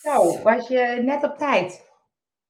Zo, 0.00 0.42
was 0.42 0.68
je 0.68 1.00
net 1.04 1.22
op 1.24 1.38
tijd? 1.38 1.88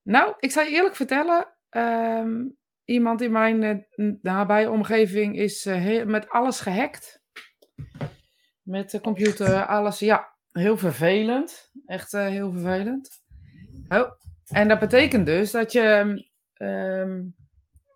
Nou, 0.02 0.35
ik 0.39 0.50
zal 0.50 0.62
je 0.65 0.71
eerlijk 0.71 0.97
vertellen. 0.97 1.47
ehm, 1.69 2.44
iemand 2.84 3.20
in 3.20 3.32
mijn 3.32 3.86
nabije 4.22 4.71
omgeving 4.71 5.37
is 5.37 5.66
eh, 5.66 5.74
heel- 5.74 6.06
met 6.06 6.28
alles 6.28 6.60
gehackt. 6.60 7.22
Met 8.62 8.90
de 8.90 9.00
computer, 9.00 9.66
alles. 9.66 9.98
Ja, 9.98 10.28
heel 10.50 10.76
vervelend. 10.78 11.71
Echt 11.86 12.14
eh, 12.14 12.26
heel 12.26 12.50
vervelend. 12.52 13.10
Oh, 13.89 14.11
en 14.48 14.69
dat 14.69 14.79
betekent 14.79 15.27
dus 15.27 15.51
dat 15.51 15.73
je. 15.73 16.25
ehm, 16.53 17.23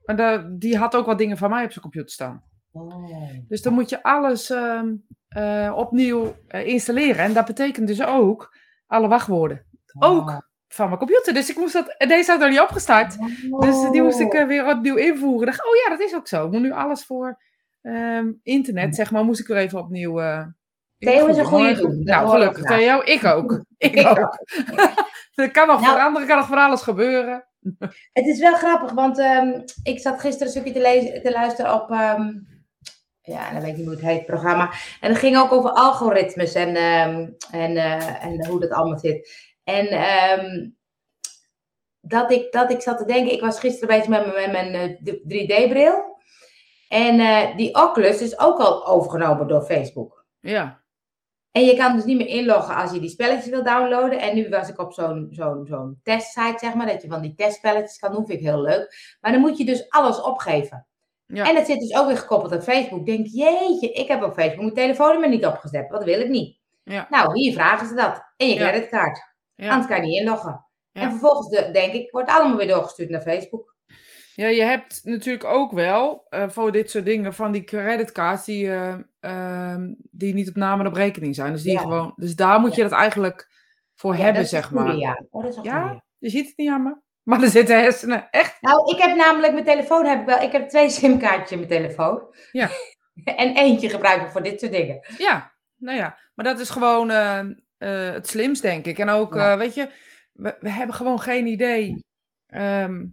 maar 0.05 0.49
die 0.59 0.77
had 0.79 0.95
ook 0.97 1.07
wat 1.07 1.19
dingen 1.19 1.37
van 1.37 1.51
mij 1.51 1.65
op 1.65 1.71
zijn 1.71 1.83
computer 1.83 2.11
staan. 2.11 2.45
Oh. 2.73 3.31
Dus 3.49 3.63
dan 3.63 3.73
moet 3.73 3.89
je 3.91 4.03
alles 4.03 4.51
ehm, 4.51 4.95
eh, 5.29 5.73
opnieuw 5.77 6.35
installeren. 6.49 7.25
En 7.25 7.33
dat 7.33 7.47
betekent 7.47 7.87
dus 7.87 8.03
ook 8.05 8.57
alle 8.87 9.09
wachtwoorden. 9.09 9.67
Ook 9.99 10.49
van 10.69 10.87
mijn 10.87 10.99
computer. 10.99 11.35
Dus 11.35 11.51
ik 11.51 11.57
moest 11.57 11.73
dat. 11.73 11.95
en 11.99 12.09
Deze 12.09 12.31
had 12.31 12.41
nog 12.41 12.51
niet 12.51 12.61
opgestart. 12.61 13.17
Dus 13.61 13.91
die 13.91 14.03
moest 14.03 14.19
ik 14.21 14.33
eh, 14.33 14.47
weer 14.47 14.67
opnieuw 14.69 14.97
invoeren. 14.97 15.41
Ik 15.49 15.55
dacht, 15.55 15.69
oh 15.69 15.75
ja, 15.85 15.91
dat 15.97 16.01
is 16.09 16.15
ook 16.15 16.29
zo. 16.29 16.47
Ik 16.47 16.53
moet 16.53 16.61
nu 16.61 16.73
alles 16.73 17.05
voor 17.05 17.39
ehm, 17.83 18.33
internet, 18.43 18.95
zeg 18.95 19.11
maar, 19.11 19.25
moest 19.25 19.41
ik 19.41 19.47
weer 19.47 19.57
even 19.57 19.79
opnieuw. 19.79 20.21
eh 20.21 20.43
Theo 20.99 21.27
is 21.27 21.37
een 21.37 21.45
goede 21.45 21.75
doen. 21.75 22.03
Nou, 22.03 22.29
gelukkig. 22.29 22.65
Theo, 22.65 23.01
ik 23.05 23.25
ook. 23.25 23.53
Ik 23.79 23.95
Ik 23.95 24.07
ook. 24.07 24.39
Er 25.35 25.51
kan 25.51 25.67
nog 25.67 25.81
Nou- 25.81 25.93
veranderen, 25.93 26.29
kan 26.29 26.37
nog 26.37 26.47
van 26.47 26.59
alles 26.59 26.83
gebeuren. 26.83 27.45
Het 28.13 28.27
is 28.27 28.39
wel 28.41 28.55
grappig, 28.55 28.93
want 28.93 29.19
ehm, 29.19 29.61
ik 29.83 29.99
zat 30.01 30.21
gisteren 30.21 30.47
een 30.47 30.53
stukje 30.53 30.73
te, 30.73 30.81
lezen, 30.81 31.23
te 31.23 31.31
luisteren 31.31 31.75
op, 31.83 31.91
ehm, 31.91 32.29
ja, 33.27 33.53
dan 33.53 33.61
weet 33.61 33.71
ik 33.71 33.77
niet 33.77 33.87
hoe 33.87 33.95
het 33.95 34.05
heet, 34.05 34.27
programma. 34.27 34.73
En 35.01 35.09
het 35.11 35.19
ging 35.19 35.37
ook 35.39 35.53
over 35.53 35.71
algoritmes 35.71 36.55
en, 36.55 36.77
ehm, 36.77 37.29
en, 37.51 37.77
eh, 37.77 38.25
en 38.25 38.47
hoe 38.47 38.61
dat 38.61 38.71
allemaal 38.71 38.99
zit. 38.99 39.31
En 39.65 39.87
ehm, 39.87 40.69
dat, 42.01 42.31
ik, 42.31 42.53
dat 42.53 42.71
ik 42.71 42.81
zat 42.81 42.99
te 42.99 43.05
denken, 43.05 43.33
ik 43.33 43.41
was 43.41 43.61
gisteren 43.61 43.89
bezig 43.89 44.09
met, 44.09 44.27
mijn- 44.35 44.51
met 44.53 44.53
mijn 44.53 44.75
eh, 44.75 45.15
3D-bril. 45.29 46.13
En 46.89 47.21
eh, 47.21 47.57
die 47.57 47.75
Oculus 47.75 48.21
is 48.21 48.39
ook 48.39 48.59
al 48.59 48.87
overgenomen 48.87 49.49
door 49.49 49.63
Facebook. 49.63 50.25
Ja. 50.41 50.83
En 51.51 51.65
je 51.65 51.77
kan 51.77 51.97
dus 51.97 52.05
niet 52.05 52.17
meer 52.17 52.27
inloggen 52.27 52.75
als 52.75 52.93
je 52.93 53.01
die 53.01 53.09
spelletjes 53.11 53.49
wil 53.51 53.63
downloaden. 53.63 54.21
En 54.21 54.35
nu 54.35 54.49
was 54.49 54.69
ik 54.69 54.79
op 54.81 54.93
zo'n 54.93 55.27
zo'n 55.31 55.67
zo'n 55.69 56.01
testsite, 56.03 56.59
zeg 56.59 56.75
maar, 56.75 56.87
dat 56.87 57.03
je 57.03 57.09
van 57.09 57.21
die 57.23 57.35
testspelletjes 57.35 57.99
kan 57.99 58.13
doen. 58.13 58.27
Vind 58.27 58.39
ik 58.41 58.45
heel 58.47 58.61
leuk. 58.61 59.17
Maar 59.21 59.33
dan 59.33 59.41
moet 59.41 59.59
je 59.59 59.65
dus 59.65 59.89
alles 59.91 60.21
opgeven. 60.21 60.87
Ja. 61.35 61.49
En 61.49 61.57
het 61.57 61.67
zit 61.67 61.81
dus 61.81 61.97
ook 61.97 62.07
weer 62.07 62.17
gekoppeld 62.17 62.53
aan 62.53 62.63
Facebook. 62.63 63.07
Denk, 63.07 63.27
jeetje, 63.27 63.93
ik 63.93 64.09
heb 64.09 64.23
op 64.23 64.35
Facebook 64.35 64.63
mijn 64.63 64.75
telefoonnummer 64.75 65.29
niet 65.29 65.47
opgezet. 65.47 65.91
Wat 65.91 66.05
wil 66.05 66.21
ik 66.21 66.29
niet? 66.29 66.59
Ja. 66.85 67.07
Nou, 67.11 67.39
hier 67.39 67.53
vragen 67.53 67.87
ze 67.87 67.95
dat. 67.95 68.23
En 68.37 68.49
je 68.49 68.55
Ja. 68.55 68.69
creditcard. 68.69 69.21
Ja. 69.55 69.69
Anders 69.71 69.87
kan 69.89 69.97
je 69.97 70.03
niet 70.07 70.21
inloggen. 70.21 70.67
Ja. 70.93 71.01
En 71.03 71.11
vervolgens, 71.11 71.49
de, 71.49 71.71
denk 71.73 71.93
ik, 71.93 72.11
wordt 72.11 72.31
allemaal 72.31 72.57
weer 72.57 72.69
doorgestuurd 72.69 73.11
naar 73.11 73.21
Facebook. 73.21 73.77
Ja, 74.35 74.47
je 74.47 74.63
hebt 74.63 75.01
natuurlijk 75.05 75.45
ook 75.45 75.73
wel 75.73 76.27
eh, 76.29 76.49
voor 76.49 76.73
dit 76.73 76.91
soort 76.91 77.05
dingen 77.05 77.35
van 77.35 77.53
die 77.53 77.65
creditcards 77.65 78.45
die, 78.45 78.71
eh, 78.71 78.95
ehm, 79.21 79.93
die 80.11 80.35
niet 80.35 80.49
op 80.49 80.55
naam 80.57 80.81
en 80.81 80.87
op 80.87 80.95
rekening 80.95 81.35
zijn. 81.35 81.53
Dus, 81.53 81.63
die 81.63 81.73
Ja. 81.73 81.81
gewoon, 81.81 82.13
dus 82.17 82.37
daar 82.37 82.61
moet 82.61 82.75
je 82.75 82.83
dat 82.83 82.93
eigenlijk 82.93 83.49
voor 83.95 84.17
Ja, 84.17 84.23
hebben, 84.23 84.47
zeg 84.47 84.71
maar. 84.71 84.97
Ja, 84.97 85.23
oh, 85.31 85.43
dat 85.43 85.51
is 85.51 85.57
een 85.57 85.63
Ja? 85.63 85.83
goeie. 85.83 86.01
Je 86.19 86.29
ziet 86.31 86.47
het 86.47 86.57
niet 86.57 86.71
aan 86.71 86.83
me. 86.83 86.97
Maar 87.25 87.43
er 87.43 87.49
zitten 87.49 87.81
hersenen. 87.81 88.31
Echt? 88.31 88.57
Nou, 88.61 88.91
ik 88.97 89.03
heb 89.03 89.17
namelijk 89.17 89.53
mijn 89.53 89.65
telefoon, 89.65 90.07
heb 90.07 90.21
ik 90.21 90.27
wel, 90.27 90.41
ik 90.43 90.53
heb 90.53 90.69
twee 90.69 90.91
simkaartjes 90.91 91.51
in 91.51 91.57
mijn 91.59 91.71
telefoon. 91.71 92.35
Ja. 92.53 92.69
en 93.25 93.57
eentje 93.57 93.89
gebruik 93.89 94.23
ik 94.23 94.29
voor 94.31 94.43
dit 94.43 94.61
soort 94.61 94.73
dingen. 94.73 95.07
Ja, 95.19 95.53
nou 95.77 95.97
ja. 95.99 96.19
Maar 96.35 96.45
dat 96.45 96.59
is 96.61 96.71
gewoon 96.71 97.11
eh, 97.11 97.39
eh, 97.39 98.13
het 98.13 98.29
slimst, 98.29 98.63
denk 98.63 98.87
ik. 98.87 98.99
En 98.99 99.09
ook, 99.09 99.35
Ja. 99.35 99.53
eh, 99.53 99.59
weet 99.59 99.75
je, 99.75 99.91
we, 100.33 100.57
we 100.61 100.71
hebben 100.71 100.95
gewoon 100.97 101.21
geen 101.21 101.47
idee 101.47 102.05
ehm, 102.47 103.05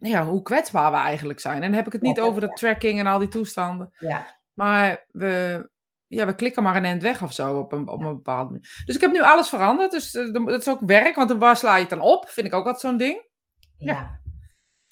ja, 0.00 0.24
hoe 0.24 0.42
kwetsbaar 0.42 0.90
we 0.90 0.96
eigenlijk 0.96 1.40
zijn. 1.40 1.54
En 1.56 1.60
dan 1.68 1.72
heb 1.72 1.86
ik 1.86 1.92
het 1.92 2.02
Ja, 2.02 2.08
niet 2.08 2.20
over 2.20 2.40
de 2.40 2.48
tracking 2.52 2.98
en 2.98 3.06
al 3.06 3.18
die 3.18 3.28
toestanden. 3.28 3.94
Ja. 3.98 4.38
Maar 4.54 5.04
we, 5.10 5.68
ja, 6.10 6.26
we 6.26 6.34
klikken 6.34 6.62
maar 6.62 6.76
een 6.76 6.84
end 6.84 7.02
weg 7.02 7.22
of 7.22 7.32
zo 7.32 7.58
op 7.58 7.72
een, 7.72 7.88
op 7.88 8.00
een 8.00 8.14
bepaalde 8.14 8.50
manier. 8.50 8.82
Dus 8.84 8.94
ik 8.94 9.00
heb 9.00 9.12
nu 9.12 9.22
alles 9.22 9.48
veranderd. 9.48 9.90
Dus 9.90 10.14
eh, 10.14 10.32
dat 10.32 10.60
is 10.60 10.68
ook 10.68 10.80
werk, 10.86 11.14
want 11.14 11.32
waar 11.32 11.56
sla 11.56 11.74
je 11.74 11.80
het 11.80 11.90
dan 11.90 12.00
op? 12.00 12.28
Vind 12.28 12.46
ik 12.46 12.54
ook 12.54 12.64
altijd 12.64 12.80
zo'n 12.80 12.96
ding. 12.96 13.28
Ja. 13.78 14.18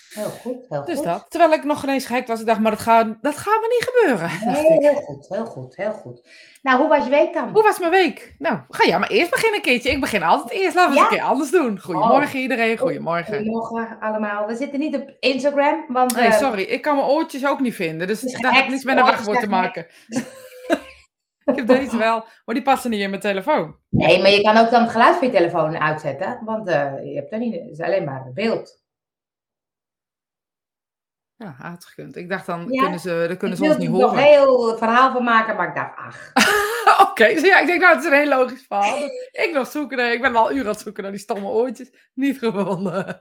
Heel 0.08 0.28
goed, 0.30 0.66
heel 0.68 0.84
Dus 0.84 0.96
goed. 0.96 1.04
dat. 1.04 1.26
Terwijl 1.28 1.52
ik 1.52 1.64
nog 1.64 1.80
geen 1.80 1.90
eens 1.90 2.06
gehackt 2.06 2.28
was. 2.28 2.40
Ik 2.40 2.46
dacht, 2.46 2.60
maar 2.60 2.70
dat 2.70 2.80
gaat, 2.80 3.16
dat 3.20 3.36
gaat 3.36 3.60
me 3.60 3.66
niet 3.68 3.88
gebeuren. 3.90 4.30
Nee, 4.62 4.78
heel 4.90 5.00
goed, 5.00 5.28
heel 5.28 5.44
goed, 5.44 5.76
heel 5.76 5.92
goed. 5.92 6.28
Nou, 6.62 6.78
hoe 6.78 6.88
was 6.88 7.04
je 7.04 7.10
week 7.10 7.34
dan? 7.34 7.48
Hoe 7.48 7.62
was 7.62 7.78
mijn 7.78 7.90
week? 7.90 8.34
Nou, 8.38 8.58
ga 8.68 8.86
jij 8.86 8.98
maar 8.98 9.10
eerst 9.10 9.30
beginnen, 9.30 9.56
een 9.58 9.64
keertje. 9.64 9.90
Ik 9.90 10.00
begin 10.00 10.22
altijd 10.22 10.50
eerst. 10.60 10.74
Laten 10.76 10.92
we 10.92 10.98
eens 10.98 11.08
een 11.10 11.16
keer 11.16 11.26
anders 11.26 11.50
doen. 11.50 11.80
Goedemorgen 11.80 12.36
Oh. 12.36 12.42
iedereen. 12.42 12.78
Goedemorgen. 12.78 13.34
Goedemorgen 13.36 13.96
allemaal. 14.00 14.46
We 14.46 14.56
zitten 14.56 14.78
niet 14.78 14.96
op 14.96 15.16
Instagram, 15.20 15.84
want... 15.88 16.14
Nee, 16.16 16.26
eh, 16.26 16.32
sorry. 16.38 16.62
Ik 16.62 16.82
kan 16.82 16.96
mijn 16.96 17.08
oortjes 17.08 17.46
ook 17.46 17.60
niet 17.60 17.74
vinden. 17.74 18.06
Dus 18.06 18.24
is 18.24 18.40
daar 18.40 18.54
heb 18.54 18.68
niets 18.68 18.84
met 18.84 18.96
een 18.96 19.04
wachtwoord 19.04 19.40
te 19.40 19.48
maken. 19.48 19.86
ik 21.48 21.56
heb 21.56 21.66
deze 21.66 21.96
wel, 21.96 22.24
maar 22.44 22.54
die 22.54 22.64
passen 22.64 22.90
niet 22.90 23.00
in 23.00 23.10
mijn 23.10 23.22
telefoon. 23.22 23.76
Nee, 23.88 24.20
maar 24.20 24.30
je 24.30 24.42
kan 24.42 24.56
ook 24.56 24.70
dan 24.70 24.82
het 24.82 24.90
geluid 24.90 25.16
van 25.16 25.26
je 25.26 25.32
telefoon 25.32 25.78
uitzetten, 25.78 26.40
want 26.44 26.68
eh, 26.68 26.92
je 27.04 27.14
hebt 27.14 27.32
er 27.32 27.38
niet... 27.38 27.54
Het 27.54 27.70
is 27.70 27.80
alleen 27.80 28.04
maar 28.04 28.30
beeld. 28.34 28.82
Ja, 31.36 31.54
had 31.58 31.84
gekund. 31.84 32.16
Ik 32.16 32.28
dacht 32.28 32.46
dan 32.46 32.66
Ja, 32.68 32.82
kunnen 32.82 33.00
ze, 33.00 33.24
dan 33.28 33.36
kunnen 33.36 33.56
ze 33.56 33.64
ik 33.64 33.70
ons 33.70 33.78
niet 33.78 33.88
er 33.88 33.94
nog 33.94 34.10
horen. 34.10 34.24
heel 34.24 34.76
verhaal 34.76 35.12
van 35.12 35.24
maken, 35.24 35.56
maar 35.56 35.68
ik 35.68 35.74
dacht, 35.74 35.96
ach... 35.96 36.32
Oké, 37.10 37.24
dus 37.34 37.42
ja, 37.42 37.58
ik 37.60 37.66
denk 37.66 37.80
nou, 37.80 37.94
het 37.94 38.04
is 38.04 38.10
een 38.10 38.16
heel 38.16 38.28
logisch 38.28 38.64
verhaal. 38.66 38.98
Dus 38.98 39.10
ik 39.32 39.50
nog 39.52 39.66
zoeken, 39.66 40.12
ik 40.12 40.20
ben 40.20 40.36
al 40.36 40.50
uren 40.50 40.64
aan 40.64 40.72
het 40.72 40.80
zoeken 40.80 41.02
naar 41.02 41.12
die 41.12 41.20
stomme 41.20 41.48
oortjes. 41.48 42.10
Niet 42.14 42.38
gevonden. 42.38 43.20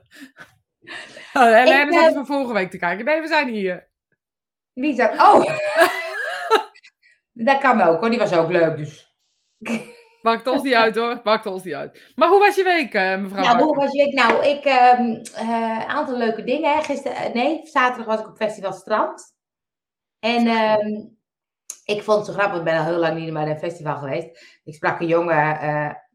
Ik, 1.32 1.34
zat 1.34 1.52
eh, 1.52 2.04
er 2.04 2.12
van 2.12 2.26
vorige 2.26 2.52
week 2.52 2.70
te 2.70 2.78
kijken. 2.78 3.04
Nee, 3.04 3.20
we 3.20 3.26
zijn 3.26 3.48
hier. 3.48 3.88
Wie 4.72 4.94
zegt, 4.94 5.20
oh! 5.20 5.44
dat 7.44 7.58
kan 7.58 7.80
ook 7.80 8.00
hoor, 8.00 8.10
die 8.10 8.18
was 8.18 8.32
ook 8.32 8.50
leuk 8.50 8.76
dus. 8.76 9.16
Maakt 10.22 10.46
ons 10.46 10.62
niet 10.62 10.74
uit 10.74 10.96
hoor. 10.96 11.20
Maakt 11.24 11.46
ons 11.46 11.62
niet 11.62 11.74
uit. 11.74 12.12
Maar 12.14 12.28
hoe 12.28 12.38
was 12.38 12.56
je 12.56 12.62
week, 12.62 12.94
eh, 12.94 13.16
mevrouw 13.16 13.42
Nou, 13.42 13.62
hoe 13.62 13.76
was 13.76 13.92
je 13.92 14.04
week? 14.04 14.14
Nou, 14.14 14.46
ik, 14.46 14.64
ehm, 14.64 15.12
eh, 15.34 15.78
een 15.80 15.88
aantal 15.88 16.16
leuke 16.16 16.44
dingen. 16.44 16.74
Hè. 16.74 16.82
Gisteren, 16.82 17.16
eh, 17.16 17.34
nee, 17.34 17.60
zaterdag 17.64 18.06
was 18.06 18.20
ik 18.20 18.28
op 18.28 18.36
Festival 18.36 18.72
Strand. 18.72 19.36
En 20.18 20.46
ehm, 20.46 21.04
ik 21.84 22.02
vond 22.02 22.16
het 22.16 22.26
zo 22.26 22.32
grappig, 22.32 22.58
ik 22.58 22.64
ben 22.64 22.78
al 22.78 22.84
heel 22.84 22.98
lang 22.98 23.14
niet 23.14 23.24
meer 23.24 23.32
naar 23.32 23.48
een 23.48 23.58
festival 23.58 23.96
geweest. 23.96 24.60
Ik 24.64 24.74
sprak 24.74 25.00
een 25.00 25.06
jongen, 25.06 25.58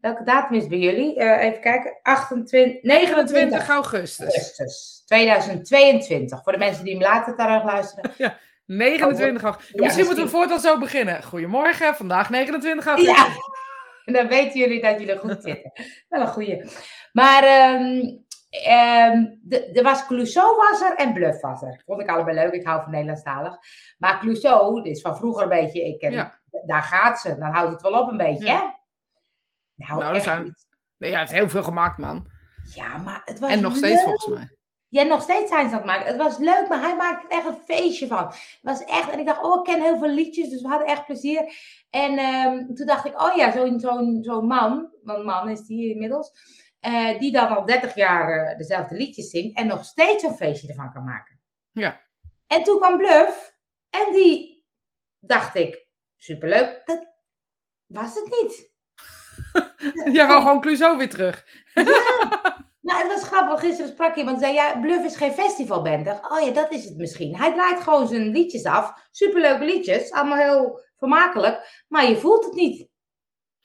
welke 0.02 0.24
datum 0.24 0.58
is 0.58 0.68
bij 0.68 0.78
jullie? 0.78 1.20
Even 1.20 1.62
kijken, 1.62 2.00
28, 2.02 2.82
29 2.82 3.32
29 3.32 3.70
augustus. 3.70 4.26
augustus 4.26 5.04
2022. 5.06 6.44
Voor 6.44 6.52
de 6.52 6.58
mensen 6.58 6.84
die 6.84 6.94
hem 6.94 7.04
later 7.04 7.36
terug 7.36 7.64
luisteren. 7.64 8.12
29 8.78 9.44
augustus. 9.44 9.76
Ja, 9.76 9.84
Misschien 9.84 10.06
moeten 10.06 10.24
we 10.24 10.30
voortaan 10.30 10.60
zo 10.60 10.78
beginnen. 10.80 11.24
Goedemorgen, 11.24 11.96
vandaag 11.96 12.30
29 12.30 12.86
augustus. 12.88 13.18
Ja, 13.18 13.28
en 14.06 14.14
dan 14.20 14.28
weten 14.28 14.60
jullie 14.60 14.82
dat 14.82 15.00
jullie 15.00 15.18
goed 15.18 15.38
zitten. 15.44 15.72
Wel 16.10 16.22
een 16.22 16.28
goeie. 16.28 16.64
Maar 17.12 17.44
ehm, 17.44 18.02
ehm, 18.50 19.26
de- 19.42 19.70
er 19.74 19.84
was 19.84 20.06
Clouseau 20.06 20.56
was 20.58 20.82
er 20.82 20.96
en 20.96 21.14
Bluff 21.14 21.42
was 21.42 21.62
er. 21.62 21.82
Vond 21.86 22.02
ik 22.02 22.10
allebei 22.10 22.36
leuk. 22.36 22.54
Ik 22.54 22.66
hou 22.66 22.82
van 22.82 22.92
Nederlandstalig. 22.92 23.56
Maar 23.98 24.20
Clouseau, 24.20 24.82
dit 24.84 24.96
is 24.96 25.02
van 25.02 25.18
vroeger 25.18 25.44
een 25.44 25.50
beetje. 25.50 25.82
Ik, 25.88 26.12
Ja. 26.12 26.42
Daar 26.66 26.84
gaat 26.84 27.20
ze. 27.20 27.38
Dan 27.38 27.52
houdt 27.54 27.72
het 27.72 27.82
wel 27.82 28.02
op 28.02 28.10
een 28.12 28.18
beetje, 28.18 28.46
Ja. 28.46 28.58
hè? 28.60 28.66
Nou, 29.86 30.00
Nou, 30.04 30.20
zijn-. 30.20 30.56
Nee, 30.98 31.12
ja, 31.12 31.20
het 31.20 31.30
is 31.32 31.36
heel 31.38 31.50
veel 31.50 31.64
gemaakt, 31.64 31.98
man. 31.98 32.28
Ja, 32.76 32.98
maar 32.98 33.22
het 33.26 33.40
was 33.40 33.52
En 33.52 33.62
nog 33.62 33.76
steeds 33.76 34.04
volgens 34.04 34.28
mij. 34.28 34.50
Ja, 34.94 35.04
nog 35.04 35.22
steeds 35.22 35.50
zijn 35.50 35.66
aan 35.66 35.74
het 35.74 35.86
maken. 35.86 36.06
Het 36.06 36.18
was 36.18 36.38
leuk, 36.38 36.66
maar 36.70 36.82
hij 36.82 36.96
maakte 36.96 37.28
er 37.28 37.38
echt 37.38 37.48
een 37.48 37.62
feestje 37.66 38.08
van. 38.08 38.26
Het 38.26 38.60
was 38.62 38.84
echt, 38.84 39.10
en 39.10 39.20
ik 39.20 39.26
dacht, 39.26 39.44
oh, 39.44 39.60
ik 39.60 39.64
ken 39.64 39.82
heel 39.82 39.98
veel 39.98 40.10
liedjes, 40.10 40.50
dus 40.50 40.62
we 40.62 40.68
hadden 40.68 40.88
echt 40.88 41.06
plezier. 41.06 41.54
En 41.90 42.18
ehm, 42.18 42.74
toen 42.74 42.86
dacht 42.86 43.06
ik, 43.06 43.22
oh 43.22 43.36
ja, 43.36 43.52
zo'n 43.52 43.80
zo'n 43.80 44.24
zo'n 44.24 44.48
man, 44.48 44.92
want 45.04 45.26
man 45.26 45.50
is 45.50 45.62
die 45.62 45.94
inmiddels, 45.94 46.32
eh, 46.80 47.20
die 47.20 47.32
dan 47.32 47.48
al 47.48 47.66
30 47.66 47.96
jaar 47.96 48.48
eh, 48.48 48.58
dezelfde 48.58 48.96
liedjes 48.96 49.30
zingt 49.30 49.58
en 49.58 49.68
nog 49.68 49.86
steeds 49.86 50.24
een 50.24 50.36
feestje 50.36 50.68
ervan 50.68 50.94
kan 50.94 51.04
maken. 51.04 51.40
Ja. 51.72 52.02
En 52.48 52.64
toen 52.64 52.78
kwam 52.78 52.98
Bluff 52.98 53.56
en 53.90 54.14
die 54.14 54.66
dacht 55.20 55.56
ik, 55.56 55.88
superleuk, 56.18 56.82
dat 56.86 57.08
was 57.86 58.16
het 58.16 58.42
niet. 58.42 58.72
Jij 60.16 60.28
wou 60.28 60.42
gewoon 60.42 60.62
Clouseau 60.62 60.98
weer 60.98 61.10
terug. 61.10 61.46
Nou, 62.84 63.02
het 63.04 63.14
was 63.14 63.24
grappig. 63.24 63.60
Gisteren 63.60 63.92
sprak 63.92 64.16
iemand 64.16 64.36
en 64.36 64.44
zei, 64.44 64.54
ja, 64.54 64.80
Bluff 64.80 65.06
is 65.06 65.16
geen 65.16 65.32
festivalband. 65.32 66.06
Dacht, 66.06 66.32
oh 66.32 66.46
ja, 66.46 66.52
dat 66.52 66.72
is 66.72 66.84
het 66.86 66.98
misschien. 66.98 67.36
Hij 67.38 67.54
draait 67.54 67.80
gewoon 67.80 68.08
zijn 68.08 68.28
liedjes 68.30 68.64
af. 68.64 68.94
Superleuke 69.12 69.66
liedjes. 69.66 70.12
Allemaal 70.12 70.38
heel 70.38 70.80
vermakelijk. 70.98 71.84
Maar 71.88 72.10
je 72.10 72.18
voelt 72.18 72.46
het 72.46 72.54
niet. 72.54 72.88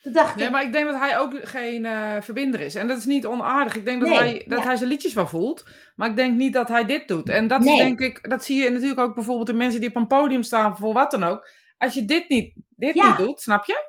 Toen 0.02 0.12
dacht 0.12 0.36
Nee, 0.36 0.44
ik, 0.46 0.50
maar 0.52 0.62
ik 0.62 0.72
denk 0.72 0.86
dat 0.90 0.98
hij 0.98 1.18
ook 1.18 1.34
geen 1.42 1.84
eh, 1.84 2.16
verbinder 2.20 2.60
is. 2.60 2.74
En 2.74 2.88
dat 2.88 2.98
is 2.98 3.04
niet 3.04 3.26
onaardig. 3.26 3.76
Ik 3.76 3.84
denk 3.84 4.00
dat, 4.00 4.08
Nee, 4.08 4.18
hij, 4.18 4.44
dat 4.46 4.58
ja. 4.58 4.64
hij 4.64 4.76
zijn 4.76 4.88
liedjes 4.88 5.12
wel 5.12 5.26
voelt. 5.26 5.64
Maar 5.96 6.08
ik 6.08 6.16
denk 6.16 6.36
niet 6.36 6.52
dat 6.52 6.68
hij 6.68 6.84
dit 6.84 7.08
doet. 7.08 7.28
En 7.28 7.46
dat 7.46 7.64
is 7.64 7.76
denk 7.76 8.00
ik, 8.00 8.28
dat 8.30 8.44
zie 8.44 8.62
je 8.62 8.70
natuurlijk 8.70 9.00
ook 9.00 9.14
bijvoorbeeld 9.14 9.48
in 9.48 9.56
mensen 9.56 9.80
die 9.80 9.88
op 9.88 9.96
een 9.96 10.06
podium 10.06 10.42
staan 10.42 10.76
voor 10.76 10.92
wat 10.92 11.10
dan 11.10 11.24
ook. 11.24 11.48
Als 11.78 11.94
je 11.94 12.04
dit 12.04 12.28
niet, 12.28 12.54
dit 12.68 12.94
Ja. 12.94 13.08
niet 13.08 13.16
doet, 13.16 13.40
snap 13.40 13.64
je? 13.64 13.87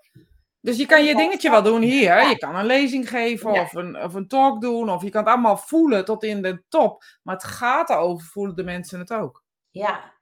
Dus 0.62 0.78
je 0.78 0.86
kan 0.86 1.04
je 1.04 1.16
dingetje 1.16 1.50
wel 1.50 1.64
doen 1.64 1.82
hier. 1.82 2.04
Ja. 2.04 2.30
Je 2.30 2.38
kan 2.38 2.56
een 2.56 2.66
lezing 2.66 3.10
geven 3.10 3.54
Ja. 3.54 3.62
of, 3.62 3.74
een, 3.74 4.02
of 4.04 4.14
een 4.14 4.28
talk 4.28 4.62
doen. 4.62 4.90
Of 4.90 5.04
je 5.04 5.10
kan 5.10 5.24
het 5.24 5.30
allemaal 5.34 5.58
voelen 5.58 6.06
tot 6.06 6.24
in 6.24 6.42
de 6.42 6.64
top. 6.70 7.04
Maar 7.24 7.36
het 7.36 7.44
gaat 7.44 7.90
erover, 7.90 8.28
voelen 8.28 8.56
de 8.56 8.64
mensen 8.64 9.00
het 9.00 9.14
ook. 9.14 9.44
Ja. 9.70 10.14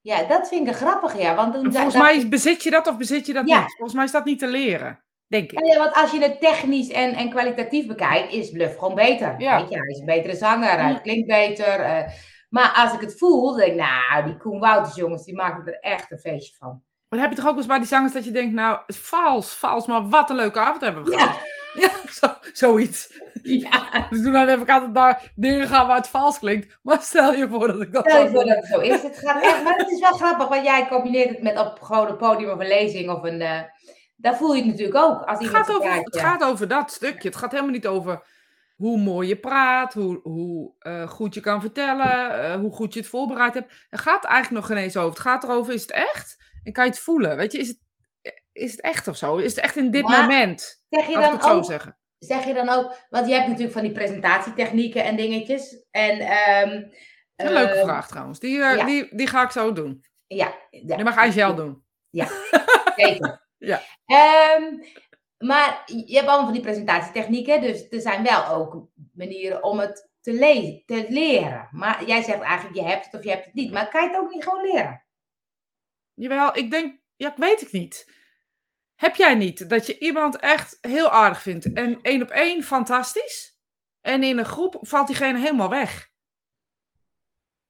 ja, 0.00 0.22
dat 0.24 0.48
vind 0.48 0.68
ik 0.68 0.74
grappig, 0.74 1.18
ja. 1.18 1.34
Want, 1.34 1.54
volgens 1.54 1.74
dacht 1.74 1.94
mij 1.98 2.28
bezit 2.28 2.62
je 2.62 2.70
dat 2.70 2.86
of 2.86 2.96
bezit 2.96 3.26
je 3.26 3.32
dat 3.32 3.48
Ja. 3.48 3.60
niet. 3.60 3.72
Volgens 3.74 3.94
mij 3.94 4.04
is 4.04 4.12
dat 4.12 4.24
niet 4.24 4.38
te 4.38 4.46
leren. 4.46 5.04
Denk 5.26 5.52
ik. 5.52 5.58
Nou 5.58 5.72
ja, 5.72 5.78
want 5.78 5.94
als 5.94 6.10
je 6.10 6.20
het 6.20 6.40
technisch 6.40 6.88
en, 6.90 7.12
en 7.14 7.30
kwalitatief 7.30 7.86
bekijkt, 7.86 8.32
is 8.32 8.50
Bluff 8.50 8.78
gewoon 8.78 8.94
beter. 8.94 9.34
Ja. 9.38 9.60
Weet 9.60 9.68
je, 9.70 9.76
hij 9.78 9.86
is 9.88 9.98
een 9.98 10.04
betere 10.06 10.36
zanger, 10.36 10.80
hij 10.80 11.00
klinkt 11.00 11.26
beter. 11.26 11.80
eh, 11.80 12.08
maar 12.48 12.72
als 12.76 12.92
ik 12.92 13.00
het 13.00 13.18
voel, 13.18 13.46
dan 13.48 13.56
denk 13.56 13.70
ik, 13.72 13.76
nou, 13.78 14.24
die 14.24 14.36
Koen 14.36 14.60
Wouters 14.60 14.94
jongens, 14.96 15.24
die 15.24 15.34
maken 15.34 15.66
er 15.72 15.80
echt 15.80 16.10
een 16.10 16.18
feestje 16.18 16.54
van. 16.58 16.82
Maar 17.08 17.20
heb 17.20 17.30
je 17.30 17.36
toch 17.36 17.46
ook 17.48 17.56
eens 17.56 17.66
bij 17.66 17.78
die 17.78 17.86
zangers 17.86 18.12
dat 18.12 18.24
je 18.24 18.30
denkt, 18.30 18.54
nou, 18.54 18.78
vals, 18.86 19.54
vals, 19.54 19.86
maar 19.86 20.08
wat 20.08 20.30
een 20.30 20.36
leuke 20.36 20.58
avond 20.58 20.80
hebben 20.80 21.04
we 21.04 21.10
Ja, 21.10 21.18
gehad. 21.18 21.38
Ja, 21.76 21.90
zo, 22.12 22.26
zoiets. 22.52 23.20
ja. 23.42 24.06
Dus 24.10 24.22
toen 24.22 24.34
heb 24.34 24.60
ik 24.60 24.70
altijd 24.70 24.92
naar 24.92 25.32
dingen 25.34 25.68
gaan 25.68 25.86
waar 25.86 25.96
het 25.96 26.08
vals 26.08 26.38
klinkt. 26.38 26.78
Maar 26.82 27.00
stel 27.02 27.34
je 27.34 27.48
voor 27.48 27.66
dat 27.66 27.80
ik 27.80 27.92
dat 27.92 28.04
Stel 28.10 28.22
je 28.22 28.30
voor 28.30 28.44
dat 28.44 28.56
het 28.56 28.66
zo 28.66 28.80
is. 28.80 29.02
Het 29.02 29.18
gaat 29.18 29.42
echt, 29.42 29.62
maar 29.64 29.76
het 29.76 29.90
is 29.90 30.00
wel 30.00 30.12
grappig, 30.12 30.48
want 30.48 30.64
jij 30.64 30.88
combineert 30.88 31.28
het 31.28 31.42
met 31.42 31.58
op 31.58 31.80
gewoon 31.80 32.08
een 32.08 32.16
podium 32.16 32.50
of 32.50 32.58
een 32.60 32.68
lezing 32.68 33.10
of 33.10 33.22
een... 33.22 33.40
eh 33.40 33.60
daar 34.16 34.36
voel 34.36 34.54
je 34.54 34.62
het 34.62 34.70
natuurlijk 34.70 34.98
ook. 34.98 35.22
Als 35.22 35.38
Het 35.38 35.48
gaat, 35.48 35.74
over, 35.74 35.92
het 35.94 36.18
gaat 36.18 36.44
over 36.44 36.68
dat 36.68 36.90
stukje. 36.90 37.28
Het 37.28 37.36
gaat 37.36 37.50
helemaal 37.50 37.72
niet 37.72 37.86
over 37.86 38.22
hoe 38.76 38.98
mooi 38.98 39.28
je 39.28 39.36
praat, 39.36 39.94
hoe, 39.94 40.20
hoe 40.22 40.72
eh, 40.78 41.08
goed 41.08 41.34
je 41.34 41.40
kan 41.40 41.60
vertellen, 41.60 42.42
eh, 42.44 42.54
hoe 42.54 42.72
goed 42.72 42.94
je 42.94 43.00
het 43.00 43.08
voorbereid 43.08 43.54
hebt. 43.54 43.72
Het 43.90 44.00
gaat 44.00 44.24
eigenlijk 44.24 44.54
nog 44.66 44.66
geen 44.76 44.84
eens 44.84 44.96
over. 44.96 45.10
Het 45.10 45.20
gaat 45.20 45.44
erover, 45.44 45.74
is 45.74 45.82
het 45.82 45.90
echt? 45.90 46.36
En 46.66 46.72
kan 46.72 46.84
je 46.84 46.90
het 46.90 46.98
voelen? 47.00 47.36
Weet 47.36 47.52
je, 47.52 47.58
is 47.58 47.68
het, 47.68 47.78
is 48.52 48.70
het 48.70 48.80
echt 48.80 49.08
of 49.08 49.16
zo? 49.16 49.36
Is 49.36 49.54
het 49.54 49.64
echt 49.64 49.76
in 49.76 49.90
dit 49.90 50.02
Maar 50.02 50.20
moment? 50.20 50.82
Zeg 50.88 51.06
je 51.06 51.12
ik 51.12 51.20
dan 51.20 51.42
ook 51.42 51.64
zeggen. 51.64 51.98
zeg 52.18 52.44
je 52.44 52.54
dan 52.54 52.68
ook, 52.68 52.96
want 53.08 53.26
je 53.26 53.32
hebt 53.34 53.46
natuurlijk 53.46 53.72
van 53.72 53.82
die 53.82 53.92
presentatietechnieken 53.92 55.04
en 55.04 55.16
dingetjes. 55.16 55.84
En, 55.90 56.18
ehm 56.18 56.82
Een 57.36 57.52
leuke 57.52 57.72
ehm, 57.72 57.84
vraag 57.84 58.08
trouwens. 58.08 58.38
Die, 58.38 58.62
eh, 58.62 58.76
ja. 58.76 58.84
die, 58.84 59.16
die 59.16 59.26
ga 59.26 59.42
ik 59.42 59.50
zo 59.50 59.72
doen. 59.72 60.04
Ja, 60.26 60.54
ja, 60.70 60.96
Die 60.96 61.04
mag 61.04 61.16
Angel 61.16 61.54
doen. 61.54 61.84
zeker. 62.96 63.46
Ja. 63.58 63.82
Ehm, 64.06 64.62
maar 65.38 65.82
je 65.86 66.14
hebt 66.16 66.26
allemaal 66.28 66.44
van 66.44 66.52
die 66.52 66.62
presentatietechnieken, 66.62 67.60
dus 67.60 67.86
er 67.90 68.00
zijn 68.00 68.22
wel 68.22 68.46
ook 68.48 68.88
manieren 69.12 69.62
om 69.64 69.78
het 69.78 70.08
te, 70.20 70.32
le- 70.32 70.82
te 70.86 71.06
leren. 71.08 71.68
Maar 71.70 72.04
jij 72.04 72.22
zegt 72.22 72.40
eigenlijk, 72.40 72.76
je 72.76 72.84
hebt 72.84 73.04
het 73.04 73.14
of 73.14 73.24
je 73.24 73.30
hebt 73.30 73.44
het 73.44 73.54
niet. 73.54 73.72
Maar 73.72 73.88
kan 73.88 74.02
je 74.02 74.08
het 74.08 74.18
ook 74.18 74.30
niet 74.30 74.44
gewoon 74.44 74.62
leren? 74.64 75.05
Jawel, 76.16 76.56
ik 76.56 76.70
denk, 76.70 77.00
ja, 77.16 77.30
ik 77.30 77.36
weet 77.36 77.60
het 77.60 77.72
niet. 77.72 78.14
Heb 78.94 79.14
jij 79.16 79.34
niet 79.34 79.68
dat 79.70 79.86
je 79.86 79.98
iemand 79.98 80.36
echt 80.36 80.78
heel 80.80 81.10
aardig 81.10 81.42
vindt 81.42 81.72
en 81.72 81.98
één 82.02 82.22
op 82.22 82.28
één 82.28 82.62
fantastisch? 82.62 83.58
En 84.00 84.22
in 84.22 84.38
een 84.38 84.44
groep 84.44 84.78
valt 84.80 85.06
diegene 85.06 85.38
helemaal 85.38 85.68
weg? 85.68 86.10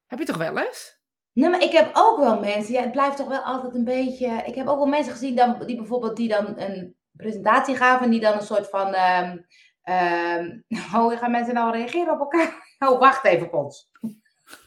Heb 0.06 0.18
je 0.18 0.24
toch 0.24 0.36
wel 0.36 0.58
eens? 0.58 1.00
Nee, 1.32 1.50
maar 1.50 1.62
ik 1.62 1.72
heb 1.72 1.90
ook 1.92 2.18
wel 2.18 2.40
mensen, 2.40 2.74
ja, 2.74 2.80
het 2.80 2.92
blijft 2.92 3.16
toch 3.16 3.28
wel 3.28 3.40
altijd 3.40 3.74
een 3.74 3.84
beetje. 3.84 4.42
Ik 4.46 4.54
heb 4.54 4.66
ook 4.66 4.76
wel 4.76 4.86
mensen 4.86 5.12
gezien 5.12 5.36
dan, 5.36 5.66
die 5.66 5.76
bijvoorbeeld 5.76 6.16
die 6.16 6.28
dan 6.28 6.60
een 6.60 6.96
presentatie 7.12 7.76
gaven 7.76 8.04
en 8.04 8.10
die 8.10 8.20
dan 8.20 8.34
een 8.34 8.42
soort 8.42 8.68
van. 8.68 8.94
ehm 8.94 9.38
ehm 9.82 10.60
hoe 10.92 11.16
gaan 11.20 11.30
mensen 11.30 11.54
nou 11.54 11.72
reageren 11.72 12.12
op 12.12 12.20
elkaar? 12.20 12.64
Oh, 12.78 12.98
wacht 12.98 13.24
even, 13.24 13.50
Pons. 13.50 13.90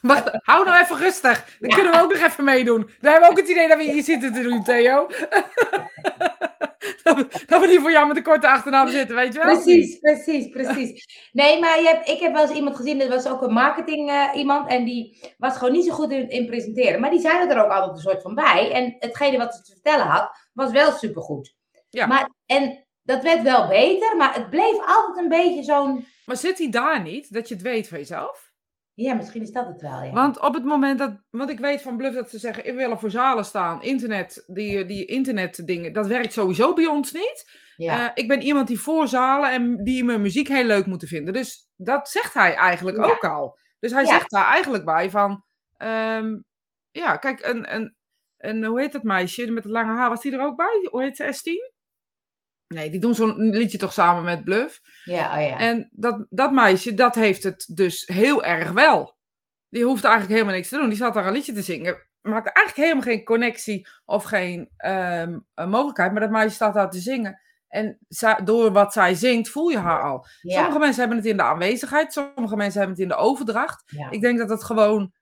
Wacht, 0.01 0.29
hou 0.41 0.65
nou 0.65 0.81
even 0.83 0.97
rustig. 0.97 1.57
Dan 1.59 1.69
Ja. 1.69 1.75
kunnen 1.75 1.93
we 1.93 2.01
ook 2.01 2.13
nog 2.13 2.21
even 2.23 2.43
meedoen. 2.43 2.81
Dan 2.99 3.11
hebben 3.11 3.21
we 3.21 3.29
ook 3.29 3.37
het 3.39 3.49
idee 3.49 3.67
dat 3.67 3.77
we 3.77 3.83
hier 3.83 4.03
zitten 4.03 4.33
te 4.33 4.41
doen, 4.41 4.63
Theo. 4.63 5.07
dat, 7.03 7.15
we, 7.15 7.27
dat 7.45 7.61
we 7.61 7.67
niet 7.67 7.79
voor 7.79 7.91
jou 7.91 8.07
met 8.07 8.17
een 8.17 8.23
korte 8.23 8.47
achternaam 8.47 8.87
zitten, 8.87 9.15
weet 9.15 9.33
je 9.33 9.39
wel? 9.43 9.53
Precies, 9.53 9.99
precies, 9.99 10.49
precies. 10.49 11.07
Nee, 11.31 11.59
maar 11.59 11.81
je 11.81 11.87
hebt, 11.87 12.07
ik 12.09 12.19
heb 12.19 12.33
wel 12.33 12.41
eens 12.41 12.51
iemand 12.51 12.75
gezien, 12.75 12.99
dat 12.99 13.07
was 13.07 13.27
ook 13.27 13.41
een 13.41 13.53
marketing 13.53 14.09
eh, 14.09 14.29
iemand, 14.33 14.69
en 14.69 14.83
die 14.85 15.33
was 15.37 15.57
gewoon 15.57 15.73
niet 15.73 15.85
zo 15.85 15.91
goed 15.93 16.11
in, 16.11 16.29
in 16.29 16.45
presenteren. 16.45 16.99
Maar 16.99 17.09
die 17.09 17.19
zeiden 17.19 17.49
er 17.57 17.63
ook 17.63 17.71
altijd 17.71 17.91
een 17.91 18.01
soort 18.03 18.21
van 18.21 18.35
bij. 18.35 18.71
En 18.71 18.95
hetgene 18.99 19.37
wat 19.37 19.55
ze 19.55 19.61
te 19.61 19.71
vertellen 19.71 20.05
had, 20.05 20.29
was 20.53 20.71
wel 20.71 20.91
supergoed. 20.91 21.55
Ja. 21.89 22.05
Maar, 22.05 22.29
en 22.45 22.85
dat 23.03 23.23
werd 23.23 23.41
wel 23.41 23.67
beter, 23.67 24.17
maar 24.17 24.33
het 24.33 24.49
bleef 24.49 24.77
altijd 24.85 25.17
een 25.17 25.29
beetje 25.29 25.63
zo'n. 25.63 26.05
Maar 26.25 26.37
zit 26.37 26.57
hij 26.57 26.69
daar 26.69 27.01
niet, 27.01 27.33
dat 27.33 27.47
je 27.47 27.53
het 27.53 27.63
weet 27.63 27.87
van 27.87 27.97
jezelf? 27.97 28.47
Ja, 29.01 29.13
misschien 29.13 29.41
is 29.41 29.51
dat 29.51 29.67
het 29.67 29.81
wel. 29.81 30.03
Ja. 30.03 30.11
Want 30.11 30.39
op 30.39 30.53
het 30.53 30.63
moment 30.63 30.99
dat, 30.99 31.11
want 31.29 31.49
ik 31.49 31.59
weet 31.59 31.81
van 31.81 31.97
Bluff 31.97 32.15
dat 32.15 32.29
ze 32.29 32.39
zeggen, 32.39 32.63
we 32.63 32.73
willen 32.73 32.99
voor 32.99 33.09
zalen 33.11 33.45
staan, 33.45 33.81
internet, 33.81 34.43
die, 34.47 34.85
die 34.85 35.05
internetdingen, 35.05 35.93
dat 35.93 36.07
werkt 36.07 36.33
sowieso 36.33 36.73
bij 36.73 36.85
ons 36.85 37.11
niet. 37.11 37.51
ja. 37.77 38.05
Eh, 38.05 38.11
ik 38.13 38.27
ben 38.27 38.41
iemand 38.41 38.67
die 38.67 38.79
voor 38.79 39.07
zalen 39.07 39.51
en 39.51 39.83
die 39.83 40.03
mijn 40.03 40.21
muziek 40.21 40.47
heel 40.47 40.63
leuk 40.63 40.85
moeten 40.85 41.07
vinden. 41.07 41.33
Dus 41.33 41.69
dat 41.75 42.09
zegt 42.09 42.33
hij 42.33 42.55
eigenlijk 42.55 42.97
Ja. 42.97 43.03
ook 43.03 43.23
al. 43.23 43.57
Dus 43.79 43.91
hij 43.91 44.03
Ja. 44.03 44.09
zegt 44.09 44.31
daar 44.31 44.45
eigenlijk 44.45 44.85
bij 44.85 45.09
van, 45.09 45.43
ehm, 45.77 46.37
ja, 46.91 47.17
kijk, 47.17 47.45
een, 47.45 47.75
een, 47.75 47.95
een, 48.37 48.65
hoe 48.65 48.79
heet 48.79 48.91
dat 48.91 49.03
meisje 49.03 49.51
met 49.51 49.63
het 49.63 49.71
lange 49.73 49.93
haar, 49.97 50.09
was 50.09 50.21
die 50.21 50.31
er 50.33 50.41
ook 50.45 50.55
bij? 50.57 50.87
Hoe 50.91 51.01
heet 51.03 51.15
ze, 51.15 51.23
S10? 51.23 51.77
Nee, 52.73 52.89
die 52.89 52.99
doen 52.99 53.15
zo'n 53.15 53.49
liedje 53.49 53.77
toch 53.77 53.93
samen 53.93 54.23
met 54.23 54.43
Bluff. 54.43 54.81
ja, 55.03 55.35
oh 55.37 55.47
ja. 55.47 55.57
En 55.57 55.89
dat, 55.91 56.25
dat 56.29 56.51
meisje, 56.51 56.93
dat 56.93 57.15
heeft 57.15 57.43
het 57.43 57.71
dus 57.73 58.07
heel 58.07 58.43
erg 58.43 58.71
wel. 58.71 59.17
Die 59.69 59.83
hoeft 59.83 60.03
eigenlijk 60.03 60.33
helemaal 60.33 60.55
niks 60.55 60.69
te 60.69 60.77
doen. 60.77 60.89
Die 60.89 60.97
zat 60.97 61.13
daar 61.13 61.27
een 61.27 61.33
liedje 61.33 61.53
te 61.53 61.61
zingen. 61.61 62.07
Maakte 62.21 62.51
eigenlijk 62.51 62.87
helemaal 62.87 63.13
geen 63.13 63.25
connectie 63.25 63.87
of 64.05 64.23
geen 64.23 64.69
ehm, 64.77 65.39
eh, 65.53 65.67
mogelijkheid. 65.67 66.11
Maar 66.11 66.21
dat 66.21 66.29
meisje 66.29 66.55
staat 66.55 66.73
daar 66.73 66.89
te 66.89 66.99
zingen. 66.99 67.41
En 67.67 67.97
door 68.43 68.71
wat 68.71 68.93
zij 68.93 69.13
zingt, 69.13 69.49
voel 69.49 69.69
je 69.69 69.77
haar 69.77 70.01
al. 70.01 70.25
ja. 70.41 70.55
Sommige 70.55 70.79
mensen 70.79 70.99
hebben 70.99 71.17
het 71.17 71.27
in 71.27 71.37
de 71.37 71.43
aanwezigheid. 71.43 72.13
Sommige 72.13 72.55
mensen 72.55 72.79
hebben 72.79 72.97
het 72.97 73.03
in 73.03 73.17
de 73.17 73.23
overdracht. 73.23 73.83
ja. 73.85 74.09
Ik 74.09 74.21
denk 74.21 74.37
dat 74.37 74.49
het 74.49 74.63
gewoon 74.63 75.13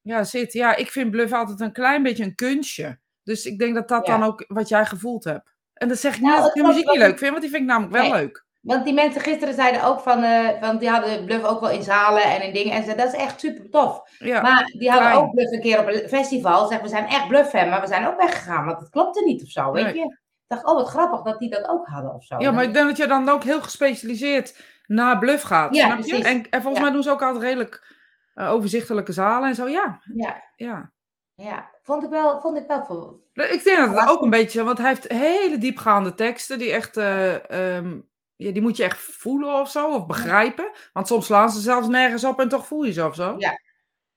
ja, 0.00 0.24
zit. 0.24 0.52
Ja, 0.52 0.76
ik 0.76 0.90
vind 0.90 1.10
bluff 1.10 1.32
altijd 1.32 1.60
een 1.60 1.72
klein 1.72 2.02
beetje 2.02 2.24
een 2.24 2.34
kunstje. 2.34 2.98
Dus 3.22 3.44
ik 3.46 3.58
denk 3.58 3.74
dat 3.74 3.88
dat 3.88 4.06
dan 4.06 4.22
ook 4.22 4.44
wat 4.48 4.68
jij 4.68 4.86
gevoeld 4.86 5.24
hebt. 5.24 5.53
En 5.74 5.88
dat 5.88 5.98
zeg 5.98 6.14
ik 6.14 6.20
Nou, 6.20 6.32
niet 6.34 6.42
dat 6.42 6.56
ik 6.56 6.62
de 6.62 6.68
muziek 6.68 6.86
niet 6.88 6.96
leuk 6.98 7.18
vind. 7.18 7.30
Want 7.30 7.40
die 7.42 7.50
vind 7.50 7.62
ik 7.62 7.68
namelijk 7.68 7.92
wel 7.92 8.02
Nee. 8.02 8.12
leuk. 8.12 8.42
Want 8.60 8.84
die 8.84 8.94
mensen 8.94 9.20
gisteren 9.20 9.54
zeiden 9.54 9.84
ook 9.84 10.00
van, 10.00 10.22
eh, 10.22 10.60
want 10.60 10.80
die 10.80 10.88
hadden 10.88 11.24
Bluff 11.24 11.44
ook 11.44 11.60
wel 11.60 11.70
in 11.70 11.82
zalen 11.82 12.22
en 12.22 12.42
in 12.42 12.52
dingen. 12.52 12.72
En 12.72 12.84
ze 12.84 12.94
dat 12.94 13.06
is 13.14 13.20
echt 13.20 13.40
super 13.40 13.70
tof. 13.70 14.02
Ja. 14.18 14.40
Maar 14.42 14.64
die 14.78 14.90
hadden 14.90 15.10
klein. 15.10 15.24
ook 15.24 15.30
Bluff 15.34 15.52
een 15.52 15.60
keer 15.60 15.78
op 15.78 15.86
een 15.86 16.08
festival. 16.08 16.66
Zeg, 16.66 16.80
we 16.80 16.88
zijn 16.88 17.06
echt 17.06 17.28
Bluff 17.28 17.50
fan, 17.50 17.68
maar 17.68 17.80
we 17.80 17.86
zijn 17.86 18.06
ook 18.06 18.16
weggegaan. 18.20 18.64
Want 18.66 18.78
het 18.80 18.88
klopte 18.90 19.24
niet 19.24 19.42
of 19.42 19.48
zo, 19.48 19.72
weet 19.72 19.84
Nee. 19.84 19.94
je. 19.94 20.00
Ik 20.04 20.16
dacht, 20.46 20.64
oh 20.64 20.74
wat 20.74 20.88
grappig 20.88 21.22
dat 21.22 21.38
die 21.38 21.50
dat 21.50 21.68
ook 21.68 21.86
hadden 21.86 22.14
of 22.14 22.24
zo. 22.24 22.36
Ja, 22.38 22.50
maar 22.50 22.64
ik 22.64 22.72
denk 22.74 22.86
dat 22.86 22.96
je 22.96 23.06
dan 23.06 23.28
ook 23.28 23.42
heel 23.44 23.62
gespecialiseerd 23.62 24.62
naar 24.86 25.18
bluff 25.18 25.42
gaat. 25.42 25.74
Ja, 25.74 25.84
snap 25.86 26.04
je? 26.04 26.24
En, 26.24 26.46
en 26.50 26.60
volgens 26.62 26.76
Ja. 26.76 26.82
mij 26.82 26.90
doen 26.92 27.02
ze 27.02 27.10
ook 27.10 27.22
altijd 27.22 27.42
redelijk 27.42 27.92
eh, 28.34 28.50
overzichtelijke 28.52 29.12
zalen 29.12 29.48
en 29.48 29.54
zo. 29.54 29.68
Ja, 29.68 30.00
Ja, 30.14 30.42
ja. 30.56 30.90
Ja. 31.34 31.70
Vond 31.82 32.02
ik 32.02 32.10
wel, 32.10 32.40
vond 32.40 32.56
ik 32.56 32.66
wel 32.66 32.84
voor... 32.84 33.20
Ik 33.32 33.64
denk 33.64 33.78
dat 33.78 34.00
het 34.00 34.08
ook 34.08 34.22
een 34.22 34.30
beetje, 34.30 34.64
want 34.64 34.78
hij 34.78 34.88
heeft 34.88 35.12
hele 35.12 35.58
diepgaande 35.58 36.14
teksten 36.14 36.58
die 36.58 36.72
echt, 36.72 36.96
eh, 36.96 37.50
ehm, 37.50 38.00
ja, 38.36 38.52
die 38.52 38.62
moet 38.62 38.76
je 38.76 38.84
echt 38.84 38.98
voelen 38.98 39.60
of 39.60 39.70
zo, 39.70 39.90
of 39.90 40.06
begrijpen. 40.06 40.70
Want 40.92 41.06
soms 41.06 41.26
slaan 41.26 41.50
ze 41.50 41.60
zelfs 41.60 41.88
nergens 41.88 42.24
op 42.24 42.40
en 42.40 42.48
toch 42.48 42.66
voel 42.66 42.84
je 42.84 42.92
ze 42.92 43.06
of 43.06 43.14
zo. 43.14 43.34
Ja. 43.38 43.58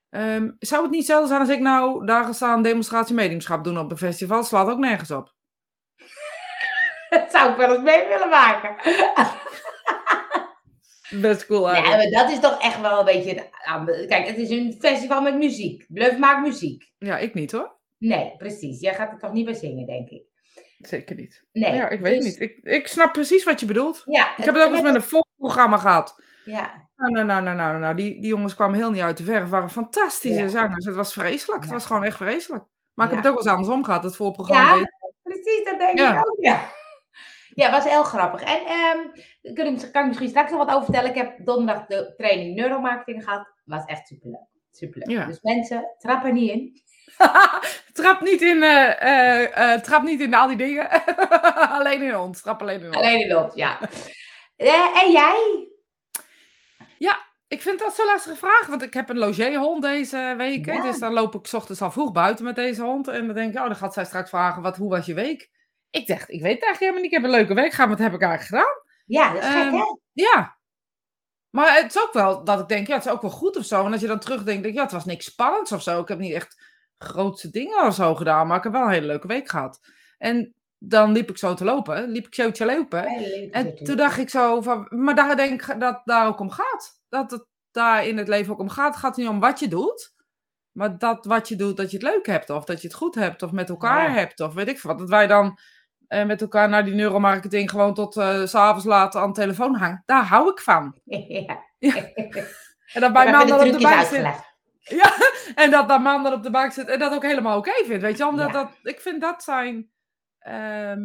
Ehm, 0.09 0.51
zou 0.59 0.81
het 0.81 0.91
niet 0.91 0.99
hetzelfde 0.99 1.27
zijn 1.27 1.39
als 1.39 1.49
ik 1.49 1.59
nou 1.59 2.05
daar 2.05 2.23
ga 2.23 2.31
staan 2.31 2.61
demonstratie 2.61 3.15
mediumschap 3.15 3.63
doen 3.63 3.79
op 3.79 3.91
een 3.91 3.97
festival? 3.97 4.43
Slaat 4.43 4.69
ook 4.69 4.77
nergens 4.77 5.11
op. 5.11 5.33
Dat 7.09 7.31
zou 7.31 7.51
ik 7.51 7.57
wel 7.57 7.73
eens 7.73 7.83
mee 7.83 8.07
willen 8.07 8.29
maken. 8.29 8.75
Best 11.09 11.45
cool 11.45 11.61
dat 12.11 12.31
is 12.31 12.39
toch 12.39 12.61
echt 12.61 12.81
wel 12.81 12.99
een 12.99 13.05
beetje... 13.05 13.43
ah, 13.63 13.85
Kijk, 13.85 14.27
het 14.27 14.37
is 14.37 14.49
een 14.49 14.75
festival 14.79 15.21
met 15.21 15.35
muziek. 15.37 15.85
Bluff 15.87 16.17
maakt 16.17 16.41
muziek. 16.47 16.91
Ja, 16.97 17.17
ik 17.17 17.33
niet 17.33 17.51
hoor. 17.51 17.75
Nee, 17.97 18.33
precies. 18.37 18.79
Jij 18.79 18.93
gaat 18.93 19.11
er 19.11 19.19
toch 19.19 19.33
niet 19.33 19.45
bij 19.45 19.53
zingen, 19.53 19.85
denk 19.85 20.09
ik. 20.09 20.23
Zeker 20.77 21.15
niet. 21.15 21.43
Nee. 21.51 21.73
ja, 21.73 21.89
ik 21.89 21.99
weet 21.99 22.21
dus- 22.21 22.25
niet. 22.25 22.41
Ik, 22.41 22.57
ik 22.63 22.87
snap 22.87 23.13
precies 23.13 23.43
wat 23.43 23.59
je 23.59 23.65
bedoelt. 23.65 24.01
Ja, 24.05 24.37
Ik 24.37 24.43
heb 24.43 24.55
het 24.55 24.63
ook 24.63 24.71
eens 24.71 24.81
met 24.81 24.95
een 24.95 25.01
volprogramma 25.01 25.77
gehad. 25.77 26.21
Ja, 26.45 26.89
Nou, 26.95 27.11
nou, 27.11 27.25
nou, 27.25 27.43
nou, 27.43 27.55
nou, 27.55 27.79
nou. 27.79 27.95
Die, 27.95 28.21
die 28.21 28.29
jongens 28.29 28.55
kwamen 28.55 28.75
heel 28.75 28.91
niet 28.91 29.01
uit 29.01 29.17
de 29.17 29.23
verf. 29.23 29.49
Waren 29.49 29.69
fantastische 29.69 30.39
Ja. 30.41 30.47
zangers. 30.47 30.85
Het 30.85 30.95
was 30.95 31.13
vreselijk. 31.13 31.61
Het 31.61 31.71
was 31.71 31.85
gewoon 31.85 32.03
echt 32.03 32.17
vreselijk. 32.17 32.63
Maar 32.93 33.05
ik 33.05 33.13
heb 33.13 33.23
het 33.23 33.31
ook 33.31 33.37
wel 33.37 33.43
eens 33.47 33.53
andersom 33.55 33.83
gehad. 33.83 34.03
Het 34.03 34.15
voorprogramma. 34.15 34.75
Ja. 34.75 34.85
precies, 35.23 35.63
dat 35.63 35.79
denk 35.79 35.99
ik 35.99 36.27
ook, 36.27 36.37
ja. 36.39 36.69
Ja, 37.57 37.71
was 37.71 37.83
heel 37.83 38.03
grappig. 38.03 38.41
En 38.41 39.11
ik, 39.41 39.55
kan 39.91 40.01
ik 40.01 40.07
misschien 40.07 40.29
straks 40.29 40.51
nog 40.51 40.65
wat 40.65 40.75
over 40.75 40.83
vertellen. 40.83 41.09
Ik 41.09 41.15
heb 41.15 41.45
donderdag 41.45 41.85
de 41.85 42.13
training 42.17 42.55
neuromarketing 42.55 43.23
gehad. 43.23 43.51
Was 43.65 43.85
echt 43.85 44.07
superleuk. 44.07 44.47
Superleuk. 44.71 45.09
Ja. 45.09 45.25
Dus 45.25 45.41
mensen, 45.41 45.95
trap 45.97 46.25
er 46.25 46.33
niet 46.33 46.51
in. 46.51 46.81
trap, 47.93 48.21
niet 48.21 48.41
in, 48.41 48.63
eh, 48.63 49.73
trap 49.73 50.03
niet 50.03 50.19
in 50.19 50.33
al 50.33 50.47
die 50.47 50.57
dingen. 50.57 50.89
alleen 51.77 52.01
in 52.01 52.17
ons. 52.17 52.41
Trap 52.41 52.61
alleen 52.61 52.79
in 52.79 52.87
ons. 52.87 52.95
Alleen 52.95 53.29
in 53.29 53.37
ons, 53.37 53.53
ja. 53.53 53.79
En 55.01 55.11
jij? 55.11 55.67
Ik 57.47 57.61
vind 57.61 57.79
dat 57.79 57.95
zo'n 57.95 58.05
lastige 58.05 58.35
vraag. 58.35 58.67
Want 58.67 58.81
ik 58.81 58.93
heb 58.93 59.09
een 59.09 59.17
logeerhond 59.17 59.81
deze 59.81 60.33
week. 60.37 60.65
Ja. 60.65 60.81
Dus 60.81 60.99
dan 60.99 61.13
loop 61.13 61.35
ik 61.35 61.47
's 61.47 61.53
ochtends 61.53 61.81
al 61.81 61.91
vroeg 61.91 62.11
buiten 62.11 62.45
met 62.45 62.55
deze 62.55 62.81
hond. 62.81 63.07
En 63.07 63.25
dan 63.25 63.35
denk 63.35 63.53
ik, 63.53 63.59
oh, 63.59 63.65
dan 63.65 63.75
gaat 63.75 63.93
zij 63.93 64.05
straks 64.05 64.29
vragen, 64.29 64.61
wat, 64.61 64.77
hoe 64.77 64.89
was 64.89 65.05
je 65.05 65.13
week? 65.13 65.49
Ik 65.89 66.07
dacht, 66.07 66.29
ik 66.31 66.41
weet 66.41 66.53
het 66.53 66.63
eigenlijk 66.63 66.79
helemaal 66.79 67.01
niet. 67.01 67.11
Ik 67.11 67.17
heb 67.17 67.23
een 67.23 67.29
leuke 67.37 67.53
week 67.53 67.71
gehad. 67.73 67.89
Wat 67.89 67.99
heb 67.99 68.13
ik 68.13 68.21
eigenlijk 68.21 68.63
gedaan? 68.63 68.83
Ja, 69.05 69.33
dat 69.33 69.43
is 69.43 69.49
gek, 69.49 69.55
Ehm, 69.63 69.73
hè? 69.75 69.83
Ja. 70.13 70.57
Maar 71.49 71.75
het 71.75 71.95
is 71.95 72.01
ook 72.03 72.13
wel 72.13 72.43
dat 72.43 72.59
ik 72.59 72.67
denk, 72.67 72.87
ja, 72.87 72.95
het 72.95 73.05
is 73.05 73.11
ook 73.11 73.21
wel 73.21 73.31
goed 73.31 73.57
of 73.57 73.65
zo. 73.65 73.85
En 73.85 73.91
als 73.91 74.01
je 74.01 74.07
dan 74.07 74.19
terugdenkt, 74.19 74.63
denk 74.63 74.65
ik, 74.65 74.73
ja, 74.73 74.81
het 74.83 74.91
was 74.91 75.05
niks 75.05 75.25
spannends 75.25 75.71
of 75.71 75.81
zo. 75.81 76.01
Ik 76.01 76.07
heb 76.07 76.19
niet 76.19 76.33
echt 76.33 76.63
grootste 76.97 77.49
dingen 77.49 77.85
of 77.85 77.93
zo 77.95 78.15
gedaan, 78.15 78.47
maar 78.47 78.57
ik 78.57 78.63
heb 78.63 78.71
wel 78.71 78.81
een 78.83 78.89
hele 78.89 79.05
leuke 79.05 79.27
week 79.27 79.49
gehad. 79.49 79.79
En 80.17 80.55
dan 80.77 81.11
liep 81.11 81.29
ik 81.29 81.37
zo 81.37 81.53
te 81.53 81.63
lopen, 81.63 82.09
liep 82.09 82.25
ik 82.27 82.35
zo 82.35 82.51
te 82.51 82.65
lopen. 82.65 83.05
En 83.51 83.75
toen 83.83 83.95
dacht 83.97 84.17
ik 84.17 84.29
zo 84.29 84.61
van, 84.61 84.87
maar 84.89 85.15
daar 85.15 85.35
denk 85.35 85.61
ik 85.61 85.79
dat 85.79 85.93
het 85.95 86.01
daar 86.05 86.27
ook 86.27 86.39
om 86.39 86.49
gaat. 86.49 87.01
Dat 87.09 87.31
het 87.31 87.45
daar 87.71 88.05
in 88.07 88.17
het 88.17 88.27
leven 88.27 88.53
ook 88.53 88.59
om 88.59 88.69
gaat. 88.69 88.93
Het 88.93 89.03
gaat 89.03 89.17
niet 89.17 89.27
om 89.27 89.39
wat 89.39 89.59
je 89.59 89.67
doet, 89.67 90.13
maar 90.71 90.97
dat 90.97 91.25
wat 91.25 91.47
je 91.47 91.55
doet, 91.55 91.77
dat 91.77 91.91
je 91.91 91.97
het 91.97 92.05
leuk 92.05 92.25
hebt. 92.25 92.49
Of 92.49 92.65
dat 92.65 92.81
je 92.81 92.87
het 92.87 92.97
goed 92.97 93.15
hebt, 93.15 93.43
of 93.43 93.51
met 93.51 93.69
elkaar 93.69 94.09
Ja. 94.09 94.15
hebt, 94.15 94.39
of 94.39 94.53
weet 94.53 94.67
ik 94.67 94.79
veel 94.79 94.89
wat. 94.89 94.99
Dat 94.99 95.09
wij 95.09 95.27
dan 95.27 95.59
eh, 96.07 96.25
met 96.25 96.41
elkaar 96.41 96.69
naar 96.69 96.85
die 96.85 96.93
neuromarketing 96.93 97.69
gewoon 97.69 97.93
tot 97.93 98.17
eh, 98.17 98.45
s 98.45 98.49
s'avonds 98.49 98.85
laat 98.85 99.15
aan 99.15 99.27
de 99.27 99.39
telefoon 99.39 99.75
hangen. 99.75 100.03
Daar 100.05 100.23
hou 100.23 100.49
ik 100.49 100.59
van. 100.59 100.95
Ja. 101.79 101.95
En 102.93 103.01
dat 103.01 103.13
bij 103.13 103.23
Bij 103.23 103.31
man 103.31 103.47
dan 103.47 103.67
op 103.67 103.71
de 103.71 103.79
bank 103.81 104.05
zit. 104.05 104.45
Ja, 104.79 105.13
en 105.55 105.71
dat 105.71 105.87
dat 105.89 106.01
man 106.01 106.23
dan 106.23 106.33
op 106.33 106.43
de 106.43 106.49
bank 106.51 106.71
zit 106.71 106.87
en 106.87 106.99
dat 106.99 107.13
ook 107.13 107.23
helemaal 107.23 107.57
oké 107.57 107.71
vindt. 107.85 108.01
Weet 108.03 108.17
je, 108.17 108.27
omdat 108.27 108.47
Ja. 108.47 108.53
dat, 108.53 108.71
ik 108.83 108.99
vind 108.99 109.21
dat 109.21 109.43
zijn 109.43 109.89
ehm, 110.39 111.01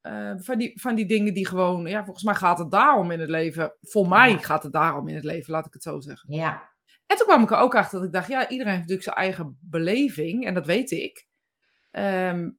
eh, 0.00 0.32
van, 0.36 0.58
die, 0.58 0.80
van 0.80 0.94
die 0.94 1.06
dingen 1.06 1.34
die 1.34 1.46
gewoon, 1.46 1.86
ja, 1.86 2.04
volgens 2.04 2.24
mij 2.24 2.34
gaat 2.34 2.58
het 2.58 2.70
daarom 2.70 3.10
in 3.10 3.20
het 3.20 3.30
leven. 3.30 3.76
Voor 3.80 4.08
mij 4.08 4.30
Ja. 4.30 4.38
gaat 4.38 4.62
het 4.62 4.72
daarom 4.72 5.08
in 5.08 5.14
het 5.14 5.24
leven, 5.24 5.52
laat 5.52 5.66
ik 5.66 5.72
het 5.72 5.82
zo 5.82 6.00
zeggen. 6.00 6.34
Ja. 6.34 6.74
En 7.06 7.16
toen 7.16 7.26
kwam 7.26 7.42
ik 7.42 7.50
er 7.50 7.56
ook 7.58 7.74
achter 7.74 7.98
dat 7.98 8.06
ik 8.06 8.12
dacht, 8.12 8.28
ja, 8.28 8.48
iedereen 8.48 8.72
heeft 8.72 8.88
natuurlijk 8.88 9.02
zijn 9.08 9.16
eigen 9.16 9.58
beleving 9.60 10.46
en 10.46 10.54
dat 10.54 10.66
weet 10.66 10.90
ik. 10.90 11.26
Ehm, 11.90 12.50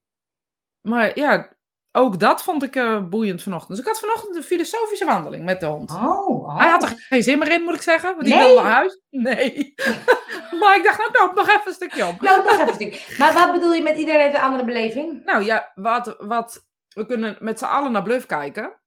maar 0.82 1.20
ja, 1.20 1.57
ook 1.98 2.20
dat 2.20 2.44
vond 2.44 2.64
ik 2.64 2.76
eh, 2.76 3.04
boeiend 3.04 3.44
vanochtend. 3.44 3.70
Dus 3.70 3.80
ik 3.80 3.86
had 3.86 4.00
vanochtend 4.00 4.36
een 4.36 4.44
filosofische 4.44 5.06
wandeling 5.06 5.44
met 5.46 5.60
de 5.60 5.66
hond. 5.66 5.92
Oh, 5.92 6.28
oh. 6.28 6.58
Hij 6.58 6.70
had 6.70 6.84
er 6.84 6.94
geen 6.98 7.24
zin 7.24 7.40
meer 7.40 7.52
in, 7.52 7.62
moet 7.64 7.76
ik 7.76 7.82
zeggen. 7.82 8.10
Want 8.10 8.26
die 8.26 8.34
Nee? 8.36 8.46
wilde 8.46 8.62
naar 8.62 8.72
huis. 8.72 9.02
Nee. 9.10 9.74
maar 10.60 10.76
ik 10.76 10.84
dacht, 10.84 10.98
nou, 10.98 11.12
nou, 11.12 11.34
nog 11.36 11.48
even 11.48 11.62
een 11.68 11.74
stukje 11.74 12.08
op. 12.08 12.22
Nou, 12.22 12.44
nog 12.44 12.52
even 12.52 12.68
een 12.68 12.74
stuk. 12.74 13.16
Maar 13.18 13.34
wat 13.34 13.52
bedoel 13.52 13.74
je 13.74 13.82
met 13.82 13.98
iedereen 13.98 14.22
heeft 14.22 14.36
een 14.36 14.42
andere 14.42 14.66
beleving? 14.66 15.24
Nou 15.26 15.44
ja, 15.44 15.72
wat, 15.76 16.16
wat, 16.20 16.66
we 16.90 17.06
kunnen 17.06 17.38
met 17.40 17.60
z'n 17.60 17.66
allen 17.66 17.92
naar 17.92 18.04
Bluff 18.04 18.26
kijken. 18.26 18.80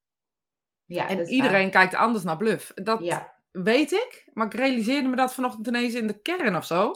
Ja, 0.84 1.08
En 1.08 1.28
iedereen 1.28 1.70
kijkt 1.70 1.94
anders 1.94 2.24
naar 2.24 2.36
Bluff. 2.36 2.72
Dat. 2.74 2.98
Ja. 3.02 3.32
weet 3.50 3.92
ik. 3.92 4.28
Maar 4.32 4.46
ik 4.46 4.54
realiseerde 4.54 5.08
me 5.08 5.16
dat 5.16 5.34
vanochtend 5.34 5.66
ineens 5.66 5.94
in 5.94 6.06
de 6.06 6.20
kern 6.20 6.56
of 6.56 6.64
zo. 6.64 6.90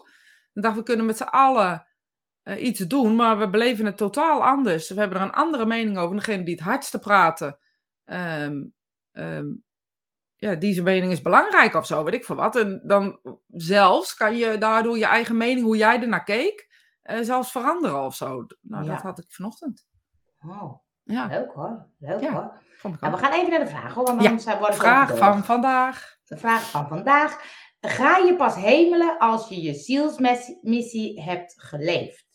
Ik 0.52 0.62
dacht, 0.62 0.76
we 0.76 0.82
kunnen 0.82 1.06
met 1.06 1.16
z'n 1.16 1.22
allen 1.22 1.86
eh, 2.44 2.62
iets 2.64 2.80
doen, 2.80 3.16
maar 3.16 3.38
we 3.38 3.48
beleven 3.50 3.86
het 3.86 3.96
totaal 3.96 4.44
anders. 4.44 4.88
We 4.88 5.00
hebben 5.00 5.18
er 5.18 5.24
een 5.24 5.32
andere 5.32 5.66
mening 5.66 5.98
over. 5.98 6.16
Degene 6.16 6.42
die 6.44 6.54
het 6.54 6.64
hardste 6.64 6.98
praten, 6.98 7.58
ehm, 8.04 8.62
ehm, 9.12 9.46
ja, 10.36 10.54
die 10.54 10.72
zijn 10.72 10.84
mening 10.84 11.12
is 11.12 11.22
belangrijk 11.22 11.74
of 11.74 11.86
zo, 11.86 12.04
weet 12.04 12.14
ik 12.14 12.24
veel 12.24 12.36
wat. 12.36 12.56
En 12.56 12.80
dan 12.84 13.20
zelfs 13.48 14.14
kan 14.14 14.36
je 14.36 14.58
daardoor 14.58 14.98
je 14.98 15.06
eigen 15.06 15.36
mening, 15.36 15.64
hoe 15.66 15.76
jij 15.76 16.00
ernaar 16.00 16.24
keek, 16.24 16.68
eh, 17.02 17.18
zelfs 17.22 17.50
veranderen 17.50 18.02
of 18.04 18.14
zo. 18.14 18.46
Nou, 18.60 18.84
Ja. 18.84 18.92
dat 18.92 19.02
had 19.02 19.18
ik 19.18 19.24
vanochtend. 19.28 19.86
Oh, 20.46 20.82
Ja, 21.02 21.26
leuk 21.26 21.52
hoor. 21.52 21.86
Leuk 21.98 22.20
Ja. 22.20 22.32
hoor. 22.32 22.62
Nou, 23.00 23.12
we 23.12 23.18
gaan 23.18 23.32
even 23.32 23.50
naar 23.50 23.58
de 23.58 23.66
vraag 23.66 23.94
hoor, 23.94 24.04
want 24.04 24.22
Ja, 24.22 24.28
anders 24.28 24.44
worden 24.44 24.74
Vraag 24.74 25.16
van 25.16 25.44
vandaag. 25.44 26.16
De 26.24 26.36
vraag 26.36 26.70
van 26.70 26.88
vandaag. 26.88 27.40
Ga 27.80 28.16
je 28.16 28.36
pas 28.36 28.54
hemelen 28.54 29.18
als 29.18 29.48
je 29.48 29.62
je 29.62 29.74
zielsmissie 29.74 31.22
hebt 31.22 31.54
geleefd? 31.56 32.33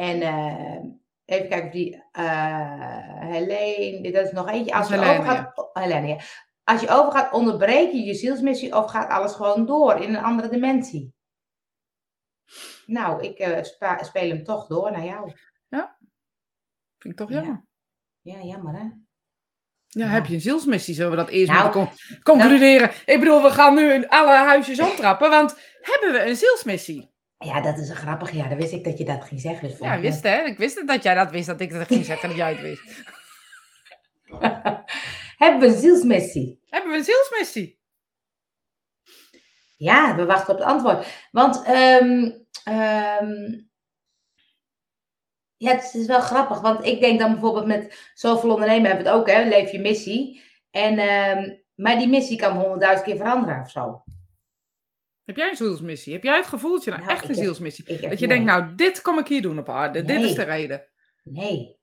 En 0.00 0.22
eh, 0.22 0.84
even 1.24 1.48
kijken 1.48 1.66
of 1.66 1.72
die... 1.72 2.04
eh 2.12 3.18
Helene, 3.20 4.12
dat 4.12 4.26
is 4.26 4.32
nog 4.32 4.48
eentje. 4.48 4.74
Als 4.74 4.88
je 4.88 4.94
overgaat... 4.98 5.58
oh, 5.58 5.74
Helene, 5.82 6.06
ja. 6.06 6.18
Als 6.64 6.80
je 6.80 6.88
overgaat, 6.88 7.32
onderbreek 7.32 7.92
je 7.92 8.02
je 8.04 8.14
zielsmissie 8.14 8.76
of 8.76 8.90
gaat 8.90 9.10
alles 9.10 9.32
gewoon 9.32 9.66
door 9.66 9.96
in 10.02 10.14
een 10.14 10.22
andere 10.22 10.48
dimensie? 10.48 11.14
Nou, 12.86 13.22
ik 13.22 13.38
eh, 13.38 13.62
speel 14.02 14.28
hem 14.28 14.44
toch 14.44 14.66
door 14.66 14.90
naar 14.92 15.04
jou. 15.04 15.32
Vind 16.98 17.14
ik 17.14 17.16
toch 17.16 17.28
Ja. 17.30 17.34
jammer. 17.34 17.64
Ja, 18.20 18.42
jammer 18.42 18.74
hè? 18.74 18.80
Ja, 18.80 20.04
Ja. 20.04 20.06
heb 20.06 20.26
je 20.26 20.34
een 20.34 20.40
zielsmissie? 20.40 20.94
Zullen 20.94 21.10
we 21.10 21.16
dat 21.16 21.28
eerst 21.28 21.52
Nou, 21.52 21.62
moeten 21.64 21.80
con- 21.80 22.22
concluderen? 22.22 22.90
Ik 23.06 23.18
bedoel, 23.18 23.42
we 23.42 23.50
gaan 23.50 23.74
nu 23.74 23.92
in 23.92 24.08
alle 24.08 24.36
huisjes 24.36 24.80
omtrappen, 24.90 25.30
want 25.30 25.58
hebben 25.80 26.12
we 26.12 26.28
een 26.28 26.36
zielsmissie? 26.36 27.10
Ja, 27.44 27.60
dat 27.60 27.78
is 27.78 27.88
een 27.88 27.96
grappig. 27.96 28.30
Ja, 28.30 28.48
dan 28.48 28.58
wist 28.58 28.72
ik 28.72 28.84
dat 28.84 28.98
je 28.98 29.04
dat 29.04 29.24
ging 29.24 29.40
zeggen. 29.40 29.68
Dus 29.68 29.78
Ja, 29.78 29.94
ik 29.94 30.00
wist 30.00 30.22
hè? 30.22 30.42
Ik 30.42 30.58
wist 30.58 30.78
het 30.78 30.88
dat 30.88 31.02
jij 31.02 31.14
dat 31.14 31.30
wist, 31.30 31.46
dat 31.46 31.60
ik 31.60 31.72
dat 31.72 31.86
ging 31.86 32.04
zeggen, 32.04 32.28
dat 32.28 32.38
jij 32.38 32.50
het 32.50 32.60
wist. 32.60 32.82
Hebben 35.40 35.60
we 35.60 35.66
een 35.66 35.80
zielsmissie? 35.80 36.60
Hebben 36.68 36.90
we 36.90 36.96
een 36.96 37.04
zielsmissie? 37.04 37.80
Ja, 39.76 40.16
we 40.16 40.24
wachten 40.24 40.54
op 40.54 40.60
het 40.60 40.68
antwoord. 40.68 41.06
Want 41.30 41.62
ehm, 41.62 42.30
ehm, 42.64 43.60
ja, 45.56 45.70
het 45.70 45.94
is 45.94 46.06
wel 46.06 46.20
grappig. 46.20 46.60
Want 46.60 46.84
ik 46.84 47.00
denk 47.00 47.18
dan 47.20 47.32
bijvoorbeeld 47.32 47.66
met 47.66 48.10
zoveel 48.14 48.50
ondernemen 48.50 48.86
hebben 48.86 49.04
we 49.04 49.10
het 49.10 49.20
ook, 49.20 49.30
hè? 49.30 49.42
Leef 49.42 49.72
je 49.72 49.80
missie. 49.80 50.42
En, 50.70 50.98
ehm, 50.98 51.56
maar 51.74 51.98
die 51.98 52.08
missie 52.08 52.38
kan 52.38 52.56
honderdduizend 52.56 53.06
keer 53.06 53.16
veranderen 53.16 53.60
of 53.60 53.70
zo. 53.70 54.02
Heb 55.30 55.38
jij 55.38 55.48
een 55.48 55.56
zielsmissie? 55.56 56.12
Heb 56.12 56.22
jij 56.22 56.36
het 56.36 56.46
gevoeltje, 56.46 56.90
nou, 56.90 57.02
Nou, 57.02 57.14
echt 57.14 57.28
een 57.28 57.34
zielsmissie? 57.34 57.84
Ik 57.86 58.00
heb 58.00 58.10
Dat 58.10 58.18
je 58.18 58.26
nee. 58.26 58.36
denkt, 58.36 58.52
nou, 58.52 58.74
dit 58.74 59.02
kom 59.02 59.18
ik 59.18 59.28
hier 59.28 59.42
doen 59.42 59.58
op 59.58 59.68
aarde. 59.68 60.02
Dit 60.02 60.22
is 60.22 60.34
de 60.34 60.42
reden. 60.42 60.86
Nee. 61.22 61.78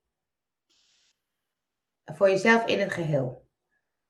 Voor 2.06 2.30
jezelf 2.30 2.66
in 2.66 2.80
het 2.80 2.92
geheel. 2.92 3.48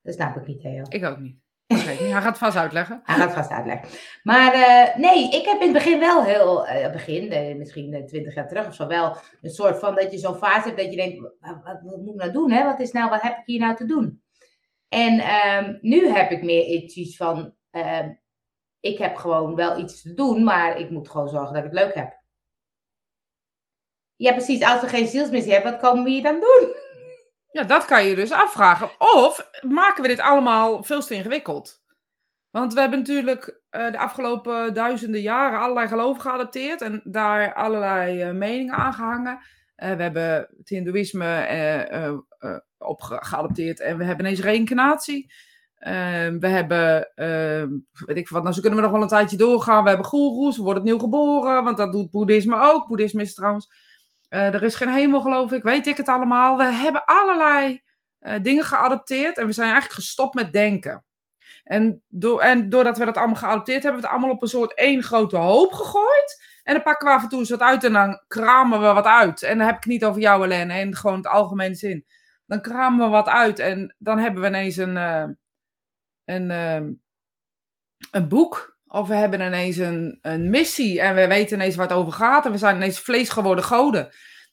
Dat 0.02 0.14
snap 0.14 0.36
ik 0.36 0.46
niet, 0.46 0.60
Theo. 0.60 0.82
Ik 0.88 1.04
ook 1.04 1.18
niet. 1.18 1.36
Hij 1.66 2.10
gaat 2.10 2.24
het 2.24 2.38
vast 2.38 2.56
uitleggen. 2.56 3.00
Hij 3.04 3.14
gaat 3.14 3.24
het 3.24 3.34
vast 3.34 3.50
uitleggen. 3.50 3.88
Maar 4.22 4.52
eh, 4.52 4.96
nee, 4.96 5.30
ik 5.30 5.44
heb 5.44 5.60
in 5.60 5.74
het 5.74 5.84
begin 5.84 5.98
wel 5.98 6.24
heel, 6.24 6.66
eh, 6.66 6.92
begin, 6.92 7.30
eh, 7.30 7.56
misschien 7.56 8.06
twintig 8.06 8.34
jaar 8.34 8.48
terug 8.48 8.66
of 8.66 8.74
zo, 8.74 8.86
wel 8.86 9.16
een 9.42 9.50
soort 9.50 9.78
van 9.78 9.94
dat 9.94 10.12
je 10.12 10.18
zo'n 10.18 10.36
fase 10.36 10.66
hebt 10.66 10.80
dat 10.80 10.90
je 10.90 10.96
denkt, 10.96 11.20
wat, 11.20 11.34
wat, 11.40 11.80
wat 11.82 12.00
moet 12.00 12.14
ik 12.14 12.20
nou 12.20 12.32
doen? 12.32 12.50
Hè? 12.50 12.64
Wat 12.64 12.80
is 12.80 12.92
nou, 12.92 13.10
wat 13.10 13.22
heb 13.22 13.38
ik 13.38 13.46
hier 13.46 13.60
nou 13.60 13.76
te 13.76 13.86
doen? 13.86 14.22
En 14.88 15.18
ehm, 15.18 15.78
nu 15.80 16.08
heb 16.08 16.30
ik 16.30 16.42
meer 16.42 16.64
iets 16.66 17.16
van, 17.16 17.54
ehm, 17.70 18.10
ik 18.80 18.98
heb 18.98 19.16
gewoon 19.16 19.54
wel 19.54 19.78
iets 19.78 20.02
te 20.02 20.14
doen, 20.14 20.44
maar 20.44 20.78
ik 20.78 20.90
moet 20.90 21.08
gewoon 21.08 21.28
zorgen 21.28 21.54
dat 21.54 21.64
ik 21.64 21.70
het 21.70 21.80
leuk 21.80 21.94
heb. 21.94 22.16
Ja, 24.16 24.32
precies. 24.32 24.62
Als 24.64 24.80
we 24.80 24.88
geen 24.88 25.06
zielsmissie 25.06 25.52
hebben, 25.52 25.72
wat 25.72 25.80
komen 25.80 26.04
we 26.04 26.10
hier 26.10 26.22
dan 26.22 26.40
doen? 26.40 26.74
Ja, 27.50 27.62
dat 27.62 27.84
kan 27.84 28.04
je 28.04 28.14
dus 28.14 28.32
afvragen. 28.32 28.90
Of 28.98 29.50
maken 29.60 30.02
we 30.02 30.08
dit 30.08 30.20
allemaal 30.20 30.82
veel 30.82 31.00
te 31.00 31.14
ingewikkeld? 31.14 31.82
Want 32.50 32.74
we 32.74 32.80
hebben 32.80 32.98
natuurlijk 32.98 33.60
eh, 33.70 33.90
de 33.92 33.98
afgelopen 33.98 34.74
duizenden 34.74 35.20
jaren 35.20 35.60
allerlei 35.60 35.88
geloven 35.88 36.22
geadopteerd 36.22 36.80
en 36.80 37.00
daar 37.04 37.54
allerlei 37.54 38.22
eh, 38.22 38.30
meningen 38.30 38.74
aan 38.74 38.94
gehangen. 38.94 39.38
Eh, 39.74 39.96
we 39.96 40.02
hebben 40.02 40.48
het 40.58 40.68
Hindoeïsme 40.68 42.26
op 42.78 43.00
ge- 43.02 43.24
geadopteerd 43.24 43.80
en 43.80 43.98
we 43.98 44.04
hebben 44.04 44.24
ineens 44.26 44.40
reïncarnatie. 44.40 45.32
Eh, 45.78 45.92
we 46.40 46.48
hebben, 46.48 47.14
eh, 47.14 47.66
weet 48.06 48.16
ik 48.16 48.28
wat, 48.28 48.42
nou 48.42 48.54
zo 48.54 48.60
kunnen 48.60 48.78
we 48.78 48.84
nog 48.84 48.94
wel 48.94 49.02
een 49.02 49.08
tijdje 49.08 49.36
doorgaan. 49.36 49.82
We 49.82 49.88
hebben 49.88 50.06
goeroes, 50.06 50.56
we 50.56 50.62
worden 50.62 50.82
opnieuw 50.82 50.98
geboren, 50.98 51.64
want 51.64 51.76
dat 51.76 51.92
doet 51.92 52.10
boeddhisme 52.10 52.60
ook. 52.60 52.86
Boeddhisme 52.86 53.22
is 53.22 53.34
trouwens 53.34 53.68
eh, 54.28 54.54
er 54.54 54.62
is 54.62 54.74
geen 54.74 54.88
hemel, 54.88 55.20
geloof 55.20 55.52
ik. 55.52 55.62
Weet 55.62 55.86
ik 55.86 55.96
het 55.96 56.08
allemaal. 56.08 56.56
We 56.56 56.64
hebben 56.64 57.04
allerlei 57.04 57.82
eh, 58.18 58.42
dingen 58.42 58.64
geadopteerd. 58.64 59.38
En 59.38 59.46
we 59.46 59.52
zijn 59.52 59.70
eigenlijk 59.70 60.00
gestopt 60.00 60.34
met 60.34 60.52
denken. 60.52 61.04
En, 61.64 62.02
door, 62.08 62.40
en 62.40 62.68
doordat 62.68 62.98
we 62.98 63.04
dat 63.04 63.16
allemaal 63.16 63.36
geadopteerd 63.36 63.82
hebben, 63.82 64.00
we 64.00 64.06
het 64.06 64.16
allemaal 64.16 64.34
op 64.34 64.42
een 64.42 64.48
soort 64.48 64.74
één 64.74 65.02
grote 65.02 65.36
hoop 65.36 65.72
gegooid. 65.72 66.42
En 66.62 66.74
dan 66.74 66.82
pakken 66.82 67.08
we 67.08 67.14
af 67.14 67.22
en 67.22 67.28
toe 67.28 67.38
eens 67.38 67.50
wat 67.50 67.60
uit 67.60 67.84
en 67.84 67.92
dan 67.92 68.22
kramen 68.28 68.80
we 68.80 68.86
wat 68.86 69.04
uit. 69.04 69.42
En 69.42 69.58
dan 69.58 69.66
heb 69.66 69.76
ik 69.76 69.82
het 69.82 69.92
niet 69.92 70.04
over 70.04 70.20
jou, 70.20 70.42
Helene, 70.42 70.80
in 70.80 70.96
gewoon 70.96 71.16
het 71.16 71.26
algemene 71.26 71.74
zin. 71.74 72.06
Dan 72.46 72.60
kramen 72.60 73.04
we 73.04 73.10
wat 73.10 73.28
uit 73.28 73.58
en 73.58 73.94
dan 73.98 74.18
hebben 74.18 74.42
we 74.42 74.48
ineens 74.48 74.76
een, 74.76 74.96
eh, 74.96 75.24
een, 76.28 76.50
eh, 76.50 76.88
een 78.10 78.28
boek. 78.28 78.76
Of 78.86 79.08
we 79.08 79.14
hebben 79.14 79.40
ineens 79.40 79.76
een, 79.76 80.18
een 80.22 80.50
missie 80.50 81.00
en 81.00 81.14
we 81.14 81.26
weten 81.26 81.56
ineens 81.56 81.76
waar 81.76 81.88
het 81.88 81.96
over 81.96 82.12
gaat. 82.12 82.46
En 82.46 82.52
we 82.52 82.58
zijn 82.58 82.76
ineens 82.76 83.00
vlees 83.00 83.28
geworden 83.28 83.64
goden. 83.64 84.10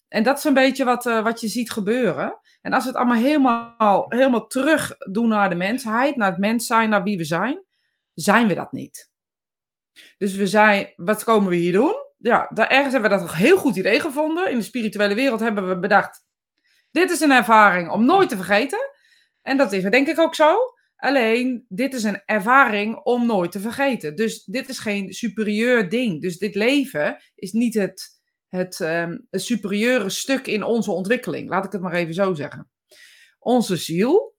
En 0.08 0.24
dat 0.24 0.38
is 0.38 0.44
een 0.44 0.54
beetje 0.54 0.84
wat, 0.84 1.06
eh, 1.06 1.24
wat 1.24 1.42
je 1.42 1.48
ziet 1.48 1.72
gebeuren. 1.72 2.40
En 2.62 2.74
als 2.74 2.84
we 2.84 2.90
het 2.90 2.98
allemaal 2.98 3.24
helemaal, 3.24 4.06
helemaal 4.08 4.48
terug 4.48 4.96
doen 5.12 5.28
naar 5.28 5.50
de 5.50 5.56
mensheid, 5.56 6.16
naar 6.16 6.30
het 6.30 6.40
mens 6.40 6.66
zijn, 6.66 6.90
naar 6.90 7.04
wie 7.04 7.18
we 7.18 7.24
zijn, 7.24 7.64
zijn 8.14 8.48
we 8.48 8.54
dat 8.54 8.72
niet. 8.72 9.12
Dus 10.18 10.36
we 10.36 10.48
zijn, 10.48 10.94
wat 10.96 11.24
komen 11.24 11.50
we 11.50 11.56
hier 11.56 11.74
doen? 11.74 11.96
Ja, 12.18 12.50
daar 12.54 12.68
ergens 12.68 12.94
hebben 12.94 13.12
we 13.12 13.18
dat 13.18 13.30
een 13.30 13.36
heel 13.36 13.58
goed 13.58 13.76
idee 13.76 14.00
gevonden. 14.00 14.52
In 14.52 14.58
de 14.58 14.64
spirituele 14.64 15.16
wereld 15.16 15.40
hebben 15.40 15.68
we 15.68 15.80
bedacht, 15.80 16.24
dit 16.92 17.12
is 17.12 17.20
een 17.20 17.32
ervaring 17.32 17.90
om 17.90 18.06
nooit 18.06 18.30
te 18.30 18.36
vergeten. 18.36 18.80
En 19.42 19.58
dat 19.58 19.72
is 19.72 19.84
denk 19.84 20.08
ik 20.08 20.20
ook 20.20 20.36
zo. 20.36 20.58
Alleen, 21.06 21.66
dit 21.68 21.94
is 21.94 22.04
een 22.04 22.22
ervaring 22.26 22.96
om 22.96 23.26
nooit 23.26 23.52
te 23.52 23.60
vergeten. 23.60 24.16
Dus 24.16 24.44
dit 24.44 24.70
is 24.70 24.80
geen 24.80 25.14
superieur 25.14 25.90
ding. 25.90 26.22
Dus 26.22 26.38
dit 26.38 26.56
leven 26.56 27.18
is 27.36 27.52
niet 27.52 27.74
het 27.74 28.16
het, 28.56 28.78
het 29.30 29.42
superieure 29.42 30.10
stuk 30.10 30.48
in 30.48 30.64
onze 30.64 30.92
ontwikkeling. 30.92 31.50
Laat 31.50 31.66
ik 31.66 31.72
het 31.72 31.82
maar 31.82 31.94
even 31.94 32.14
zo 32.14 32.34
zeggen. 32.34 32.70
Onze 33.40 33.76
ziel, 33.76 34.35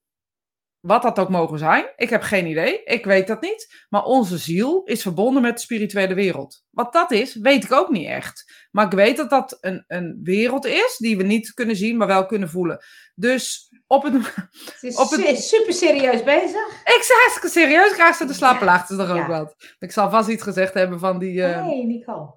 wat 0.87 1.03
dat 1.03 1.19
ook 1.19 1.29
mogen 1.29 1.59
zijn, 1.59 1.87
ik 1.97 2.11
heb 2.11 2.23
geen 2.23 2.47
idee, 2.47 2.83
ik 2.85 3.05
weet 3.05 3.27
dat 3.27 3.41
niet. 3.41 3.85
Maar 3.89 4.05
onze 4.05 4.39
ziel 4.39 4.83
is 4.85 5.03
verbonden 5.03 5.43
met 5.43 5.55
de 5.55 5.61
spirituele 5.61 6.15
wereld. 6.15 6.65
Wat 6.71 6.93
dat 6.93 7.11
is, 7.11 7.35
weet 7.35 7.65
ik 7.65 7.73
ook 7.73 7.91
niet 7.91 8.07
echt. 8.07 8.67
Maar 8.71 8.87
ik 8.87 8.93
weet 8.93 9.17
dat 9.17 9.31
dat 9.31 9.59
een, 9.61 9.85
een 9.87 10.21
wereld 10.23 10.67
is 10.67 10.97
die 10.99 11.17
we 11.17 11.23
niet 11.23 11.55
kunnen 11.55 11.77
zien, 11.77 11.97
maar 11.97 12.07
wel 12.07 12.27
kunnen 12.27 12.49
voelen. 12.49 12.85
Dus 13.15 13.71
op 13.87 14.03
het. 14.03 14.13
Het 14.15 14.79
is 14.81 14.97
op 14.97 15.11
het... 15.11 15.43
super 15.43 15.73
serieus 15.73 16.23
bezig. 16.23 16.67
Ik 16.85 17.03
zei 17.03 17.19
hartstikke 17.19 17.49
serieus. 17.49 17.91
Ik 17.91 18.15
ze 18.15 18.25
de 18.25 18.33
slapen 18.33 18.67
laag. 18.67 18.91
is 18.91 18.97
toch 18.97 19.11
ook 19.11 19.27
wat. 19.27 19.55
Ik 19.79 19.93
zal 19.93 20.11
vast 20.11 20.29
iets 20.29 20.43
gezegd 20.43 20.75
hebben 20.75 20.99
van 20.99 21.19
die. 21.19 21.33
Uh... 21.33 21.65
Hey, 21.65 21.85
Nicole. 21.87 22.35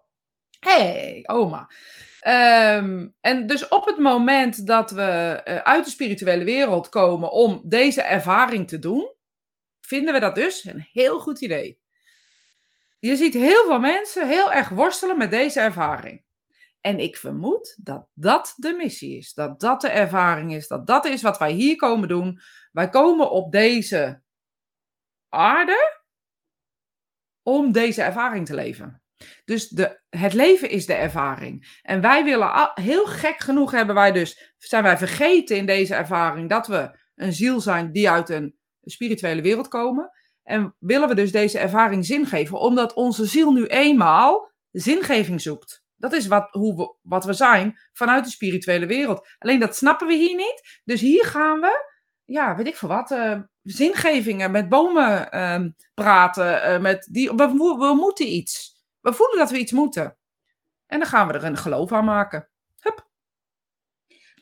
Hey, 0.59 1.23
oma. 1.25 1.69
Ehm, 2.19 3.07
en 3.21 3.47
dus 3.47 3.67
op 3.67 3.85
het 3.85 3.97
moment 3.97 4.67
dat 4.67 4.91
we 4.91 5.41
uh, 5.45 5.55
uit 5.55 5.85
de 5.85 5.91
spirituele 5.91 6.43
wereld 6.43 6.89
komen 6.89 7.31
om 7.31 7.61
deze 7.65 8.01
ervaring 8.01 8.67
te 8.67 8.79
doen, 8.79 9.13
vinden 9.81 10.13
we 10.13 10.19
dat 10.19 10.35
dus 10.35 10.63
een 10.63 10.87
heel 10.91 11.19
goed 11.19 11.41
idee. 11.41 11.79
Je 12.99 13.15
ziet 13.15 13.33
heel 13.33 13.65
veel 13.65 13.79
mensen 13.79 14.27
heel 14.27 14.51
erg 14.51 14.69
worstelen 14.69 15.17
met 15.17 15.31
deze 15.31 15.59
ervaring. 15.59 16.23
En 16.81 16.99
ik 16.99 17.17
vermoed 17.17 17.77
dat 17.83 18.07
dat 18.13 18.53
de 18.55 18.73
missie 18.73 19.17
is, 19.17 19.33
dat 19.33 19.59
dat 19.59 19.81
de 19.81 19.89
ervaring 19.89 20.53
is, 20.53 20.67
dat 20.67 20.87
dat 20.87 21.05
is 21.05 21.21
wat 21.21 21.37
wij 21.37 21.51
hier 21.51 21.75
komen 21.75 22.07
doen. 22.07 22.39
Wij 22.71 22.89
komen 22.89 23.31
op 23.31 23.51
deze 23.51 24.21
aarde 25.29 25.99
om 27.43 27.71
deze 27.71 28.01
ervaring 28.01 28.45
te 28.45 28.53
leven. 28.53 29.01
Dus 29.45 29.67
de, 29.67 29.99
het 30.09 30.33
leven 30.33 30.69
is 30.69 30.85
de 30.85 30.93
ervaring. 30.93 31.79
En 31.81 32.01
wij 32.01 32.23
willen, 32.23 32.71
heel 32.73 33.05
gek 33.05 33.39
genoeg 33.39 33.71
hebben 33.71 33.95
wij 33.95 34.11
dus, 34.11 34.53
zijn 34.57 34.83
wij 34.83 34.97
vergeten 34.97 35.57
in 35.57 35.65
deze 35.65 35.95
ervaring 35.95 36.49
dat 36.49 36.67
we 36.67 36.97
een 37.15 37.33
ziel 37.33 37.59
zijn 37.59 37.91
die 37.91 38.09
uit 38.09 38.29
een 38.29 38.55
spirituele 38.83 39.41
wereld 39.41 39.67
komen. 39.67 40.11
En 40.43 40.75
willen 40.79 41.07
we 41.07 41.15
dus 41.15 41.31
deze 41.31 41.59
ervaring 41.59 42.05
zin 42.05 42.25
geven, 42.25 42.59
omdat 42.59 42.93
onze 42.93 43.25
ziel 43.25 43.51
nu 43.51 43.65
eenmaal 43.65 44.51
zingeving 44.71 45.41
zoekt. 45.41 45.83
Dat 45.95 46.13
is 46.13 46.27
wat, 46.27 46.47
hoe 46.51 46.75
we, 46.75 46.95
wat 47.01 47.25
we 47.25 47.33
zijn 47.33 47.79
vanuit 47.93 48.23
de 48.23 48.31
spirituele 48.31 48.85
wereld. 48.85 49.27
Alleen 49.37 49.59
dat 49.59 49.75
snappen 49.75 50.07
we 50.07 50.13
hier 50.13 50.35
niet. 50.35 50.81
Dus 50.83 51.01
hier 51.01 51.25
gaan 51.25 51.59
we, 51.59 51.85
ja, 52.25 52.55
weet 52.55 52.67
ik 52.67 52.75
veel 52.75 52.89
wat, 52.89 53.11
uh, 53.11 53.39
zingevingen 53.63 54.51
met 54.51 54.69
bomen 54.69 55.35
uh, 55.35 55.65
praten. 55.93 56.73
Uh, 56.73 56.79
met 56.79 57.07
die, 57.11 57.33
we, 57.35 57.93
moeten 57.95 58.27
iets. 58.27 58.78
We 59.01 59.13
voelen 59.13 59.37
dat 59.37 59.49
we 59.49 59.57
iets 59.57 59.71
moeten. 59.71 60.17
En 60.85 60.99
dan 60.99 61.07
gaan 61.07 61.27
we 61.27 61.33
er 61.33 61.43
een 61.43 61.57
geloof 61.57 61.91
aan 61.91 62.05
maken. 62.05 62.49
Hup. 62.79 63.09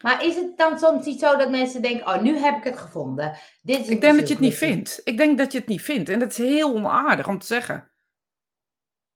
Maar 0.02 0.24
is 0.24 0.36
het 0.36 0.58
dan 0.58 0.80
soms 0.80 1.06
niet 1.06 1.20
zo 1.20 1.38
dat 1.38 1.50
mensen 1.50 1.82
denken: 1.82 2.08
Oh, 2.08 2.22
nu 2.22 2.38
heb 2.38 2.58
ik 2.58 2.64
het 2.64 2.78
gevonden? 2.78 3.38
Dit 3.62 3.80
is 3.80 3.88
ik 3.88 4.02
denk 4.02 4.20
dat 4.20 4.28
je 4.28 4.34
het 4.34 4.44
niet 4.44 4.58
vindt. 4.58 5.02
Ik 5.04 5.18
denk 5.18 5.38
dat 5.38 5.52
je 5.52 5.58
het 5.58 5.68
niet 5.68 5.82
vindt. 5.82 6.10
En 6.10 6.20
dat 6.20 6.32
is 6.32 6.38
heel 6.38 6.74
onaardig 6.74 7.28
om 7.28 7.40
te 7.40 7.46
zeggen. 7.46 7.92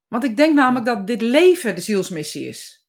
Want 0.07 0.23
ik 0.23 0.37
denk 0.37 0.53
namelijk 0.53 0.85
dat 0.85 1.07
dit 1.07 1.21
leven 1.21 1.75
de 1.75 1.81
zielsmissie 1.81 2.47
is. 2.47 2.85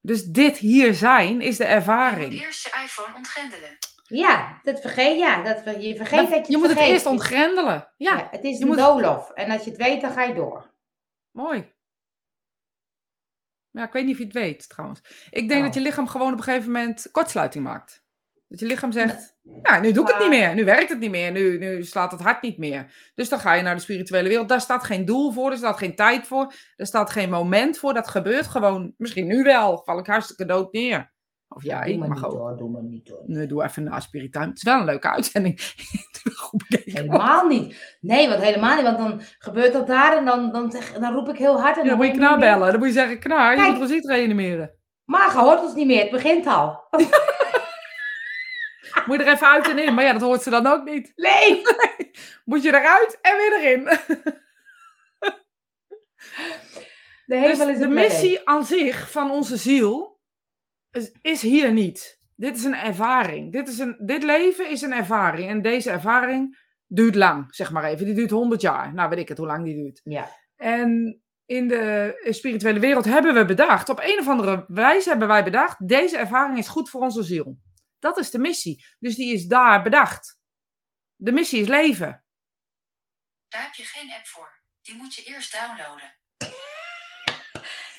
Dus 0.00 0.24
dit 0.24 0.56
hier 0.56 0.94
zijn 0.94 1.40
is 1.40 1.56
de 1.56 1.64
ervaring. 1.64 2.32
Je 2.32 2.40
eerst 2.40 2.64
je 2.64 2.82
iPhone 2.84 3.16
ontgrendelen. 3.16 3.78
Ja, 4.06 4.60
dat 4.62 4.80
vergeet, 4.80 5.18
ja, 5.18 5.42
dat, 5.42 5.82
je 5.82 5.96
vergeet 5.96 6.18
dat, 6.18 6.30
dat 6.30 6.46
je 6.46 6.52
Je 6.52 6.58
moet 6.58 6.68
het 6.68 6.78
eerst 6.78 7.06
ontgrendelen. 7.06 7.92
Ja, 7.96 8.16
ja 8.16 8.28
het 8.30 8.44
is 8.44 8.60
een 8.60 8.66
moet... 8.66 8.76
doolhof. 8.76 9.30
En 9.30 9.50
als 9.50 9.64
je 9.64 9.70
het 9.70 9.78
weet, 9.78 10.00
dan 10.00 10.12
ga 10.12 10.22
je 10.22 10.34
door. 10.34 10.73
Mooi. 11.34 11.72
Ja, 13.70 13.86
ik 13.86 13.92
weet 13.92 14.04
niet 14.04 14.12
of 14.12 14.18
je 14.18 14.24
het 14.24 14.34
weet 14.34 14.68
trouwens. 14.68 15.00
Ik 15.30 15.48
denk 15.48 15.60
oh. 15.60 15.66
dat 15.66 15.74
je 15.74 15.80
lichaam 15.80 16.08
gewoon 16.08 16.32
op 16.32 16.38
een 16.38 16.44
gegeven 16.44 16.72
moment 16.72 17.10
kortsluiting 17.10 17.64
maakt. 17.64 18.04
Dat 18.48 18.60
je 18.60 18.66
lichaam 18.66 18.92
zegt, 18.92 19.36
ja, 19.62 19.80
nu 19.80 19.92
doe 19.92 20.04
ik 20.04 20.10
het 20.10 20.18
niet 20.18 20.28
meer. 20.28 20.54
Nu 20.54 20.64
werkt 20.64 20.88
het 20.88 20.98
niet 20.98 21.10
meer. 21.10 21.32
Nu, 21.32 21.58
nu 21.58 21.84
slaat 21.84 22.12
het 22.12 22.20
hart 22.20 22.42
niet 22.42 22.58
meer. 22.58 23.10
Dus 23.14 23.28
dan 23.28 23.38
ga 23.38 23.54
je 23.54 23.62
naar 23.62 23.74
de 23.74 23.80
spirituele 23.80 24.28
wereld. 24.28 24.48
Daar 24.48 24.60
staat 24.60 24.84
geen 24.84 25.04
doel 25.04 25.32
voor. 25.32 25.50
Er 25.50 25.56
staat 25.56 25.78
geen 25.78 25.94
tijd 25.94 26.26
voor. 26.26 26.52
Er 26.76 26.86
staat 26.86 27.10
geen 27.10 27.30
moment 27.30 27.78
voor. 27.78 27.94
Dat 27.94 28.08
gebeurt 28.08 28.46
gewoon. 28.46 28.94
Misschien 28.96 29.26
nu 29.26 29.42
wel. 29.42 29.82
Val 29.84 29.98
ik 29.98 30.06
hartstikke 30.06 30.44
dood 30.44 30.72
neer. 30.72 31.13
Of 31.54 31.62
doe 31.62 31.96
maar 31.98 32.08
niet 32.08 32.20
Door, 32.20 32.56
doe 32.56 32.70
maar 32.70 32.82
niet 32.82 33.06
door. 33.06 33.22
Nee, 33.26 33.46
doe 33.46 33.64
even 33.64 33.82
naar 33.82 34.02
spiritueel. 34.02 34.46
Het 34.46 34.56
is 34.56 34.62
wel 34.62 34.78
een 34.78 34.84
leuke 34.84 35.10
uitzending. 35.10 35.60
helemaal 36.84 37.46
niet. 37.46 37.96
Nee, 38.00 38.28
want 38.28 38.42
helemaal 38.42 38.74
niet. 38.74 38.84
Want 38.84 38.98
dan 38.98 39.20
gebeurt 39.38 39.72
dat 39.72 39.86
daar 39.86 40.16
en 40.16 40.24
dan, 40.24 40.52
dan, 40.52 40.70
zeg, 40.70 40.92
dan 40.92 41.14
roep 41.14 41.28
ik 41.28 41.38
heel 41.38 41.60
hard. 41.60 41.76
En 41.76 41.82
ja, 41.82 41.88
dan 41.88 41.98
moet 41.98 42.06
je 42.06 42.12
knar 42.12 42.38
bellen. 42.38 42.70
Dan 42.70 42.78
moet 42.78 42.88
je 42.88 42.94
zeggen, 42.94 43.18
knar, 43.18 43.56
je 43.56 43.72
moet 43.78 43.88
ziet 43.88 44.06
reanimeren. 44.06 44.74
Maar 45.04 45.32
hoort 45.32 45.62
ons 45.62 45.74
niet 45.74 45.86
meer. 45.86 46.00
Het 46.00 46.10
begint 46.10 46.46
al. 46.46 46.82
Moet 49.06 49.18
je 49.18 49.24
er 49.24 49.32
even 49.32 49.48
uit 49.48 49.68
en 49.68 49.78
in. 49.78 49.94
Maar 49.94 50.04
ja, 50.04 50.12
dat 50.12 50.22
hoort 50.22 50.42
ze 50.42 50.50
dan 50.50 50.66
ook 50.66 50.84
niet. 50.84 51.12
Nee. 51.16 51.62
Moet 52.44 52.62
je 52.62 52.68
eruit 52.68 53.18
en 53.20 53.36
weer 53.36 53.60
erin. 53.60 53.88
De, 57.26 57.40
dus 57.40 57.78
de 57.78 57.88
missie 57.88 58.48
aan 58.48 58.64
zich 58.64 59.10
van 59.10 59.30
onze 59.30 59.56
ziel 59.56 60.13
is, 60.94 61.12
is, 61.22 61.42
hier 61.42 61.72
niet. 61.72 62.20
Dit 62.36 62.56
is 62.56 62.64
een 62.64 62.74
ervaring. 62.74 63.52
Dit, 63.52 63.68
is 63.68 63.78
een, 63.78 63.96
dit 63.98 64.22
leven 64.22 64.70
is 64.70 64.82
een 64.82 64.92
ervaring. 64.92 65.48
En 65.48 65.62
deze 65.62 65.90
ervaring 65.90 66.58
duurt 66.86 67.14
lang, 67.14 67.54
zeg 67.54 67.70
maar 67.70 67.84
even. 67.84 68.04
Die 68.04 68.14
duurt 68.14 68.30
100 68.30 68.60
jaar. 68.60 68.94
Nou, 68.94 69.08
weet 69.08 69.18
ik 69.18 69.28
het 69.28 69.38
hoe 69.38 69.46
lang 69.46 69.64
die 69.64 69.74
duurt. 69.74 70.00
Ja. 70.04 70.30
En 70.56 71.22
in 71.46 71.68
de 71.68 72.16
spirituele 72.30 72.78
wereld 72.78 73.04
hebben 73.04 73.34
we 73.34 73.44
bedacht, 73.44 73.88
op 73.88 74.00
een 74.02 74.18
of 74.18 74.28
andere 74.28 74.64
wijze 74.68 75.08
hebben 75.08 75.28
wij 75.28 75.44
bedacht, 75.44 75.88
deze 75.88 76.16
ervaring 76.16 76.58
is 76.58 76.68
goed 76.68 76.90
voor 76.90 77.00
onze 77.00 77.22
ziel. 77.22 77.58
Dat 77.98 78.18
is 78.18 78.30
de 78.30 78.38
missie. 78.38 78.84
Dus 78.98 79.14
die 79.14 79.34
is 79.34 79.46
daar 79.46 79.82
bedacht. 79.82 80.38
De 81.16 81.32
missie 81.32 81.60
is 81.60 81.68
leven. 81.68 82.24
Daar 83.48 83.62
heb 83.62 83.74
je 83.74 83.84
geen 83.84 84.12
app 84.12 84.26
voor. 84.26 84.62
Die 84.82 84.94
moet 84.94 85.14
je 85.14 85.24
eerst 85.24 85.52
downloaden. 85.52 86.16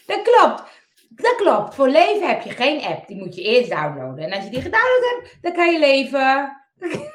Dat 0.05 0.21
klopt. 0.21 0.84
Dat 1.15 1.35
klopt. 1.35 1.75
Voor 1.75 1.87
leven 1.87 2.27
heb 2.27 2.41
je 2.41 2.49
geen 2.49 2.81
app. 2.81 3.07
Die 3.07 3.17
moet 3.17 3.35
je 3.35 3.41
eerst 3.41 3.69
downloaden. 3.69 4.25
En 4.25 4.33
als 4.33 4.43
je 4.43 4.49
die 4.49 4.61
gedownload 4.61 5.15
hebt, 5.15 5.37
dan 5.41 5.53
kan 5.53 5.71
je 5.71 5.79
leven. 5.79 6.57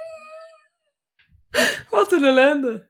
Wat 1.90 2.12
een 2.12 2.24
ellende. 2.24 2.88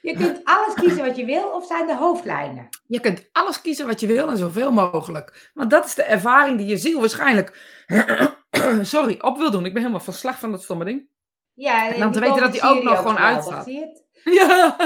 Je 0.00 0.14
kunt 0.16 0.40
alles 0.44 0.74
kiezen 0.74 1.04
wat 1.04 1.16
je 1.16 1.24
wil, 1.24 1.48
of 1.48 1.66
zijn 1.66 1.86
de 1.86 1.96
hoofdlijnen? 1.96 2.68
Je 2.86 3.00
kunt 3.00 3.28
alles 3.32 3.60
kiezen 3.60 3.86
wat 3.86 4.00
je 4.00 4.06
wil 4.06 4.28
en 4.28 4.36
zoveel 4.36 4.72
mogelijk. 4.72 5.50
Want 5.54 5.70
dat 5.70 5.84
is 5.84 5.94
de 5.94 6.02
ervaring 6.02 6.58
die 6.58 6.66
je 6.66 6.76
ziel 6.76 7.00
waarschijnlijk 7.00 7.58
sorry, 8.82 9.16
op 9.20 9.36
wil 9.36 9.50
doen. 9.50 9.64
Ik 9.64 9.72
ben 9.72 9.82
helemaal 9.82 10.04
van 10.04 10.12
slag 10.12 10.38
van 10.38 10.50
dat 10.50 10.62
stomme 10.62 10.84
ding. 10.84 11.08
Ja, 11.54 11.92
en 11.92 12.00
dan 12.00 12.12
te 12.12 12.20
weten 12.20 12.40
dat 12.40 12.60
hij 12.60 12.70
ook 12.70 12.82
nog 12.82 12.98
gewoon 12.98 13.18
uitstaat. 13.18 13.70
Ja. 14.24 14.76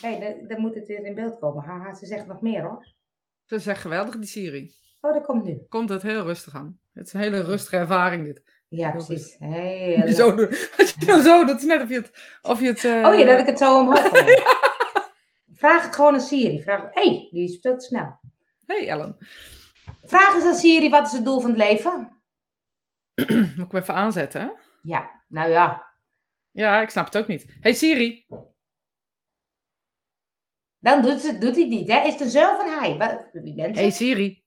Hey, 0.00 0.44
dan, 0.48 0.60
moet 0.60 0.74
het 0.74 0.86
weer 0.86 1.04
in 1.04 1.14
beeld 1.14 1.38
komen. 1.38 1.64
Haha, 1.64 1.94
ze 1.94 2.06
zegt 2.06 2.26
nog 2.26 2.40
meer 2.40 2.62
hoor. 2.62 2.86
Ze 3.48 3.58
zegt 3.58 3.80
geweldig, 3.80 4.16
die 4.16 4.28
Siri. 4.28 4.74
Oh, 5.00 5.12
dat 5.12 5.24
komt 5.24 5.44
nu. 5.44 5.58
Komt 5.68 5.88
het 5.88 6.02
heel 6.02 6.22
rustig 6.22 6.54
aan. 6.54 6.80
Het 6.92 7.06
is 7.06 7.12
een 7.12 7.20
hele 7.20 7.42
rustige 7.42 7.76
ervaring 7.76 8.24
dit. 8.24 8.42
Ja, 8.68 8.90
precies. 8.90 9.36
Heel 9.38 10.12
zo. 10.12 10.30
Als 10.78 10.94
je 10.98 11.06
dan 11.06 11.22
zo, 11.22 11.44
dat 11.44 11.58
is 11.58 11.64
net 11.64 11.82
of 11.82 11.88
je 11.88 11.94
het... 11.94 12.38
Of 12.42 12.60
je 12.60 12.66
het 12.66 12.82
uh... 12.82 13.06
Oh 13.06 13.18
ja, 13.18 13.24
dat 13.24 13.40
ik 13.40 13.46
het 13.46 13.58
zo 13.58 13.78
omhoog 13.78 14.10
Vraag 15.60 15.82
het 15.84 15.94
gewoon 15.94 16.14
aan 16.14 16.20
Siri. 16.20 16.62
Vraag, 16.62 16.88
hey, 16.90 17.28
die 17.30 17.60
te 17.60 17.74
snel. 17.76 18.20
Hey 18.66 18.88
Ellen. 18.88 19.16
Vraag 20.04 20.34
eens 20.34 20.44
aan 20.44 20.54
Siri, 20.54 20.90
wat 20.90 21.06
is 21.06 21.12
het 21.12 21.24
doel 21.24 21.40
van 21.40 21.50
het 21.50 21.58
leven? 21.58 22.22
Moet 23.56 23.66
ik 23.66 23.72
hem 23.72 23.80
even 23.80 23.94
aanzetten? 23.94 24.52
Ja, 24.82 25.10
nou 25.28 25.50
ja. 25.50 25.86
Ja, 26.50 26.80
ik 26.80 26.90
snap 26.90 27.04
het 27.04 27.16
ook 27.16 27.26
niet. 27.26 27.46
Hey 27.60 27.72
Siri. 27.72 28.26
Dan 30.78 31.02
doet, 31.02 31.20
ze, 31.20 31.38
doet 31.38 31.54
hij 31.54 31.60
het 31.60 31.70
niet, 31.70 31.88
hè? 31.88 32.00
Is 32.06 32.16
de 32.16 32.28
zoon 32.28 32.56
van 32.56 32.68
hij. 32.68 33.18
Wie 33.32 33.54
bent 33.54 33.76
Hey 33.76 33.90
Siri. 33.90 34.44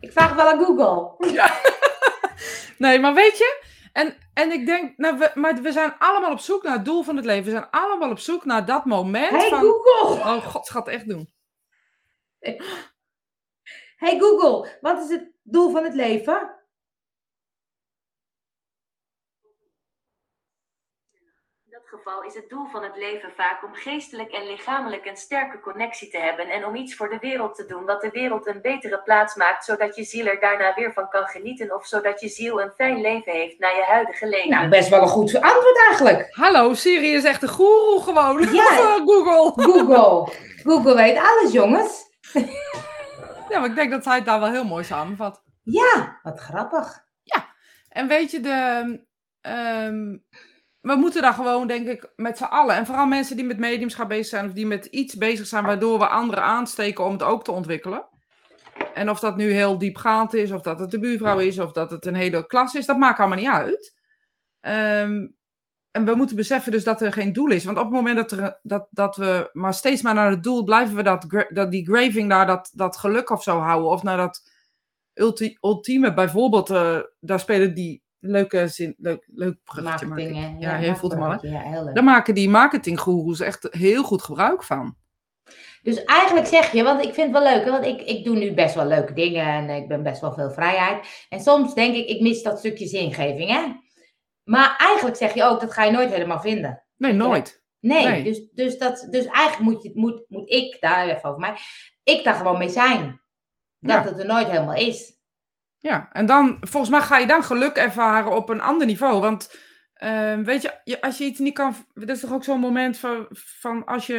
ik 0.00 0.12
vraag 0.12 0.34
wel 0.34 0.48
aan 0.48 0.64
Google. 0.64 1.32
Ja. 1.32 1.60
nee, 2.78 2.98
maar 2.98 3.14
weet 3.14 3.38
je... 3.38 3.72
En, 3.92 4.16
en 4.32 4.52
ik 4.52 4.66
denk, 4.66 4.98
nou, 4.98 5.18
we, 5.18 5.30
maar 5.34 5.62
we 5.62 5.72
zijn 5.72 5.98
allemaal 5.98 6.32
op 6.32 6.38
zoek 6.38 6.62
naar 6.62 6.72
het 6.72 6.84
doel 6.84 7.02
van 7.02 7.16
het 7.16 7.24
leven. 7.24 7.44
We 7.44 7.50
zijn 7.50 7.70
allemaal 7.70 8.10
op 8.10 8.18
zoek 8.18 8.44
naar 8.44 8.66
dat 8.66 8.84
moment 8.84 9.30
hey, 9.30 9.48
van... 9.48 9.60
Google! 9.60 10.14
Oh 10.18 10.46
god, 10.46 10.70
gaat 10.70 10.88
echt 10.88 11.08
doen. 11.08 11.32
Hey 13.96 14.18
Google, 14.18 14.78
wat 14.80 15.02
is 15.02 15.08
het 15.08 15.32
doel 15.42 15.70
van 15.70 15.84
het 15.84 15.94
leven? 15.94 16.62
In 21.64 21.70
dat 21.70 21.83
geval 21.96 22.22
is 22.22 22.34
het 22.34 22.48
doel 22.48 22.66
van 22.66 22.82
het 22.82 22.96
leven 22.96 23.30
vaak 23.36 23.64
om 23.64 23.74
geestelijk 23.74 24.32
en 24.32 24.46
lichamelijk 24.46 25.06
een 25.06 25.16
sterke 25.16 25.60
connectie 25.60 26.08
te 26.10 26.18
hebben 26.18 26.48
en 26.48 26.66
om 26.66 26.74
iets 26.74 26.94
voor 26.96 27.08
de 27.08 27.18
wereld 27.20 27.54
te 27.54 27.66
doen 27.66 27.84
wat 27.84 28.00
de 28.00 28.10
wereld 28.10 28.46
een 28.46 28.60
betere 28.62 29.02
plaats 29.02 29.34
maakt, 29.34 29.64
zodat 29.64 29.96
je 29.96 30.04
ziel 30.04 30.26
er 30.26 30.40
daarna 30.40 30.74
weer 30.74 30.92
van 30.92 31.08
kan 31.08 31.26
genieten 31.26 31.74
of 31.74 31.86
zodat 31.86 32.20
je 32.20 32.28
ziel 32.28 32.60
een 32.60 32.72
fijn 32.76 33.00
leven 33.00 33.32
heeft 33.32 33.58
na 33.58 33.68
je 33.68 33.84
huidige 33.86 34.28
leven. 34.28 34.50
Nou, 34.50 34.68
best 34.68 34.88
wel 34.88 35.02
een 35.02 35.08
goed 35.08 35.34
antwoord 35.40 35.84
eigenlijk. 35.88 36.26
Hallo, 36.30 36.74
Siri 36.74 37.14
is 37.14 37.24
echt 37.24 37.42
een 37.42 37.48
goeroe 37.48 38.02
gewoon. 38.02 38.52
Ja. 38.52 39.00
Google. 39.04 39.52
Google. 39.62 40.32
Google 40.62 40.94
weet 40.94 41.18
alles, 41.18 41.52
jongens. 41.52 42.02
Ja, 43.48 43.60
maar 43.60 43.68
ik 43.68 43.74
denk 43.74 43.90
dat 43.90 44.04
hij 44.04 44.16
het 44.16 44.24
daar 44.24 44.40
wel 44.40 44.50
heel 44.50 44.64
mooi 44.64 44.84
samenvat. 44.84 45.42
Ja, 45.62 46.18
wat 46.22 46.40
grappig. 46.40 47.04
En 47.94 48.08
weet 48.08 48.30
je, 48.30 48.40
de, 48.40 49.00
ehm, 49.40 50.16
we 50.84 50.94
moeten 50.94 51.22
daar 51.22 51.34
gewoon, 51.34 51.66
denk 51.66 51.88
ik, 51.88 52.12
met 52.16 52.36
z'n 52.36 52.44
allen. 52.44 52.76
En 52.76 52.86
vooral 52.86 53.06
mensen 53.06 53.36
die 53.36 53.44
met 53.44 53.58
mediumschap 53.58 54.08
bezig 54.08 54.26
zijn. 54.26 54.46
Of 54.46 54.52
die 54.52 54.66
met 54.66 54.84
iets 54.84 55.16
bezig 55.16 55.46
zijn 55.46 55.64
waardoor 55.64 55.98
we 55.98 56.08
anderen 56.08 56.44
aansteken 56.44 57.04
om 57.04 57.12
het 57.12 57.22
ook 57.22 57.44
te 57.44 57.52
ontwikkelen. 57.52 58.06
En 58.94 59.10
of 59.10 59.20
dat 59.20 59.36
nu 59.36 59.52
heel 59.52 59.78
diepgaand 59.78 60.34
is, 60.34 60.52
of 60.52 60.62
dat 60.62 60.78
het 60.78 60.90
de 60.90 60.98
buurvrouw 60.98 61.38
is, 61.38 61.58
of 61.58 61.72
dat 61.72 61.90
het 61.90 62.06
een 62.06 62.14
hele 62.14 62.46
klas 62.46 62.74
is. 62.74 62.86
Dat 62.86 62.98
maakt 62.98 63.18
allemaal 63.18 63.38
niet 63.38 63.48
uit. 63.48 63.94
Ehm, 64.60 65.26
en 65.90 66.04
we 66.04 66.14
moeten 66.14 66.36
beseffen 66.36 66.72
dus 66.72 66.84
dat 66.84 67.02
er 67.02 67.12
geen 67.12 67.32
doel 67.32 67.50
is. 67.50 67.64
Want 67.64 67.78
op 67.78 67.84
het 67.84 67.92
moment 67.92 68.16
dat, 68.16 68.32
er, 68.32 68.58
dat, 68.62 68.86
dat 68.90 69.16
we 69.16 69.50
maar 69.52 69.74
steeds 69.74 70.02
maar 70.02 70.14
naar 70.14 70.30
het 70.30 70.42
doel 70.42 70.64
blijven 70.64 70.96
we 70.96 71.02
dat, 71.02 71.46
dat 71.48 71.70
die 71.70 71.86
graving 71.86 72.28
naar 72.28 72.46
dat, 72.46 72.70
dat 72.74 72.96
geluk 72.96 73.30
of 73.30 73.42
zo 73.42 73.58
houden. 73.58 73.90
Of 73.90 74.02
naar 74.02 74.16
dat 74.16 74.50
ulti, 75.14 75.56
ultieme, 75.60 76.14
bijvoorbeeld, 76.14 76.70
eh, 76.70 76.98
daar 77.20 77.40
spelen 77.40 77.74
die 77.74 78.03
leuke 78.26 78.68
zin, 78.68 78.94
leuk, 78.98 79.24
leuk 79.34 79.56
bruggetje 79.64 80.06
ik. 80.06 80.12
Marketing, 80.12 80.56
Ja, 80.58 80.76
je 80.76 80.96
voelt 80.96 81.12
hem 81.12 81.22
al? 81.22 81.46
Ja. 81.46 81.92
Daar 81.92 82.04
maken 82.04 82.34
die 82.34 82.48
marketinggoeroes 82.48 83.40
echt 83.40 83.66
heel 83.70 84.02
goed 84.02 84.22
gebruik 84.22 84.62
van. 84.62 84.96
Dus 85.82 86.04
eigenlijk 86.04 86.46
zeg 86.46 86.72
je, 86.72 86.82
want 86.82 87.04
ik 87.04 87.14
vind 87.14 87.34
het 87.34 87.42
wel 87.42 87.52
leuk, 87.54 87.64
hè, 87.64 87.70
want 87.70 87.84
ik, 87.84 88.00
ik 88.02 88.24
doe 88.24 88.36
nu 88.36 88.54
best 88.54 88.74
wel 88.74 88.86
leuke 88.86 89.12
dingen 89.12 89.46
en 89.46 89.70
ik 89.70 89.88
ben 89.88 90.02
best 90.02 90.20
wel 90.20 90.32
veel 90.32 90.50
vrijheid. 90.50 91.26
En 91.28 91.40
soms 91.40 91.74
denk 91.74 91.94
ik, 91.94 92.08
ik 92.08 92.20
mis 92.20 92.42
dat 92.42 92.58
stukje 92.58 92.86
zingeving, 92.86 93.50
hè. 93.50 93.62
Maar 94.44 94.76
eigenlijk 94.78 95.16
zeg 95.16 95.34
je 95.34 95.44
ook, 95.44 95.60
dat 95.60 95.72
ga 95.72 95.84
je 95.84 95.92
nooit 95.92 96.10
helemaal 96.10 96.40
vinden. 96.40 96.82
Nee, 96.96 97.12
nooit. 97.12 97.62
Nee, 97.80 98.06
Nee. 98.06 98.22
Dus, 98.24 98.48
dus, 98.52 98.78
dat, 98.78 99.06
dus 99.10 99.24
eigenlijk 99.26 99.70
moet, 99.70 99.82
je, 99.82 99.90
moet, 99.94 100.24
moet 100.28 100.50
ik, 100.50 100.76
daar 100.80 101.08
even 101.08 101.24
over 101.24 101.40
mij, 101.40 101.56
ik 102.02 102.24
daar 102.24 102.34
gewoon 102.34 102.58
mee 102.58 102.68
zijn. 102.68 103.20
Dat 103.78 104.04
Ja. 104.04 104.10
het 104.10 104.18
er 104.18 104.26
nooit 104.26 104.46
helemaal 104.50 104.74
is. 104.74 105.12
Ja, 105.88 106.08
en 106.12 106.26
dan, 106.26 106.56
volgens 106.60 106.90
mij 106.90 107.00
ga 107.00 107.18
je 107.18 107.26
dan 107.26 107.44
geluk 107.44 107.76
ervaren 107.76 108.32
op 108.36 108.48
een 108.48 108.60
ander 108.60 108.86
niveau. 108.86 109.20
Want, 109.20 109.54
ehm, 109.94 110.42
weet 110.44 110.62
je, 110.62 111.00
als 111.00 111.18
je 111.18 111.24
iets 111.24 111.38
niet 111.38 111.54
kan... 111.54 111.74
Dat 111.94 112.08
is 112.08 112.20
toch 112.20 112.32
ook 112.32 112.44
zo'n 112.44 112.60
moment 112.60 112.98
van, 112.98 113.26
van 113.30 113.84
als 113.84 114.06
je... 114.06 114.16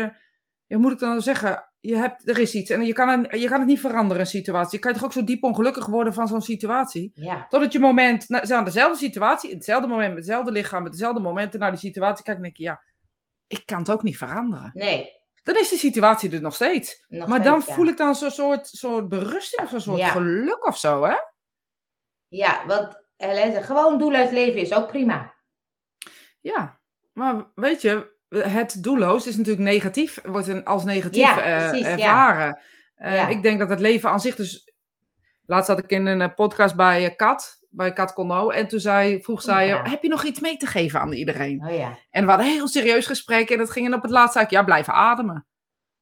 Ja, 0.68 0.76
hoe 0.76 0.78
moet 0.78 0.92
ik 0.92 1.00
dan 1.00 1.22
zeggen? 1.22 1.70
Je 1.80 1.96
hebt, 1.96 2.30
er 2.30 2.40
is 2.40 2.54
iets 2.56 2.70
en 2.70 2.86
je 2.86 2.94
kan, 2.94 3.10
het, 3.10 3.42
je 3.42 3.48
kan 3.48 3.60
het 3.60 3.68
niet 3.68 3.80
veranderen, 3.80 4.20
een 4.22 4.28
situatie. 4.28 4.78
Je 4.78 4.84
kan 4.84 4.94
toch 4.94 5.04
ook 5.04 5.12
zo 5.14 5.24
diep 5.24 5.44
ongelukkig 5.44 5.86
worden 5.86 6.14
van 6.14 6.28
zo'n 6.28 6.42
situatie? 6.42 7.12
Ja, 7.14 7.46
Totdat 7.50 7.72
je 7.72 7.80
moment, 7.80 8.30
nou, 8.30 8.54
aan 8.54 8.66
dezelfde 8.66 8.98
situatie, 8.98 9.50
in 9.50 9.56
hetzelfde 9.56 9.88
moment, 9.88 10.10
met 10.10 10.18
hetzelfde 10.18 10.52
lichaam, 10.52 10.84
met 10.84 10.92
dezelfde 10.92 11.20
momenten 11.20 11.60
naar 11.60 11.72
die 11.72 11.80
situatie 11.80 12.24
kijkt 12.24 12.40
en 12.40 12.46
denk 12.46 12.58
je, 12.58 12.64
ja, 12.64 12.82
ik 13.48 13.62
kan 13.66 13.80
het 13.80 13.92
ook 13.92 14.04
niet 14.04 14.18
veranderen. 14.18 14.72
nee. 14.74 15.24
Dan 15.44 15.56
is 15.56 15.70
de 15.70 15.78
situatie 15.78 16.32
er 16.32 16.42
nog 16.42 16.56
steeds. 16.56 17.06
Nog 17.08 17.28
maar 17.28 17.40
steeds, 17.40 17.56
dan 17.56 17.64
ja. 17.68 17.74
voel 17.74 17.88
ik 17.88 17.98
dan 17.98 18.16
zo'n 18.16 18.32
soort, 18.32 18.68
soort 18.68 19.10
berusting 19.10 19.62
of 19.62 19.70
zo'n 19.70 19.80
soort 19.80 20.00
Ja. 20.00 20.08
geluk 20.08 20.68
of 20.68 20.78
zo, 20.78 21.04
hè? 21.04 21.16
Ja, 22.36 22.66
want 22.68 23.04
Helene, 23.18 23.62
gewoon 23.64 23.98
doelloos 23.98 24.30
leven 24.30 24.62
is 24.62 24.74
ook 24.74 24.88
prima. 24.88 25.34
Ja, 26.42 26.80
maar 27.14 27.52
weet 27.56 27.82
je, 27.82 28.14
het 28.30 28.84
doelloos 28.84 29.28
is 29.28 29.36
natuurlijk 29.38 29.64
negatief, 29.66 30.20
wordt 30.24 30.48
een, 30.48 30.66
als 30.66 30.84
negatief 30.84 31.22
Ja, 31.22 31.42
eh, 31.42 31.70
precies, 31.70 31.86
ervaren. 31.88 32.60
Eh, 32.96 33.16
Ja. 33.16 33.28
Ik 33.28 33.42
denk 33.42 33.60
dat 33.60 33.70
het 33.70 33.80
leven 33.80 34.10
aan 34.10 34.20
zich 34.20 34.36
dus... 34.36 34.74
Laatst 35.46 35.68
zat 35.70 35.80
ik 35.80 35.90
in 35.90 36.06
een 36.06 36.22
eh, 36.22 36.34
podcast 36.36 36.76
bij 36.76 37.16
Kat, 37.16 37.60
bij 37.70 37.94
Kat 37.94 38.14
Conno, 38.14 38.50
en 38.50 38.68
toen 38.68 38.80
zei, 38.80 39.24
vroeg 39.24 39.42
zij, 39.42 39.68
Ja. 39.68 39.90
heb 39.90 40.04
je 40.04 40.10
nog 40.10 40.24
iets 40.24 40.40
mee 40.40 40.58
te 40.58 40.66
geven 40.66 41.00
aan 41.00 41.12
iedereen? 41.12 41.66
Oh 41.66 41.76
ja. 41.78 41.98
En 42.10 42.24
we 42.24 42.30
hadden 42.30 42.48
een 42.48 42.54
heel 42.54 42.68
serieus 42.68 43.06
gesprek 43.06 43.50
en 43.50 43.58
dat 43.58 43.72
ging 43.72 43.86
en 43.86 43.94
op 43.94 44.02
het 44.02 44.12
laatst 44.12 44.34
zei 44.34 44.46
ik, 44.46 44.52
ja, 44.52 44.64
blijven 44.64 44.94
ademen. 44.94 45.48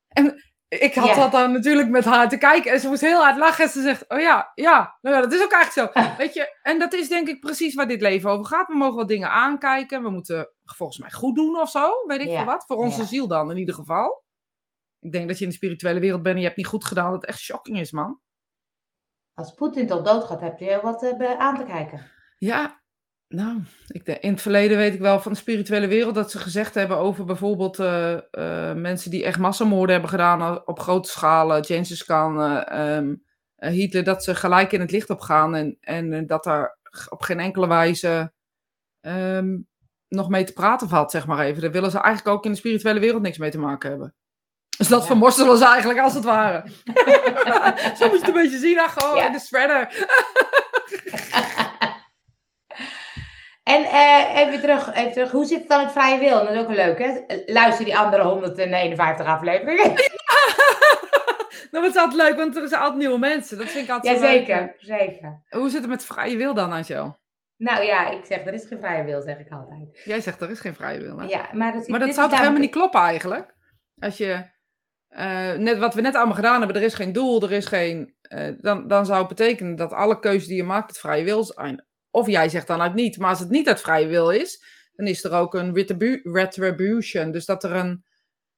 En 0.07 0.52
ik 0.79 0.95
had 0.95 1.07
Ja. 1.07 1.15
dat 1.15 1.31
dan 1.31 1.51
natuurlijk 1.51 1.89
met 1.89 2.05
haar 2.05 2.29
te 2.29 2.37
kijken 2.37 2.71
en 2.71 2.79
ze 2.79 2.87
moest 2.87 3.01
heel 3.01 3.21
hard 3.21 3.37
lachen 3.37 3.63
en 3.63 3.69
ze 3.69 3.81
zegt, 3.81 4.09
oh 4.09 4.19
ja, 4.19 4.51
ja, 4.55 4.97
nou 5.01 5.15
ja, 5.15 5.21
dat 5.21 5.33
is 5.33 5.43
ook 5.43 5.51
eigenlijk 5.51 5.93
zo. 5.95 6.01
Weet 6.17 6.33
je, 6.33 6.57
en 6.63 6.79
dat 6.79 6.93
is 6.93 7.07
denk 7.09 7.27
ik 7.27 7.39
precies 7.39 7.75
waar 7.75 7.87
dit 7.87 8.01
leven 8.01 8.29
over 8.29 8.45
gaat. 8.45 8.67
We 8.67 8.75
mogen 8.75 8.95
wat 8.95 9.07
dingen 9.07 9.29
aankijken, 9.29 10.03
we 10.03 10.09
moeten 10.09 10.49
volgens 10.63 10.99
mij 10.99 11.11
goed 11.11 11.35
doen 11.35 11.59
of 11.59 11.69
zo, 11.69 11.89
weet 12.07 12.21
ik 12.21 12.27
Ja. 12.27 12.35
veel 12.35 12.45
wat. 12.45 12.63
Voor 12.65 12.77
onze 12.77 13.05
ziel 13.05 13.27
dan 13.27 13.51
in 13.51 13.57
ieder 13.57 13.75
geval. 13.75 14.23
Ik 14.99 15.11
denk 15.11 15.27
dat 15.27 15.37
je 15.37 15.43
in 15.43 15.49
de 15.49 15.55
spirituele 15.55 15.99
wereld 15.99 16.21
bent 16.21 16.33
en 16.35 16.41
je 16.41 16.47
hebt 16.47 16.57
niet 16.57 16.67
goed 16.67 16.85
gedaan, 16.85 17.11
dat 17.11 17.21
het 17.21 17.29
echt 17.29 17.39
shocking 17.39 17.79
is, 17.79 17.91
man. 17.91 18.19
Als 19.33 19.53
Poetin 19.53 19.87
tot 19.87 20.05
dood 20.05 20.23
gaat, 20.23 20.41
heb 20.41 20.59
je 20.59 20.79
wat 20.81 21.03
eh, 21.03 21.39
aan 21.39 21.57
te 21.57 21.63
kijken. 21.63 22.11
Ja, 22.37 22.82
nou, 23.35 23.57
ik 23.87 24.05
denk, 24.05 24.21
in 24.21 24.31
het 24.31 24.41
verleden 24.41 24.77
weet 24.77 24.93
ik 24.93 24.99
wel 24.99 25.19
van 25.19 25.31
de 25.31 25.37
spirituele 25.37 25.87
wereld 25.87 26.15
dat 26.15 26.31
ze 26.31 26.37
gezegd 26.37 26.73
hebben 26.73 26.97
over 26.97 27.25
bijvoorbeeld 27.25 27.79
eh, 27.79 28.13
eh, 28.13 28.75
mensen 28.75 29.11
die 29.11 29.23
echt 29.23 29.39
massamoorden 29.39 29.91
hebben 29.91 30.09
gedaan 30.09 30.67
op 30.67 30.79
grote 30.79 31.09
schaal, 31.09 31.57
uh, 31.57 31.63
Genghis 31.63 32.03
Khan, 32.05 32.41
eh, 33.63 33.71
Hitler, 33.71 34.03
dat 34.03 34.23
ze 34.23 34.35
gelijk 34.35 34.71
in 34.71 34.79
het 34.79 34.91
licht 34.91 35.09
opgaan 35.09 35.55
en, 35.55 35.77
en 35.81 36.13
eh, 36.13 36.21
dat 36.27 36.43
daar 36.43 36.77
op 37.09 37.21
geen 37.21 37.39
enkele 37.39 37.67
wijze 37.67 38.33
ehm, 39.01 39.57
nog 40.07 40.29
mee 40.29 40.43
te 40.43 40.53
praten 40.53 40.89
valt, 40.89 41.11
zeg 41.11 41.27
maar 41.27 41.45
even. 41.45 41.61
Daar 41.61 41.71
willen 41.71 41.91
ze 41.91 41.99
eigenlijk 41.99 42.35
ook 42.37 42.45
in 42.45 42.51
de 42.51 42.57
spirituele 42.57 42.99
wereld 42.99 43.21
niks 43.21 43.37
mee 43.37 43.51
te 43.51 43.59
maken 43.59 43.89
hebben. 43.89 44.15
Dus 44.77 44.87
dat 44.87 44.99
Ja. 45.01 45.05
vermorselen 45.07 45.57
ze 45.57 45.65
eigenlijk 45.65 45.99
als 45.99 46.13
het 46.13 46.23
ware. 46.23 46.63
Zo 47.97 48.07
moet 48.07 48.11
je 48.11 48.17
het 48.19 48.27
een 48.27 48.33
beetje 48.33 48.57
zien, 48.57 48.79
ach, 48.79 48.93
gewoon 48.93 49.17
Ja. 49.17 49.25
in 49.25 49.31
de 49.31 49.39
shredder. 49.39 50.07
En 53.63 53.83
eh, 53.83 54.35
even, 54.41 54.59
terug, 54.59 54.93
even 54.93 55.11
terug, 55.11 55.31
hoe 55.31 55.45
zit 55.45 55.59
het 55.59 55.69
dan 55.69 55.83
met 55.83 55.91
vrije 55.91 56.19
wil? 56.19 56.39
Dat 56.45 56.49
is 56.49 56.57
ook 56.59 56.69
leuk, 56.69 56.99
hè? 56.99 57.19
Luister 57.45 57.85
die 57.85 57.97
andere 57.97 58.23
151 58.23 59.25
afleveringen. 59.25 59.93
Nou, 61.71 61.85
het 61.85 61.95
is 61.95 62.01
altijd 62.01 62.21
leuk, 62.21 62.37
want 62.37 62.55
er 62.57 62.67
zijn 62.67 62.81
altijd 62.81 62.99
nieuwe 62.99 63.17
mensen. 63.19 63.57
Dat 63.57 63.67
vind 63.67 63.83
ik 63.87 63.91
altijd 63.93 64.17
zo 64.17 64.21
leuk. 64.23 64.47
Jazeker, 64.47 64.75
zeker. 64.77 65.43
Hoe 65.49 65.69
zit 65.69 65.81
het 65.81 65.89
met 65.89 66.05
vrije 66.05 66.37
wil 66.37 66.53
dan, 66.53 66.71
Angel? 66.71 67.17
Nou 67.57 67.83
ja, 67.83 68.09
ik 68.09 68.25
zeg, 68.25 68.45
er 68.45 68.53
is 68.53 68.65
geen 68.65 68.79
vrije 68.79 69.03
wil, 69.03 69.21
zeg 69.21 69.37
ik 69.39 69.51
altijd. 69.51 70.01
Jij 70.03 70.21
zegt 70.21 70.41
er 70.41 70.49
is 70.49 70.59
geen 70.59 70.75
vrije 70.75 70.99
wil. 70.99 71.17
Hè? 71.19 71.25
Ja, 71.25 71.49
maar 71.51 71.73
dat, 71.73 71.87
maar 71.87 71.99
dat 71.99 72.13
zou 72.13 72.29
toch 72.29 72.39
helemaal 72.39 72.59
niet 72.59 72.71
kloppen 72.71 72.99
eigenlijk? 73.01 73.55
Als 73.99 74.17
je, 74.17 74.43
eh, 75.07 75.53
net 75.53 75.77
wat 75.77 75.93
we 75.93 76.01
net 76.01 76.15
allemaal 76.15 76.35
gedaan 76.35 76.57
hebben, 76.57 76.75
er 76.75 76.87
is 76.87 76.93
geen 76.93 77.13
doel, 77.13 77.41
er 77.43 77.51
is 77.51 77.65
geen... 77.65 78.15
eh, 78.21 78.47
dan, 78.57 78.87
dan 78.87 79.05
zou 79.05 79.19
het 79.19 79.27
betekenen 79.27 79.75
dat 79.75 79.91
alle 79.93 80.19
keuzes 80.19 80.47
die 80.47 80.55
je 80.57 80.63
maakt 80.63 80.87
het 80.89 80.99
vrije 80.99 81.23
wil 81.23 81.43
zijn. 81.43 81.85
Of 82.13 82.27
jij 82.27 82.49
zegt 82.49 82.67
dan 82.67 82.81
uit 82.81 82.93
niet. 82.93 83.17
Maar 83.17 83.29
als 83.29 83.39
het 83.39 83.49
niet 83.49 83.67
uit 83.67 83.81
vrije 83.81 84.07
wil 84.07 84.29
is, 84.29 84.63
dan 84.95 85.07
is 85.07 85.23
er 85.23 85.31
ook 85.33 85.53
een 85.53 85.73
retribu- 85.73 86.21
retribution. 86.23 87.31
Dus 87.31 87.45
dat 87.45 87.63
er 87.63 87.71
een, 87.71 88.05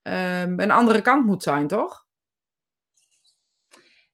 ehm, 0.01 0.59
een 0.59 0.71
andere 0.71 1.01
kant 1.01 1.25
moet 1.25 1.43
zijn, 1.43 1.67
toch? 1.67 2.03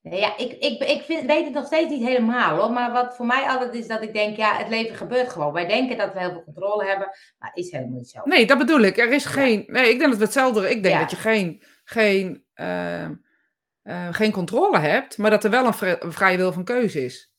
Ja, 0.01 0.37
ik, 0.37 0.51
ik, 0.51 0.83
ik 0.83 1.01
vind, 1.01 1.25
weet 1.25 1.43
het 1.45 1.53
nog 1.53 1.65
steeds 1.65 1.89
niet 1.89 2.03
helemaal 2.07 2.57
hoor. 2.57 2.71
Maar 2.71 2.91
wat 2.91 3.15
voor 3.15 3.25
mij 3.25 3.43
altijd 3.43 3.73
is 3.73 3.87
dat 3.87 4.01
ik 4.01 4.13
denk, 4.13 4.37
ja, 4.37 4.57
het 4.57 4.69
leven 4.69 4.95
gebeurt 4.95 5.29
gewoon. 5.29 5.53
Wij 5.53 5.67
denken 5.67 5.97
dat 5.97 6.13
we 6.13 6.19
heel 6.19 6.31
veel 6.31 6.43
controle 6.43 6.85
hebben, 6.85 7.07
maar 7.39 7.51
is 7.53 7.71
helemaal 7.71 7.97
niet 7.97 8.09
zo. 8.09 8.19
Nee, 8.23 8.45
dat 8.45 8.57
bedoel 8.57 8.79
ik. 8.79 8.97
Er 8.97 9.11
is 9.11 9.25
geen. 9.25 9.63
Nee, 9.67 9.89
ik 9.89 9.97
denk 9.97 10.09
dat 10.09 10.19
we 10.19 10.23
hetzelfde. 10.25 10.69
Ik 10.69 10.83
denk 10.83 10.95
Ja. 10.95 11.01
dat 11.01 11.11
je 11.11 11.17
geen, 11.17 11.63
geen, 11.83 12.43
eh, 12.53 13.03
eh, 13.03 13.09
geen 14.11 14.31
controle 14.31 14.79
hebt, 14.79 15.17
maar 15.17 15.29
dat 15.29 15.43
er 15.43 15.49
wel 15.49 15.65
een 15.65 16.13
vrije 16.13 16.37
wil 16.37 16.51
van 16.53 16.63
keuze 16.63 17.03
is. 17.05 17.30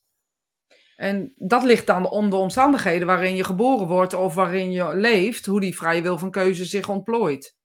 En 0.95 1.33
dat 1.35 1.63
ligt 1.63 1.87
dan 1.87 2.09
om 2.09 2.29
de 2.29 2.35
omstandigheden 2.35 3.07
waarin 3.07 3.35
je 3.35 3.43
geboren 3.43 3.87
wordt 3.87 4.13
of 4.13 4.35
waarin 4.35 4.71
je 4.71 4.95
leeft, 4.95 5.45
hoe 5.45 5.59
die 5.59 5.75
vrije 5.75 6.01
wil 6.01 6.17
van 6.17 6.31
keuze 6.31 6.65
zich 6.65 6.89
ontplooit. 6.89 7.55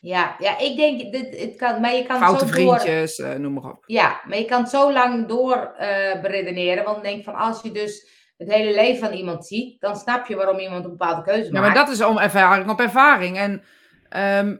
Ja, 0.00 0.36
ja 0.38 0.58
ik 0.58 0.76
denk, 0.76 1.12
dit, 1.12 1.40
het 1.40 1.56
kan, 1.56 1.80
maar 1.80 1.94
je 1.94 2.06
kan 2.06 2.18
Foute 2.18 2.38
zo 2.38 2.44
door... 2.44 2.54
vriendjes, 2.54 3.18
eh, 3.18 3.34
noem 3.34 3.52
maar 3.52 3.70
op. 3.70 3.84
Ja, 3.86 4.20
maar 4.24 4.38
je 4.38 4.44
kan 4.44 4.60
het 4.60 4.70
zo 4.70 4.92
lang 4.92 5.28
door 5.28 5.74
eh, 5.76 6.20
beredeneren. 6.20 6.84
Want 6.84 6.96
ik 6.96 7.02
denk 7.02 7.24
van, 7.24 7.34
als 7.34 7.62
je 7.62 7.70
dus 7.70 8.08
het 8.36 8.52
hele 8.52 8.74
leven 8.74 9.08
van 9.08 9.16
iemand 9.16 9.46
ziet, 9.46 9.80
dan 9.80 9.96
snap 9.96 10.26
je 10.26 10.36
waarom 10.36 10.58
iemand 10.58 10.84
een 10.84 10.90
bepaalde 10.90 11.22
keuze 11.22 11.44
Ja, 11.44 11.50
maakt. 11.60 11.64
maar 11.64 11.84
dat 11.84 11.94
is 11.94 12.02
om 12.02 12.18
ervaring 12.18 12.70
op 12.70 12.80
ervaring. 12.80 13.36
En 13.36 13.62
ehm, 14.08 14.56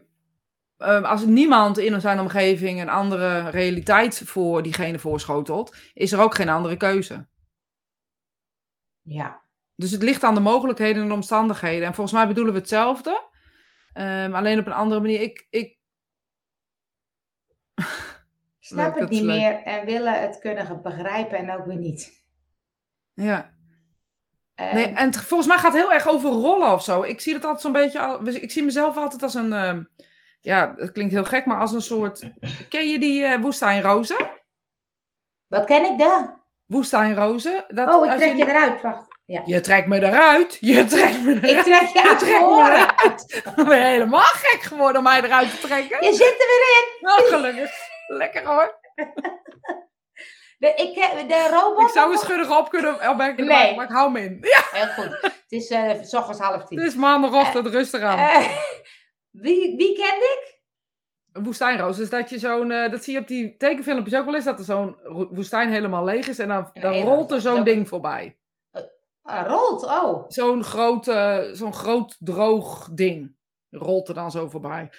ehm, 0.79 1.05
als 1.05 1.25
niemand 1.25 1.79
in 1.79 2.01
zijn 2.01 2.21
omgeving 2.21 2.81
een 2.81 2.89
andere 2.89 3.51
realiteit 3.51 4.23
voor 4.25 4.63
diegene 4.63 4.99
voorschotelt, 4.99 5.77
is 5.95 6.13
er 6.13 6.21
ook 6.21 6.35
geen 6.35 6.49
andere 6.49 6.77
keuze. 6.77 7.29
Ja, 9.13 9.43
Dus 9.75 9.91
het 9.91 10.03
ligt 10.03 10.25
aan 10.25 10.35
de 10.35 10.41
mogelijkheden 10.41 11.03
en 11.03 11.09
de 11.09 11.15
omstandigheden. 11.15 11.87
En 11.87 11.95
volgens 11.95 12.17
mij 12.17 12.27
bedoelen 12.27 12.53
we 12.53 12.59
hetzelfde. 12.59 13.29
Ehm, 13.93 14.35
alleen 14.35 14.59
op 14.59 14.67
een 14.67 14.73
andere 14.73 15.01
manier. 15.01 15.21
Ik, 15.21 15.47
ik, 15.51 15.79
snap 18.61 18.91
het 18.91 18.99
dat 19.01 19.11
niet 19.11 19.23
leuk. 19.23 19.37
meer 19.37 19.63
en 19.63 19.85
willen 19.87 20.21
het 20.21 20.39
kunnen 20.39 20.83
begrijpen 20.83 21.39
en 21.39 21.51
ook 21.51 21.67
weer 21.67 21.77
niet. 21.77 22.25
ja. 23.15 23.59
Eh, 24.55 24.73
Nee, 24.73 24.85
en 24.87 25.07
het- 25.07 25.17
volgens 25.17 25.49
mij 25.49 25.59
gaat 25.59 25.73
het 25.73 25.83
heel 25.83 25.93
erg 25.93 26.09
over 26.09 26.31
rollen 26.31 26.73
of 26.73 26.83
zo. 26.83 27.03
Ik 27.03 27.21
zie 27.21 27.35
het 27.35 27.45
altijd 27.45 27.63
zo'n 27.63 27.73
beetje. 27.73 28.41
Ik 28.41 28.51
zie 28.51 28.65
mezelf 28.65 28.97
altijd 28.97 29.23
als 29.23 29.35
een. 29.35 29.53
ehm, 29.53 29.85
ja, 30.41 30.75
het 30.77 30.93
klinkt 30.93 31.13
heel 31.13 31.25
gek, 31.25 31.47
maar 31.47 31.61
als 31.61 31.73
een 31.73 31.83
soort. 31.83 32.31
Ken 32.69 32.89
je 32.89 32.99
die 32.99 33.25
eh, 33.25 33.41
woestijnrozen? 33.41 34.31
Wat 35.47 35.65
ken 35.65 35.93
ik 35.93 35.99
daar? 35.99 36.40
Woestijnrozen. 36.75 37.65
Dat, 37.69 37.95
Oh, 37.95 38.07
ik 38.07 38.17
trek 38.19 38.37
je 38.37 38.49
eruit. 38.49 38.83
Wacht. 38.83 39.07
Ja. 39.25 39.43
Je 39.45 39.61
trekt 39.61 39.87
me 39.87 40.03
eruit. 40.03 40.57
Je 40.61 40.85
trekt 40.85 41.23
me 41.23 41.33
Ik 41.35 41.43
eruit. 41.45 41.65
trek 41.65 41.89
je 41.93 42.03
uit 42.09 42.19
trek 42.19 42.41
me 42.41 42.47
eruit. 42.71 43.43
Ik 43.57 43.65
ben 43.65 43.87
helemaal 43.87 44.21
gek 44.23 44.63
geworden 44.63 44.97
om 44.97 45.03
mij 45.03 45.23
eruit 45.23 45.51
te 45.51 45.67
trekken. 45.67 46.05
Je 46.05 46.13
zit 46.13 46.21
er 46.41 46.47
weer 46.47 46.79
in. 46.79 46.99
Nou, 47.01 47.23
gelukkig. 47.23 47.71
Lekker 48.07 48.45
hoor. 48.47 48.79
De, 50.59 50.73
ik, 50.77 50.95
ken- 50.95 51.29
de 51.29 51.49
robot. 51.61 51.83
Ik 51.89 51.89
zou 51.95 52.13
een 52.13 52.19
schuddige 52.19 52.55
op 52.57 52.71
kunnen 52.71 53.09
opmerken, 53.11 53.47
Nee. 53.47 53.67
maar, 53.67 53.75
maar 53.75 53.85
ik 53.85 53.91
hou 53.93 54.11
me 54.11 54.21
in. 54.21 54.39
Ja, 54.41 54.63
Heel 54.79 54.87
goed. 54.87 55.19
Het 55.23 55.45
is 55.49 55.69
eh, 55.71 55.91
s 56.03 56.15
ochtends 56.15 56.41
half 56.41 56.65
tien. 56.65 56.79
het 56.79 56.89
is 56.89 56.95
maandagochtend, 56.95 57.67
rustig 57.67 58.03
aan. 58.03 58.19
Eh, 58.19 58.49
wie, 59.31 59.77
wie 59.77 59.95
kende 59.97 60.25
ik? 60.25 60.60
Een 61.33 61.45
woestijnroos 61.45 61.99
is 61.99 62.11
dat 62.11 62.31
je 62.31 62.39
zo'n, 62.39 62.71
eh, 62.71 62.91
dat 62.91 63.05
zie 63.05 63.13
je 63.15 63.21
op 63.21 63.29
die 63.29 63.57
tekenfilmpjes 63.57 64.19
ook 64.19 64.25
wel 64.25 64.35
eens, 64.35 64.45
dat 64.45 64.59
er 64.59 64.65
zo'n 64.65 64.97
woestijn 65.31 65.71
helemaal 65.71 66.05
leeg 66.05 66.29
is 66.29 66.39
en 66.39 66.49
dan, 66.49 66.71
dan 66.81 66.95
rolt 66.95 67.31
er 67.31 67.41
zo'n 67.41 67.57
dat- 67.57 67.65
ding 67.65 67.89
voorbij. 67.89 68.37
Ah, 69.23 69.47
Rolt, 69.47 69.85
oh. 69.85 70.25
Zo'n 70.29 70.65
groot, 70.65 71.09
eh, 71.09 71.39
zo'n 71.53 71.73
groot 71.73 72.17
droog 72.19 72.89
ding 72.93 73.35
rolt 73.71 74.09
er 74.09 74.15
dan 74.15 74.31
zo 74.31 74.49
voorbij. 74.49 74.91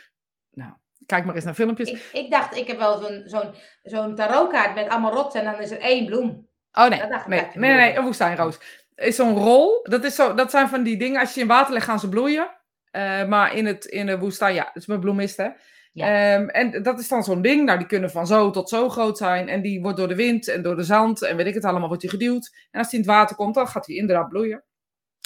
Nou, 0.52 0.72
kijk 1.06 1.26
maar 1.26 1.36
eens 1.36 1.44
naar 1.44 1.54
filmpjes. 1.54 1.90
Ik, 1.92 2.10
ik 2.14 2.32
dacht, 2.32 2.56
ik 2.56 2.68
heb 2.68 2.78
wel 2.78 2.98
zo'n 3.02 3.22
zo'n 3.26 3.54
zo'n 3.84 4.16
tarotkaart 4.16 4.76
met 4.76 4.90
allemaal 4.90 5.14
rotsen 5.14 5.42
en 5.46 5.52
dan 5.52 5.62
is 5.62 5.72
er 5.72 5.80
één 5.80 6.06
bloem. 6.06 6.48
Oh 6.74 6.88
nee, 6.88 7.00
dat 7.00 7.10
dacht 7.10 7.28
nee, 7.28 7.40
dat 7.40 7.56
nee, 7.56 7.72
nee, 7.72 7.80
nee, 7.80 7.96
een 7.98 8.04
woestijnroos. 8.04 8.60
Is 8.96 9.16
zo'n 9.16 9.38
rol, 9.38 9.80
dat, 9.84 10.04
is 10.04 10.16
zo, 10.16 10.34
dat 10.34 10.52
zijn 10.52 10.68
van 10.70 10.84
die 10.84 10.98
dingen, 10.98 11.20
als 11.20 11.34
je 11.34 11.42
in 11.42 11.48
water 11.48 11.74
legt 11.74 11.86
gaan 11.86 12.00
ze 12.00 12.10
bloeien. 12.10 12.50
Eh, 12.92 13.26
maar 13.28 13.56
in, 13.56 13.66
het, 13.66 13.86
in 13.86 14.06
de 14.06 14.20
woestijn, 14.20 14.54
ja, 14.54 14.64
het 14.66 14.76
is 14.76 14.86
met 14.86 15.00
bloemist 15.00 15.38
hè. 15.38 15.50
Ehm, 15.94 16.48
en 16.48 16.84
dat 16.84 17.00
is 17.00 17.08
dan 17.08 17.24
zo'n 17.24 17.42
ding, 17.42 17.66
nou 17.66 17.78
die 17.78 17.88
kunnen 17.88 18.12
van 18.12 18.28
zo 18.28 18.50
tot 18.50 18.70
zo 18.70 18.90
groot 18.90 19.18
zijn. 19.18 19.50
En 19.50 19.62
die 19.62 19.82
wordt 19.82 19.98
door 19.98 20.08
de 20.08 20.16
wind 20.16 20.48
en 20.48 20.62
door 20.62 20.76
de 20.76 20.84
zand 20.84 21.22
en 21.22 21.38
weet 21.38 21.46
ik 21.46 21.54
het 21.54 21.66
allemaal, 21.66 21.88
wordt 21.88 22.02
die 22.02 22.12
geduwd. 22.12 22.56
En 22.72 22.80
als 22.80 22.90
die 22.90 23.00
in 23.00 23.06
het 23.06 23.16
water 23.16 23.36
komt, 23.36 23.56
dan 23.56 23.68
gaat 23.68 23.86
die 23.86 23.98
inderdaad 23.98 24.30
bloeien. 24.30 24.64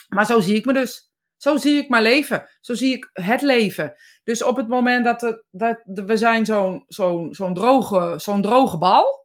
Maar 0.08 0.26
zo 0.26 0.40
zie 0.40 0.56
ik 0.56 0.66
me 0.66 0.74
dus. 0.74 1.14
Zo 1.38 1.58
zie 1.58 1.78
ik 1.78 1.90
mijn 1.90 2.04
leven. 2.04 2.50
Zo 2.60 2.74
zie 2.74 2.94
ik 2.94 3.10
het 3.14 3.42
leven. 3.42 3.94
Dus 4.24 4.44
op 4.44 4.56
het 4.56 4.68
moment 4.68 5.06
dat, 5.06 5.44
dat 5.52 5.82
we 5.86 6.18
zijn 6.18 6.46
zo'n 6.46 7.54
droge, 7.54 8.20
droge 8.42 8.78
bal. 8.78 9.24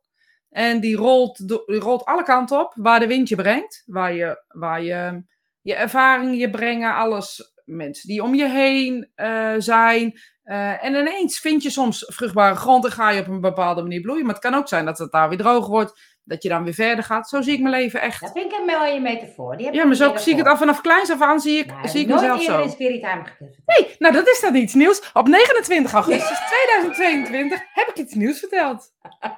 En 0.48 0.80
die 0.80 0.96
rolt, 0.96 1.62
rolt 1.66 2.04
alle 2.04 2.22
kanten 2.22 2.60
op 2.60 2.72
waar 2.76 3.00
de 3.00 3.06
wind 3.06 3.28
je 3.28 3.36
brengt. 3.36 3.82
Waar 3.86 4.12
je, 4.12 4.44
waar 4.48 4.82
je, 4.82 5.24
je 5.60 5.74
ervaringen 5.74 6.36
je 6.36 6.50
brengen, 6.50 6.94
alles. 6.94 7.52
Mensen 7.76 8.08
die 8.08 8.22
om 8.22 8.34
je 8.34 8.48
heen 8.48 9.10
eh, 9.14 9.54
zijn. 9.58 10.20
Eh, 10.42 10.84
en 10.84 10.94
ineens 10.94 11.38
vind 11.38 11.62
je 11.62 11.70
soms 11.70 12.04
vruchtbare 12.08 12.54
grond 12.54 12.84
en 12.84 12.90
ga 12.90 13.10
je 13.10 13.20
op 13.20 13.26
een 13.28 13.40
bepaalde 13.40 13.82
manier 13.82 14.00
bloeien. 14.00 14.24
Maar 14.24 14.34
het 14.34 14.42
kan 14.42 14.54
ook 14.54 14.68
zijn 14.68 14.84
dat 14.84 14.98
het 14.98 15.12
daar 15.12 15.28
weer 15.28 15.38
droog 15.38 15.66
wordt. 15.66 16.18
Dat 16.24 16.42
je 16.42 16.48
dan 16.48 16.64
weer 16.64 16.74
verder 16.74 17.04
gaat. 17.04 17.28
Zo 17.28 17.40
zie 17.40 17.52
ik 17.52 17.60
mijn 17.60 17.74
leven 17.74 18.00
echt. 18.00 18.20
Dat 18.20 18.32
vind 18.32 18.52
ik 18.52 18.58
een 18.58 18.64
mooie 18.78 19.00
metafoor. 19.00 19.56
Die 19.56 19.66
heb 19.66 19.74
Ja, 19.74 19.84
maar 19.84 19.94
zo 19.94 20.16
zie 20.16 20.32
ik 20.32 20.38
het 20.38 20.46
al 20.46 20.56
vanaf 20.56 20.80
kleins 20.80 21.10
af 21.10 21.20
aan. 21.22 21.40
Zie 21.40 21.58
ik, 21.58 21.66
Nou, 21.66 21.88
zie 21.88 22.00
ik 22.00 22.06
nooit 22.06 22.20
mezelf 22.20 22.40
eerder 22.40 22.56
zo. 22.56 22.62
in 22.64 22.70
Spirit 22.70 23.00
Time 23.02 23.22
verteld. 23.24 23.56
Nee, 23.66 23.94
nou 23.98 24.14
dat 24.14 24.28
is 24.28 24.40
dan 24.40 24.54
iets 24.54 24.74
nieuws. 24.74 25.10
Op 25.12 25.28
29 25.28 25.92
augustus 25.92 26.38
2022 26.48 27.60
heb 27.72 27.88
ik 27.88 27.96
iets 27.96 28.14
nieuws 28.14 28.38
verteld. 28.38 28.90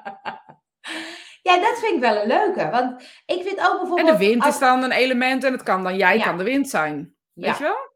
Ja, 1.43 1.59
dat 1.61 1.79
vind 1.79 1.95
ik 1.95 2.01
wel 2.01 2.17
een 2.23 2.27
leuke. 2.27 2.71
Want 2.71 3.03
ik 3.27 3.43
vind 3.43 3.59
ook 3.59 3.73
En 3.73 3.79
bijvoorbeeld... 3.79 4.09
de 4.09 4.17
wind 4.27 4.43
als- 4.45 4.55
is 4.55 4.61
dan 4.61 4.83
een 4.83 4.93
element 4.93 5.45
en 5.45 5.53
het 5.53 5.63
kan 5.63 5.83
dan 5.83 5.97
jij, 5.97 6.17
Ja. 6.17 6.25
kan 6.25 6.39
de 6.39 6.45
wind 6.45 6.69
zijn. 6.71 7.15
Ja. 7.33 7.47
Weet 7.49 7.59
je 7.59 7.65
wel? 7.65 7.92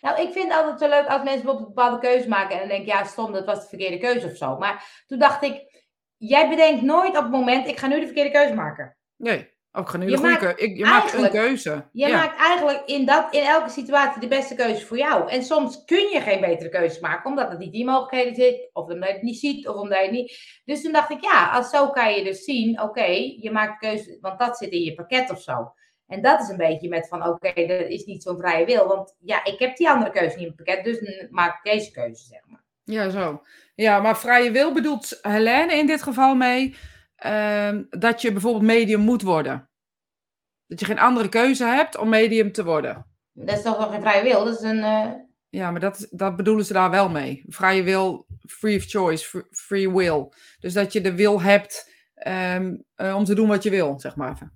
Nou, 0.00 0.20
ik 0.20 0.32
vind 0.32 0.52
het 0.52 0.62
altijd 0.62 0.80
zo 0.80 0.88
leuk 0.88 1.06
als 1.06 1.22
mensen 1.22 1.42
bijvoorbeeld 1.42 1.68
een 1.68 1.74
bepaalde 1.74 1.98
keuze 1.98 2.28
maken. 2.28 2.54
En 2.54 2.58
dan 2.58 2.68
denk 2.68 2.82
ik, 2.82 2.88
ja, 2.88 3.04
stom, 3.04 3.32
dat 3.32 3.46
was 3.46 3.60
de 3.60 3.68
verkeerde 3.68 3.98
keuze 3.98 4.26
of 4.26 4.36
zo. 4.36 4.56
Maar 4.56 5.02
toen 5.06 5.18
dacht 5.18 5.42
ik, 5.42 5.84
jij 6.16 6.48
bedenkt 6.48 6.82
nooit 6.82 7.16
op 7.16 7.22
het 7.22 7.32
moment, 7.32 7.66
ik 7.66 7.78
ga 7.78 7.86
nu 7.86 8.00
de 8.00 8.06
verkeerde 8.06 8.30
keuze 8.30 8.54
maken. 8.54 8.96
Nee. 9.16 9.56
Ook 9.72 9.84
ik 9.84 9.90
ga 9.90 9.96
nu 9.96 10.04
Je 10.04 10.10
de 10.10 10.16
goede 10.16 10.32
maakt 10.32 10.54
keuze. 10.54 10.74
Je 10.76 10.84
maakt 10.84 11.12
een 11.12 11.30
keuze. 11.30 11.88
Je 11.92 12.06
ja. 12.06 12.16
maakt 12.16 12.38
eigenlijk 12.38 12.82
in, 12.86 13.06
dat, 13.06 13.34
in 13.34 13.42
elke 13.42 13.70
situatie 13.70 14.20
de 14.20 14.28
beste 14.28 14.54
keuze 14.54 14.86
voor 14.86 14.96
jou. 14.96 15.30
En 15.30 15.42
soms 15.42 15.84
kun 15.84 16.08
je 16.12 16.20
geen 16.20 16.40
betere 16.40 16.68
keuzes 16.68 17.00
maken, 17.00 17.30
omdat 17.30 17.50
het 17.50 17.58
niet 17.58 17.76
je 17.76 17.84
mogelijkheden 17.84 18.34
zit. 18.34 18.70
Of 18.72 18.88
omdat 18.88 19.08
je 19.08 19.14
het 19.14 19.22
niet 19.22 19.38
ziet, 19.38 19.68
of 19.68 19.76
omdat 19.76 19.98
je 19.98 20.04
het 20.04 20.12
niet... 20.12 20.60
Dus 20.64 20.82
toen 20.82 20.92
dacht 20.92 21.10
ik, 21.10 21.20
ja, 21.20 21.50
als 21.50 21.70
zo 21.70 21.90
kan 21.90 22.14
je 22.14 22.24
dus 22.24 22.44
zien, 22.44 22.82
oké, 22.82 23.06
je 23.40 23.50
maakt 23.50 23.78
keuze, 23.78 24.18
want 24.20 24.38
dat 24.38 24.56
zit 24.56 24.70
in 24.70 24.82
je 24.82 24.94
pakket 24.94 25.30
of 25.30 25.40
zo. 25.40 25.72
En 26.08 26.22
dat 26.22 26.40
is 26.40 26.48
een 26.48 26.56
beetje 26.56 26.88
met 26.88 27.08
van, 27.08 27.26
oké, 27.26 27.66
dat 27.66 27.88
is 27.88 28.04
niet 28.04 28.22
zo'n 28.22 28.38
vrije 28.38 28.66
wil. 28.66 28.86
Want 28.86 29.14
ja, 29.18 29.44
ik 29.44 29.58
heb 29.58 29.76
die 29.76 29.88
andere 29.90 30.10
keuze 30.10 30.36
niet 30.36 30.44
in 30.46 30.52
het 30.56 30.64
pakket, 30.64 30.84
dus 30.84 31.28
maak 31.30 31.54
ik 31.64 31.72
deze 31.72 31.90
keuze, 31.90 32.24
zeg 32.24 32.40
maar. 32.46 32.64
Ja, 32.84 33.10
zo. 33.10 33.42
Ja, 33.74 34.00
maar 34.00 34.18
vrije 34.18 34.50
wil 34.50 34.72
bedoelt 34.72 35.18
Helene 35.22 35.74
in 35.74 35.86
dit 35.86 36.02
geval 36.02 36.34
mee 36.34 36.76
ehm, 37.16 37.84
dat 37.90 38.22
je 38.22 38.32
bijvoorbeeld 38.32 38.64
medium 38.64 39.00
moet 39.00 39.22
worden. 39.22 39.68
Dat 40.66 40.80
je 40.80 40.86
geen 40.86 40.98
andere 40.98 41.28
keuze 41.28 41.64
hebt 41.64 41.96
om 41.96 42.08
medium 42.08 42.52
te 42.52 42.64
worden. 42.64 43.06
Dat 43.32 43.56
is 43.56 43.62
toch 43.62 43.78
nog 43.78 43.90
geen 43.90 44.00
vrije 44.00 44.22
wil? 44.22 44.44
Dat 44.44 44.54
is 44.58 44.62
een... 44.70 44.82
eh, 44.82 45.10
Ja, 45.48 45.70
maar 45.70 45.80
dat, 45.80 46.06
dat 46.10 46.36
bedoelen 46.36 46.64
ze 46.64 46.72
daar 46.72 46.90
wel 46.90 47.08
mee. 47.08 47.44
Vrije 47.46 47.82
wil, 47.82 48.26
free 48.46 48.76
of 48.76 48.84
choice, 48.84 49.24
fr- 49.28 49.46
free 49.50 49.90
will. 49.92 50.28
Dus 50.60 50.72
dat 50.72 50.92
je 50.92 51.00
de 51.00 51.14
wil 51.14 51.40
hebt 51.42 51.92
ehm, 52.14 52.76
eh, 52.94 53.16
om 53.16 53.24
te 53.24 53.34
doen 53.34 53.48
wat 53.48 53.62
je 53.62 53.70
wil, 53.70 54.00
zeg 54.00 54.16
maar 54.16 54.32
even. 54.32 54.52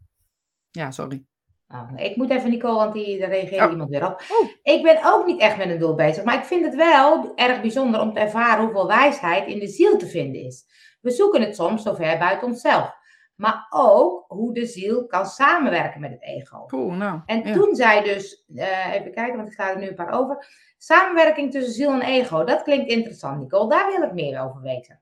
Ja, 0.71 0.91
sorry. 0.91 1.25
Nou, 1.73 1.87
ik 1.97 2.17
moet 2.17 2.31
even 2.31 2.51
Nicole, 2.51 2.75
want 2.75 2.93
die, 2.93 3.19
daar 3.19 3.29
reageert 3.29 3.65
Oh. 3.65 3.71
iemand 3.71 3.91
weer 3.91 4.07
op. 4.07 4.23
Oh. 4.41 4.49
Ik 4.63 4.83
ben 4.83 4.99
ook 5.05 5.27
niet 5.27 5.41
echt 5.41 5.57
met 5.57 5.71
een 5.71 5.79
doel 5.79 5.95
bezig, 5.95 6.25
maar 6.25 6.35
ik 6.35 6.45
vind 6.45 6.65
het 6.65 6.75
wel 6.75 7.33
erg 7.35 7.61
bijzonder 7.61 8.01
om 8.01 8.13
te 8.13 8.21
ervaren 8.21 8.65
hoeveel 8.65 8.87
wijsheid 8.87 9.47
in 9.47 9.59
de 9.59 9.69
ziel 9.69 9.97
te 9.99 10.07
vinden 10.07 10.43
is. 10.45 10.65
We 11.01 11.11
zoeken 11.11 11.41
het 11.41 11.57
soms 11.57 11.83
zo 11.83 11.95
ver 11.95 12.19
buiten 12.19 12.47
onszelf, 12.49 12.95
maar 13.37 13.67
ook 13.71 14.25
hoe 14.29 14.55
de 14.55 14.67
ziel 14.67 15.07
kan 15.07 15.27
samenwerken 15.27 16.01
met 16.01 16.11
het 16.11 16.23
ego. 16.23 16.65
Cool, 16.67 16.91
nou. 16.91 17.21
En 17.27 17.43
ja. 17.45 17.53
toen 17.53 17.75
zei 17.75 18.05
dus, 18.05 18.45
eh, 18.57 18.95
even 18.95 19.13
kijken, 19.13 19.37
want 19.37 19.49
ik 19.49 19.55
sta 19.55 19.71
er 19.71 19.79
nu 19.79 19.89
een 19.89 19.95
paar 19.95 20.13
over. 20.21 20.47
Samenwerking 20.79 21.51
tussen 21.51 21.73
ziel 21.73 21.91
en 21.91 22.03
ego, 22.03 22.45
dat 22.45 22.63
klinkt 22.63 22.91
interessant, 22.91 23.41
Nicole. 23.41 23.69
Daar 23.69 23.87
wil 23.91 24.03
ik 24.03 24.13
meer 24.13 24.41
over 24.41 24.61
weten. 24.61 25.01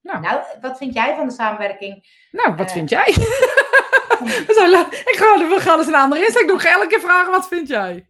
Nou. 0.00 0.20
Nou, 0.20 0.40
wat 0.60 0.76
vind 0.76 0.94
jij 0.94 1.14
van 1.16 1.26
de 1.26 1.32
samenwerking 1.34 2.26
Nou, 2.30 2.54
wat 2.56 2.66
Eh. 2.66 2.72
vind 2.72 2.88
jij? 2.90 3.14
Ik 5.12 5.16
ga, 5.16 5.48
we 5.48 5.60
gaan 5.60 5.78
eens 5.78 5.86
een 5.88 5.94
andere 5.94 6.24
insteek. 6.24 6.42
Ik 6.42 6.48
doe 6.48 6.62
elke 6.68 6.86
keer 6.86 7.00
vragen, 7.00 7.30
wat 7.30 7.48
vind 7.48 7.68
jij? 7.68 8.06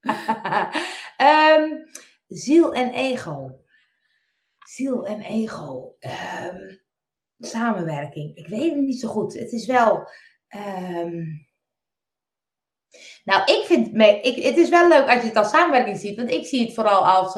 Ehm, 1.16 1.68
ziel 2.28 2.72
en 2.74 2.90
ego. 2.92 3.60
Ziel 4.66 5.06
en 5.06 5.20
ego. 5.20 5.96
Ehm, 5.98 6.74
samenwerking. 7.38 8.36
Ik 8.36 8.48
weet 8.48 8.70
het 8.72 8.80
niet 8.80 9.00
zo 9.00 9.08
goed. 9.08 9.34
Het 9.38 9.52
is 9.52 9.66
wel. 9.66 10.08
ehm, 10.48 11.22
Nou, 13.24 13.42
ik 13.44 13.62
vind. 13.66 13.86
Ik, 14.24 14.44
het 14.44 14.56
is 14.56 14.68
wel 14.68 14.88
leuk 14.88 15.08
als 15.08 15.20
je 15.20 15.28
het 15.28 15.36
als 15.36 15.50
samenwerking 15.50 15.98
ziet. 15.98 16.16
Want 16.16 16.30
ik 16.30 16.46
zie 16.46 16.64
het 16.64 16.74
vooral 16.74 17.06
als. 17.06 17.36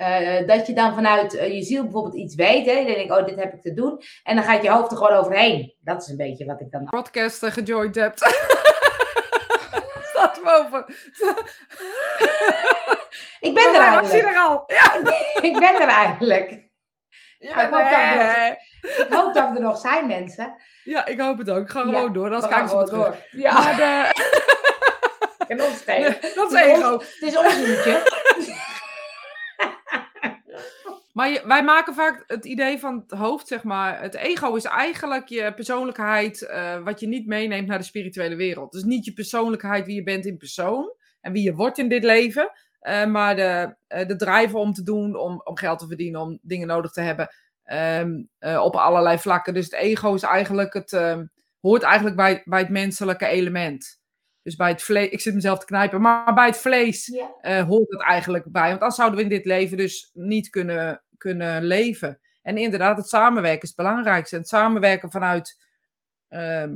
Eh, 0.00 0.46
dat 0.46 0.66
je 0.66 0.72
dan 0.72 0.94
vanuit 0.94 1.34
eh, 1.36 1.54
je 1.54 1.62
ziel 1.62 1.82
bijvoorbeeld 1.82 2.14
iets 2.14 2.34
weet. 2.34 2.66
Hè? 2.66 2.74
Dan 2.74 2.84
denk 2.84 2.96
ik, 2.96 3.12
oh, 3.12 3.26
dit 3.26 3.36
heb 3.38 3.52
ik 3.54 3.60
te 3.62 3.74
doen. 3.74 4.02
En 4.22 4.34
dan 4.36 4.44
gaat 4.44 4.62
je 4.62 4.70
hoofd 4.70 4.90
er 4.90 4.96
gewoon 4.96 5.12
overheen. 5.12 5.74
Dat 5.80 6.02
is 6.02 6.08
een 6.08 6.16
beetje 6.16 6.44
wat 6.44 6.60
ik 6.60 6.70
dan. 6.70 6.84
Broadcast 6.84 7.42
uh, 7.42 7.50
gejoined 7.50 7.94
hebt. 7.94 8.18
Staat 10.12 10.40
boven. 10.44 10.84
Ik 13.40 13.54
ben 13.54 13.74
er 13.74 13.80
eigenlijk. 13.80 14.24
er 14.28 14.36
al? 14.36 14.64
Ja. 14.66 14.94
Ik 15.48 15.58
ben 15.58 15.80
er 15.80 15.88
eigenlijk. 15.88 16.68
Ja, 17.38 17.50
ik 17.62 17.70
hoop 17.72 17.82
dat 17.82 18.36
nee. 18.36 18.50
Ik 19.06 19.06
hoop 19.10 19.34
dat 19.34 19.54
er 19.56 19.60
nog 19.60 19.78
zijn 19.80 20.06
mensen. 20.06 20.54
ja, 20.84 21.06
ik 21.06 21.20
hoop 21.20 21.38
het 21.38 21.50
ook. 21.50 21.62
Ik 21.62 21.70
ga 21.70 21.78
Ja, 21.80 21.84
gewoon 21.86 22.12
door. 22.12 22.30
Dan 22.30 22.40
We 22.40 22.48
kijken 22.48 22.68
ze 22.68 22.74
terug. 22.84 22.90
door. 22.90 23.16
Ja, 23.30 23.52
Maar 23.52 23.76
de, 23.76 24.12
en 25.48 25.62
ons 25.62 25.84
tegen. 25.84 26.34
dat 26.34 26.52
is 26.52 26.58
Het 26.58 26.66
is 26.68 26.76
ego. 26.78 26.92
Het 26.92 27.16
is 27.20 27.36
ons 27.36 27.56
uurtje. 27.58 28.02
Maar 31.20 31.30
je- 31.30 31.42
wij 31.46 31.64
maken 31.64 31.94
vaak 31.94 32.24
het 32.26 32.44
idee 32.44 32.78
van 32.78 33.04
het 33.08 33.18
hoofd, 33.18 33.46
zeg 33.48 33.62
maar. 33.64 34.00
Het 34.02 34.14
ego 34.14 34.54
is 34.54 34.64
eigenlijk 34.64 35.28
je 35.28 35.54
persoonlijkheid, 35.54 36.42
eh, 36.46 36.82
wat 36.82 37.00
je 37.00 37.06
niet 37.08 37.26
meeneemt 37.26 37.66
naar 37.68 37.78
de 37.78 37.84
spirituele 37.84 38.34
wereld. 38.36 38.72
Dus 38.72 38.82
niet 38.84 39.04
je 39.04 39.12
persoonlijkheid, 39.12 39.86
wie 39.86 39.94
je 39.94 40.02
bent 40.02 40.26
in 40.26 40.36
persoon 40.36 40.92
en 41.20 41.32
wie 41.32 41.42
je 41.42 41.54
wordt 41.54 41.78
in 41.78 41.88
dit 41.88 42.04
leven. 42.04 42.50
eh, 42.80 43.06
maar 43.06 43.36
de, 43.36 43.74
eh, 43.86 44.06
de 44.08 44.16
drive 44.16 44.56
om 44.58 44.72
te 44.72 44.82
doen, 44.82 45.16
om, 45.16 45.40
om 45.44 45.56
geld 45.58 45.78
te 45.78 45.86
verdienen, 45.86 46.20
om 46.20 46.38
dingen 46.42 46.66
nodig 46.66 46.90
te 46.90 47.00
hebben. 47.00 47.28
ehm, 47.64 48.22
eh, 48.38 48.62
op 48.64 48.76
allerlei 48.76 49.18
vlakken. 49.18 49.54
Dus 49.54 49.64
het 49.64 49.74
ego 49.74 50.14
is 50.14 50.22
eigenlijk 50.22 50.72
het, 50.74 50.92
ehm, 50.92 51.24
hoort 51.60 51.82
eigenlijk 51.82 52.16
bij, 52.16 52.42
bij 52.44 52.58
het 52.60 52.68
menselijke 52.68 53.26
element. 53.26 54.00
Dus 54.42 54.56
bij 54.56 54.68
het 54.70 54.82
vlees, 54.82 55.08
ik 55.08 55.20
zit 55.20 55.34
mezelf 55.34 55.58
te 55.58 55.64
knijpen, 55.66 56.00
maar 56.00 56.34
bij 56.34 56.46
het 56.46 56.56
vlees 56.56 57.12
hoort 57.42 57.90
dat 57.90 58.02
eigenlijk 58.02 58.44
bij. 58.52 58.68
Want 58.68 58.80
anders 58.80 58.94
zouden 58.94 59.18
we 59.18 59.24
in 59.24 59.30
dit 59.30 59.44
leven 59.44 59.76
dus 59.76 60.10
niet 60.12 60.50
kunnen, 60.50 61.02
kunnen 61.20 61.62
leven. 61.64 62.20
En 62.42 62.56
inderdaad, 62.58 62.96
het 62.96 63.08
samenwerken 63.08 63.62
is 63.62 63.68
het 63.68 63.76
belangrijkste. 63.76 64.34
En 64.34 64.40
het 64.40 64.50
samenwerken 64.50 65.10
vanuit, 65.10 65.64
ehm, 66.28 66.72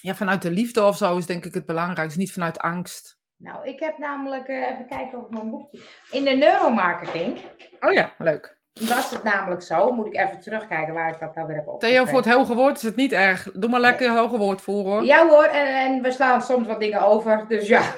ja, 0.00 0.14
vanuit 0.14 0.42
de 0.42 0.50
liefde 0.50 0.84
of 0.84 0.96
zo 0.96 1.16
is 1.16 1.26
denk 1.26 1.44
ik 1.44 1.54
het 1.54 1.66
belangrijkste, 1.66 2.18
niet 2.18 2.32
vanuit 2.32 2.58
angst. 2.58 3.16
Nou, 3.36 3.66
ik 3.68 3.80
heb 3.80 3.98
namelijk, 3.98 4.48
eh, 4.48 4.70
even 4.70 4.86
kijken 4.88 5.18
op 5.18 5.30
mijn 5.30 5.50
boekje. 5.50 5.80
In 6.10 6.24
de 6.24 6.30
neuromarketing 6.30 7.38
Oh 7.80 7.92
ja, 7.92 8.12
leuk. 8.18 8.56
was 8.72 9.10
het 9.10 9.22
namelijk 9.22 9.62
zo, 9.62 9.92
moet 9.92 10.06
ik 10.06 10.16
even 10.16 10.40
terugkijken 10.40 10.94
waar 10.94 11.12
ik 11.12 11.18
dat 11.20 11.34
nou 11.34 11.46
weer 11.46 11.56
heb 11.56 11.64
Theo, 11.64 11.74
opgeschreven. 11.74 12.08
voor 12.08 12.18
het 12.18 12.32
hoge 12.32 12.54
woord 12.54 12.76
is 12.76 12.82
het 12.82 12.96
niet 12.96 13.12
erg. 13.12 13.50
Doe 13.52 13.70
maar 13.70 13.80
lekker 13.80 14.16
hoge 14.16 14.36
woord 14.36 14.60
voor 14.60 14.84
hoor. 14.84 15.04
Ja 15.04 15.28
hoor, 15.28 15.44
en, 15.44 15.66
en 15.66 16.02
we 16.02 16.10
slaan 16.12 16.42
soms 16.42 16.66
wat 16.66 16.80
dingen 16.80 17.00
over, 17.00 17.44
dus 17.48 17.68
ja, 17.68 17.94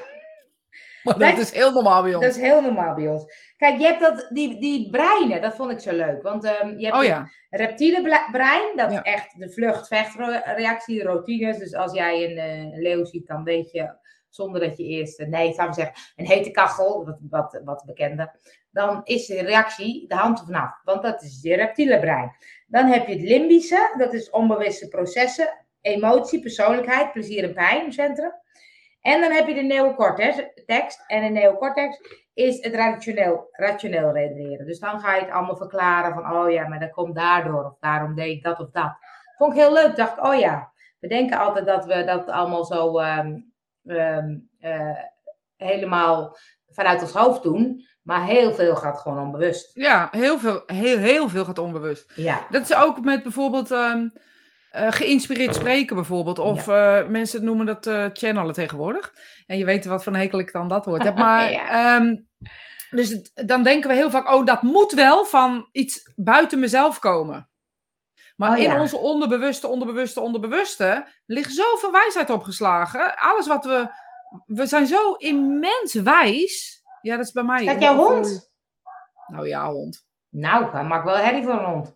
Maar 1.02 1.18
dat 1.18 1.38
is 1.38 1.52
heel 1.52 1.72
normaal 1.72 2.02
bij 2.02 2.14
ons. 2.14 2.24
dat 2.24 2.34
is 2.36 2.40
heel 2.40 2.62
normaal 2.62 2.94
bij 2.94 3.08
ons. 3.08 3.24
Kijk, 3.56 3.78
je 3.78 3.84
hebt 3.84 4.00
dat, 4.00 4.26
die, 4.32 4.60
die 4.60 4.90
breinen, 4.90 5.42
dat 5.42 5.54
vond 5.54 5.70
ik 5.70 5.80
zo 5.80 5.92
leuk, 5.92 6.22
want 6.22 6.44
ehm, 6.44 6.78
je 6.78 6.84
hebt 6.86 6.98
Oh 6.98 7.04
ja, 7.04 7.30
reptiele 7.50 8.26
brein, 8.32 8.76
dat 8.76 8.92
Ja. 8.92 9.04
is 9.04 9.12
echt 9.12 9.38
de 9.38 9.50
vlucht-vechtreactie, 9.50 10.98
de 10.98 11.04
routines. 11.04 11.58
Dus 11.58 11.74
als 11.74 11.92
jij 11.92 12.30
een, 12.30 12.36
eh, 12.38 12.58
een 12.58 12.80
leeuw 12.82 13.04
ziet, 13.04 13.26
dan 13.26 13.44
weet 13.44 13.70
je, 13.70 13.94
zonder 14.28 14.60
dat 14.60 14.76
je 14.76 14.84
eerst, 14.84 15.18
eh, 15.20 15.26
nee, 15.28 15.52
zou 15.52 15.68
ik 15.68 15.74
zeggen, 15.74 15.94
een 16.16 16.26
hete 16.26 16.50
kachel, 16.50 17.04
wat, 17.04 17.18
wat, 17.30 17.60
wat 17.64 17.82
bekender, 17.86 18.34
dan 18.70 19.00
is 19.04 19.26
de 19.26 19.42
reactie 19.42 20.08
de 20.08 20.14
hand 20.14 20.40
vanaf, 20.40 20.80
want 20.84 21.02
dat 21.02 21.22
is 21.22 21.38
je 21.42 21.54
reptiele 21.56 21.98
brein. 22.00 22.36
Dan 22.66 22.86
heb 22.86 23.06
je 23.06 23.12
het 23.12 23.22
limbische, 23.22 23.94
dat 23.98 24.14
is 24.14 24.30
onbewuste 24.30 24.88
processen, 24.88 25.66
emotie, 25.80 26.40
persoonlijkheid, 26.40 27.12
plezier 27.12 27.44
en 27.44 27.54
pijn, 27.54 27.92
centrum. 27.92 28.32
En 29.00 29.20
dan 29.20 29.32
heb 29.32 29.46
je 29.46 29.54
de 29.54 29.62
neocortex, 29.62 30.42
tekst, 30.66 31.04
en 31.06 31.22
de 31.22 31.40
neocortex 31.40 32.00
is 32.34 32.64
het 32.64 32.74
rationeel, 32.74 33.48
rationeel 33.52 34.12
redeneren. 34.12 34.66
Dus 34.66 34.78
dan 34.78 35.00
ga 35.00 35.14
je 35.14 35.20
het 35.20 35.30
allemaal 35.30 35.56
verklaren 35.56 36.14
van, 36.14 36.36
oh 36.36 36.50
ja, 36.50 36.68
maar 36.68 36.80
dat 36.80 36.90
komt 36.90 37.14
daardoor, 37.14 37.64
of 37.64 37.76
daarom 37.80 38.14
deed 38.14 38.36
ik 38.36 38.42
dat 38.42 38.60
of 38.60 38.70
dat. 38.70 38.92
Vond 39.36 39.52
ik 39.52 39.58
heel 39.58 39.72
leuk, 39.72 39.96
dacht 39.96 40.16
ik, 40.16 40.24
oh 40.24 40.38
ja, 40.38 40.72
we 40.98 41.08
denken 41.08 41.38
altijd 41.38 41.66
dat 41.66 41.84
we 41.84 42.04
dat 42.04 42.28
allemaal 42.28 42.64
zo 42.64 42.98
ehm, 42.98 43.38
ehm, 43.84 44.36
eh, 44.60 44.98
helemaal 45.56 46.36
vanuit 46.68 47.00
ons 47.00 47.12
hoofd 47.12 47.42
doen, 47.42 47.86
maar 48.02 48.24
heel 48.24 48.52
veel 48.52 48.76
gaat 48.76 48.98
gewoon 48.98 49.18
onbewust. 49.18 49.70
ja 49.74 50.08
heel, 50.10 50.38
veel, 50.38 50.62
heel, 50.66 50.98
heel 50.98 51.28
veel 51.28 51.44
gaat 51.44 51.58
onbewust. 51.58 52.12
Ja, 52.14 52.46
Dat 52.50 52.62
is 52.62 52.74
ook 52.74 53.04
met 53.04 53.22
bijvoorbeeld 53.22 53.70
ehm, 53.70 54.08
eh, 54.70 54.92
geïnspireerd 54.92 55.54
spreken 55.54 55.96
bijvoorbeeld. 55.96 56.38
Of 56.38 56.68
eh, 56.68 57.06
mensen 57.06 57.44
noemen 57.44 57.66
dat 57.66 57.86
eh, 57.86 58.06
channelen 58.12 58.54
tegenwoordig. 58.54 59.14
En 59.46 59.58
je 59.58 59.64
weet 59.64 59.84
wat 59.84 60.06
een 60.06 60.14
hekel 60.16 60.38
ik 60.38 60.52
dan 60.52 60.68
dat 60.68 60.84
woord 60.84 61.02
heb. 61.02 61.16
Maar, 61.24 61.50
Ja. 61.52 61.96
ehm, 61.96 62.16
dus 62.90 63.08
het- 63.08 63.32
dan 63.46 63.62
denken 63.62 63.88
we 63.88 63.94
heel 63.96 64.10
vaak, 64.10 64.32
oh 64.32 64.46
dat 64.46 64.62
moet 64.62 64.92
wel 64.92 65.24
van 65.24 65.68
iets 65.72 66.12
buiten 66.16 66.58
mezelf 66.58 66.98
komen. 66.98 67.48
Maar 68.36 68.50
Oh, 68.50 68.56
in 68.56 68.62
ja. 68.62 68.80
onze 68.80 68.96
onderbewuste, 68.96 69.66
onderbewuste, 69.66 70.20
onderbewuste 70.20 71.06
ligt 71.26 71.52
zoveel 71.52 71.92
wijsheid 71.92 72.30
opgeslagen. 72.30 73.16
Alles 73.18 73.46
wat 73.46 73.64
we... 73.64 73.88
We 74.46 74.66
zijn 74.66 74.86
zo 74.86 75.12
immens 75.14 75.94
wijs. 75.94 76.82
Ja, 77.00 77.16
dat 77.16 77.26
is 77.26 77.32
bij 77.32 77.42
mij. 77.42 77.62
Staat 77.62 77.80
jouw 77.82 77.96
hond? 77.96 78.50
Nou 79.26 79.48
ja, 79.48 79.70
hond. 79.70 80.06
Nou, 80.28 80.70
hij 80.72 80.84
maakt 80.84 81.04
wel 81.04 81.16
herrie 81.16 81.42
voor 81.42 81.52
een 81.52 81.64
hond. 81.64 81.94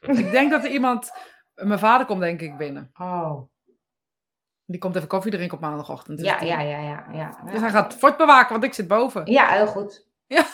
Ik 0.00 0.30
denk 0.30 0.50
dat 0.50 0.64
er 0.64 0.70
iemand... 0.70 1.10
Mijn 1.62 1.78
vader 1.78 2.06
komt 2.06 2.20
denk 2.20 2.40
ik 2.40 2.56
binnen. 2.56 2.90
Oh, 2.94 3.40
Die 4.64 4.78
komt 4.78 4.96
even 4.96 5.08
koffie 5.08 5.30
drinken 5.30 5.56
op 5.56 5.62
maandagochtend. 5.62 6.18
Dus, 6.18 6.26
ja, 6.26 6.40
ja, 6.40 6.60
ja, 6.60 6.78
ja. 6.78 7.06
ja. 7.12 7.40
dus 7.52 7.60
hij 7.60 7.70
gaat 7.70 7.94
fort 7.94 8.16
bewaken, 8.16 8.52
want 8.52 8.64
ik 8.64 8.74
zit 8.74 8.88
boven. 8.88 9.30
Ja, 9.32 9.48
heel 9.48 9.66
goed. 9.66 10.08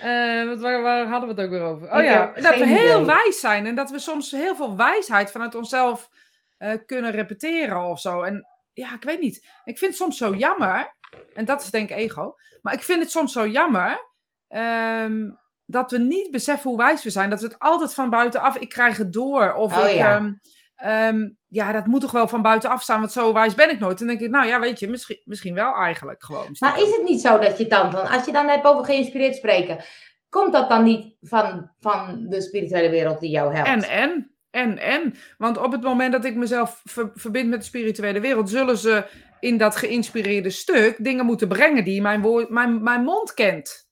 Eh, 0.00 0.46
wat, 0.46 0.60
waar, 0.60 0.82
waar 0.82 1.06
hadden 1.06 1.28
we 1.28 1.34
het 1.34 1.44
ook 1.44 1.50
weer 1.50 1.62
over? 1.62 1.92
Oh 1.92 1.98
Ik 1.98 2.04
ja, 2.04 2.32
dat 2.32 2.58
we 2.58 2.66
heel 2.66 3.04
wijs 3.06 3.40
zijn 3.40 3.66
en 3.66 3.74
dat 3.74 3.90
we 3.90 3.98
soms 3.98 4.30
heel 4.30 4.56
veel 4.56 4.76
wijsheid 4.76 5.30
vanuit 5.30 5.54
onszelf 5.54 6.10
eh, 6.58 6.72
kunnen 6.86 7.10
repeteren 7.10 7.82
of 7.84 8.00
zo. 8.00 8.22
En 8.22 8.46
ja, 8.72 8.94
ik 8.94 9.02
weet 9.02 9.20
niet. 9.20 9.36
Ik 9.64 9.78
vind 9.78 9.90
het 9.90 10.00
soms 10.00 10.16
zo 10.16 10.34
jammer, 10.34 10.94
en 11.34 11.44
dat 11.44 11.62
is 11.62 11.70
denk 11.70 11.90
ik 11.90 11.96
ego, 11.96 12.34
maar 12.62 12.72
ik 12.74 12.82
vind 12.82 13.02
het 13.02 13.10
soms 13.10 13.32
zo 13.32 13.46
jammer 13.46 14.10
ehm, 14.48 15.30
dat 15.66 15.90
we 15.90 15.98
niet 15.98 16.30
beseffen 16.30 16.70
hoe 16.70 16.78
wijs 16.78 17.02
we 17.02 17.10
zijn. 17.10 17.30
Dat 17.30 17.40
we 17.40 17.46
het 17.46 17.58
altijd 17.58 17.94
van 17.94 18.10
buitenaf, 18.10 18.56
ik 18.56 18.68
krijg 18.68 18.96
het 18.96 19.12
door. 19.12 19.54
Of 19.54 19.78
Oh 19.78 19.88
ik, 19.88 19.94
ja. 19.94 20.16
ehm, 20.16 20.32
ehm, 20.76 21.28
ja, 21.46 21.72
dat 21.72 21.86
moet 21.86 22.00
toch 22.00 22.10
wel 22.10 22.28
van 22.28 22.42
buitenaf 22.42 22.82
staan, 22.82 23.00
want 23.00 23.12
zo 23.12 23.32
wijs 23.32 23.54
ben 23.54 23.70
ik 23.70 23.78
nooit. 23.78 23.98
Dan 23.98 24.06
denk 24.06 24.20
ik, 24.20 24.30
nou 24.30 24.46
ja, 24.46 24.60
weet 24.60 24.78
je, 24.78 24.88
misschien, 24.88 25.20
misschien 25.24 25.54
wel 25.54 25.74
eigenlijk 25.74 26.24
gewoon. 26.24 26.56
Maar 26.58 26.80
is 26.82 26.90
het 26.90 27.02
niet 27.04 27.20
zo 27.20 27.38
dat 27.38 27.58
je 27.58 27.66
dan, 27.66 27.90
van, 27.90 28.08
als 28.08 28.24
je 28.24 28.32
dan 28.32 28.48
hebt 28.48 28.66
over 28.66 28.84
geïnspireerd 28.84 29.36
spreken, 29.36 29.84
komt 30.28 30.52
dat 30.52 30.68
dan 30.68 30.82
niet 30.82 31.16
van, 31.20 31.70
van 31.80 32.26
de 32.28 32.40
spirituele 32.40 32.90
wereld 32.90 33.20
die 33.20 33.30
jou 33.30 33.54
helpt? 33.54 33.68
En, 33.68 33.82
en, 33.82 34.36
en, 34.50 34.78
en. 34.78 35.14
Want 35.38 35.58
op 35.58 35.72
het 35.72 35.82
moment 35.82 36.12
dat 36.12 36.24
ik 36.24 36.34
mezelf 36.34 36.80
ver- 36.84 37.10
verbind 37.14 37.48
met 37.48 37.58
de 37.58 37.66
spirituele 37.66 38.20
wereld, 38.20 38.50
zullen 38.50 38.78
ze 38.78 39.04
in 39.40 39.58
dat 39.58 39.76
geïnspireerde 39.76 40.50
stuk 40.50 41.04
dingen 41.04 41.26
moeten 41.26 41.48
brengen 41.48 41.84
die 41.84 42.02
mijn, 42.02 42.20
woord, 42.20 42.48
mijn, 42.48 42.82
mijn 42.82 43.02
mond 43.02 43.34
kent. 43.34 43.85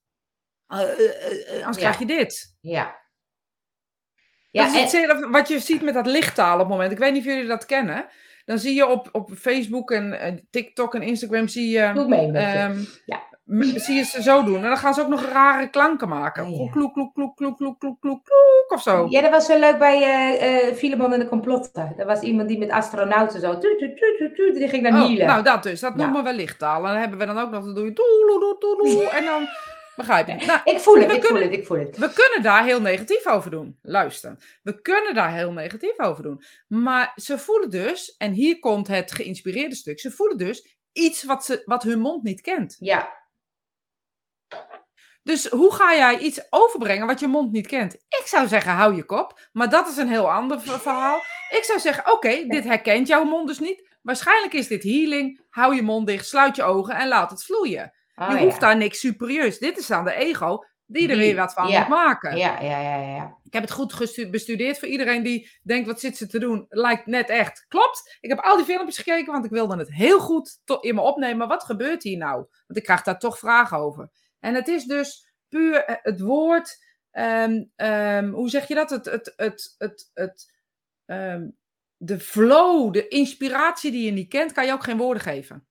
Eh, 0.81 0.91
eh, 0.91 1.57
eh, 1.57 1.59
anders 1.59 1.77
krijg 1.77 1.99
je 1.99 2.07
dit. 2.07 2.57
Ja. 2.61 3.03
Ja, 4.51 4.67
dat 4.67 4.75
is 4.75 4.95
en... 4.95 5.31
wat 5.31 5.49
je 5.49 5.59
ziet 5.59 5.83
met 5.83 5.95
dat 5.95 6.07
lichttaal 6.07 6.55
op 6.55 6.61
het 6.61 6.69
moment. 6.69 6.93
Ik 6.93 6.99
weet 6.99 7.13
niet 7.13 7.27
of 7.27 7.33
jullie 7.33 7.47
dat 7.47 7.67
kennen. 7.67 8.07
Dan 8.45 8.59
zie 8.59 8.75
je 8.75 8.87
op, 8.87 9.09
op 9.13 9.31
Facebook 9.37 9.91
en 9.91 10.47
TikTok 10.51 10.95
en 10.95 11.03
Instagram 11.03 11.49
zie 11.49 11.71
je, 11.71 11.83
um, 11.83 12.87
ja. 13.05 13.23
zie 13.75 13.95
je 13.95 14.03
ze 14.03 14.23
zo 14.23 14.45
doen. 14.45 14.57
En 14.57 14.69
dan 14.69 14.77
gaan 14.77 14.95
ze 14.95 15.01
ook 15.01 15.09
nog 15.09 15.25
rare 15.25 15.71
klanken 15.71 16.09
maken. 16.09 16.47
Oh, 16.47 16.73
kloek, 16.73 16.93
kloek, 16.93 17.15
kloek, 17.15 17.37
kloek, 17.37 17.57
kloek, 17.57 17.81
kloek, 17.81 18.01
kloek, 18.01 18.25
kloek, 18.25 18.73
of 18.73 18.83
zo. 18.83 19.07
Ja, 19.09 19.21
dat 19.21 19.31
was 19.31 19.47
zo 19.47 19.59
leuk 19.59 19.79
bij 19.79 19.99
uh, 19.99 20.69
uh, 20.69 20.75
Filemon 20.75 21.13
en 21.13 21.19
de 21.19 21.29
complotten. 21.29 21.95
Er 21.97 22.07
was 22.07 22.21
iemand 22.21 22.49
die 22.49 22.59
met 22.59 22.71
astronauten 22.71 23.41
zo... 23.41 23.59
Tu, 23.59 23.77
tu, 23.79 23.95
tu, 24.35 24.53
die 24.53 24.69
ging 24.69 24.83
naar 24.83 25.03
oh, 25.03 25.11
Nou, 25.11 25.43
dat 25.43 25.63
dus. 25.63 25.81
Dat 25.81 25.97
noemen 25.97 26.25
we 26.25 26.35
lichttaal. 26.35 26.77
En 26.77 26.93
dan 26.93 27.01
hebben 27.01 27.19
we 27.19 27.27
dan 27.27 27.39
ook 27.39 27.51
nog... 27.51 27.65
dat 27.65 27.75
doe 27.75 28.89
je... 28.89 29.11
En 29.11 29.25
dan 29.25 29.49
begrijp 29.97 30.27
je. 30.27 30.35
Nou, 30.35 30.61
ik 30.65 30.79
voel 30.79 30.95
het, 30.95 31.05
ik 31.05 31.11
voel 31.11 31.21
kunnen- 31.21 31.43
het, 31.43 31.53
ik 31.53 31.67
voel 31.67 31.79
het. 31.79 31.97
we 31.97 32.13
kunnen 32.13 32.43
daar 32.43 32.65
heel 32.65 32.81
negatief 32.81 33.27
over 33.27 33.51
doen. 33.51 33.79
Luister. 33.83 34.59
We 34.63 34.81
kunnen 34.81 35.15
daar 35.15 35.33
heel 35.33 35.53
negatief 35.53 35.99
over 35.99 36.23
doen. 36.23 36.43
Maar 36.69 37.13
ze 37.17 37.39
voelen 37.39 37.71
dus, 37.71 38.17
en 38.17 38.33
hier 38.33 38.59
komt 38.59 38.89
het 38.89 39.13
geïnspireerde 39.13 39.75
stuk, 39.75 40.01
ze 40.01 40.11
voelen 40.11 40.39
dus 40.39 40.77
iets 40.93 41.25
wat, 41.25 41.45
ze, 41.45 41.63
wat 41.65 41.83
hun 41.83 41.99
mond 42.01 42.23
niet 42.23 42.41
kent. 42.41 42.77
Ja, 42.79 43.23
Dus 45.23 45.47
hoe 45.49 45.75
ga 45.75 45.95
jij 45.95 46.19
iets 46.19 46.47
overbrengen 46.51 47.07
wat 47.07 47.21
je 47.21 47.27
mond 47.27 47.53
niet 47.53 47.67
kent? 47.67 47.95
Ik 47.95 48.23
zou 48.25 48.49
zeggen, 48.49 48.73
hou 48.73 48.95
je 48.97 49.05
kop. 49.05 49.49
Maar 49.53 49.71
dat 49.71 49.89
is 49.89 49.97
een 49.97 50.09
heel 50.09 50.31
ander 50.31 50.61
ver- 50.61 50.81
verhaal. 50.81 51.23
Ik 51.51 51.65
zou 51.65 51.79
zeggen, 51.79 52.13
oké, 52.13 52.45
dit 52.47 52.65
herkent 52.65 53.07
jouw 53.09 53.25
mond 53.25 53.49
dus 53.49 53.59
niet. 53.59 53.89
Waarschijnlijk 54.03 54.53
is 54.53 54.67
dit 54.69 54.83
healing. 54.83 55.41
Hou 55.51 55.75
je 55.75 55.83
mond 55.83 56.07
dicht, 56.07 56.27
sluit 56.27 56.57
je 56.57 56.63
ogen 56.63 56.95
en 56.95 57.09
laat 57.09 57.31
het 57.31 57.45
vloeien. 57.45 57.93
Oh, 58.15 58.29
je 58.31 58.35
ja. 58.37 58.43
hoeft 58.43 58.61
daar 58.61 58.77
niks 58.77 59.01
superieus. 59.01 59.59
Dit 59.59 59.79
is 59.79 59.91
aan 59.91 60.05
de 60.05 60.15
ego 60.15 60.65
die 60.87 61.09
er 61.09 61.17
Die- 61.17 61.25
weer 61.25 61.37
wat 61.37 61.53
van 61.53 61.69
ja. 61.69 61.79
moet 61.81 61.89
maken. 61.89 62.37
Ja, 62.37 62.61
ja, 62.61 62.81
ja, 62.81 62.97
ja. 62.97 63.39
Ik 63.45 63.53
heb 63.53 63.63
het 63.63 63.73
goed 63.73 64.31
bestudeerd 64.31 64.79
voor 64.79 64.89
iedereen 64.89 65.23
die 65.23 65.51
denkt, 65.63 65.87
wat 65.87 66.01
zit 66.01 66.17
ze 66.17 66.27
te 66.27 66.39
doen? 66.39 66.67
Lijkt 66.69 67.07
net 67.07 67.29
echt. 67.29 67.65
Klopt. 67.69 68.17
Ik 68.21 68.29
heb 68.31 68.39
al 68.39 68.57
die 68.57 68.65
filmpjes 68.65 68.97
gekeken, 68.97 69.33
want 69.33 69.45
ik 69.45 69.51
wilde 69.51 69.77
het 69.77 69.93
heel 69.93 70.21
goed 70.21 70.61
in 70.81 70.95
me 70.95 71.01
opnemen. 71.01 71.49
Wat 71.49 71.65
gebeurt 71.65 72.03
hier 72.03 72.17
nou? 72.17 72.37
Want 72.37 72.79
ik 72.79 72.83
krijg 72.83 73.03
daar 73.03 73.19
toch 73.19 73.39
vragen 73.39 73.79
over. 73.79 74.11
En 74.41 74.55
het 74.55 74.69
is 74.69 74.85
dus 74.85 75.33
puur 75.49 75.85
eh, 75.85 75.97
het 76.03 76.21
woord, 76.21 76.85
ehm, 77.11 77.65
ehm, 77.77 78.29
hoe 78.31 78.49
zeg 78.49 78.69
je 78.69 78.75
dat? 78.75 78.91
Het, 78.91 79.05
het, 79.05 79.33
het, 79.37 79.75
het, 79.79 80.11
het, 80.15 80.53
ehm, 81.07 81.49
de 81.97 82.21
flow, 82.21 82.93
de 82.93 83.09
inspiratie 83.09 83.91
die 83.91 84.05
je 84.05 84.11
niet 84.13 84.29
kent, 84.29 84.53
kan 84.53 84.67
je 84.67 84.73
ook 84.73 84.85
geen 84.85 84.97
woorden 84.97 85.23
geven. 85.23 85.67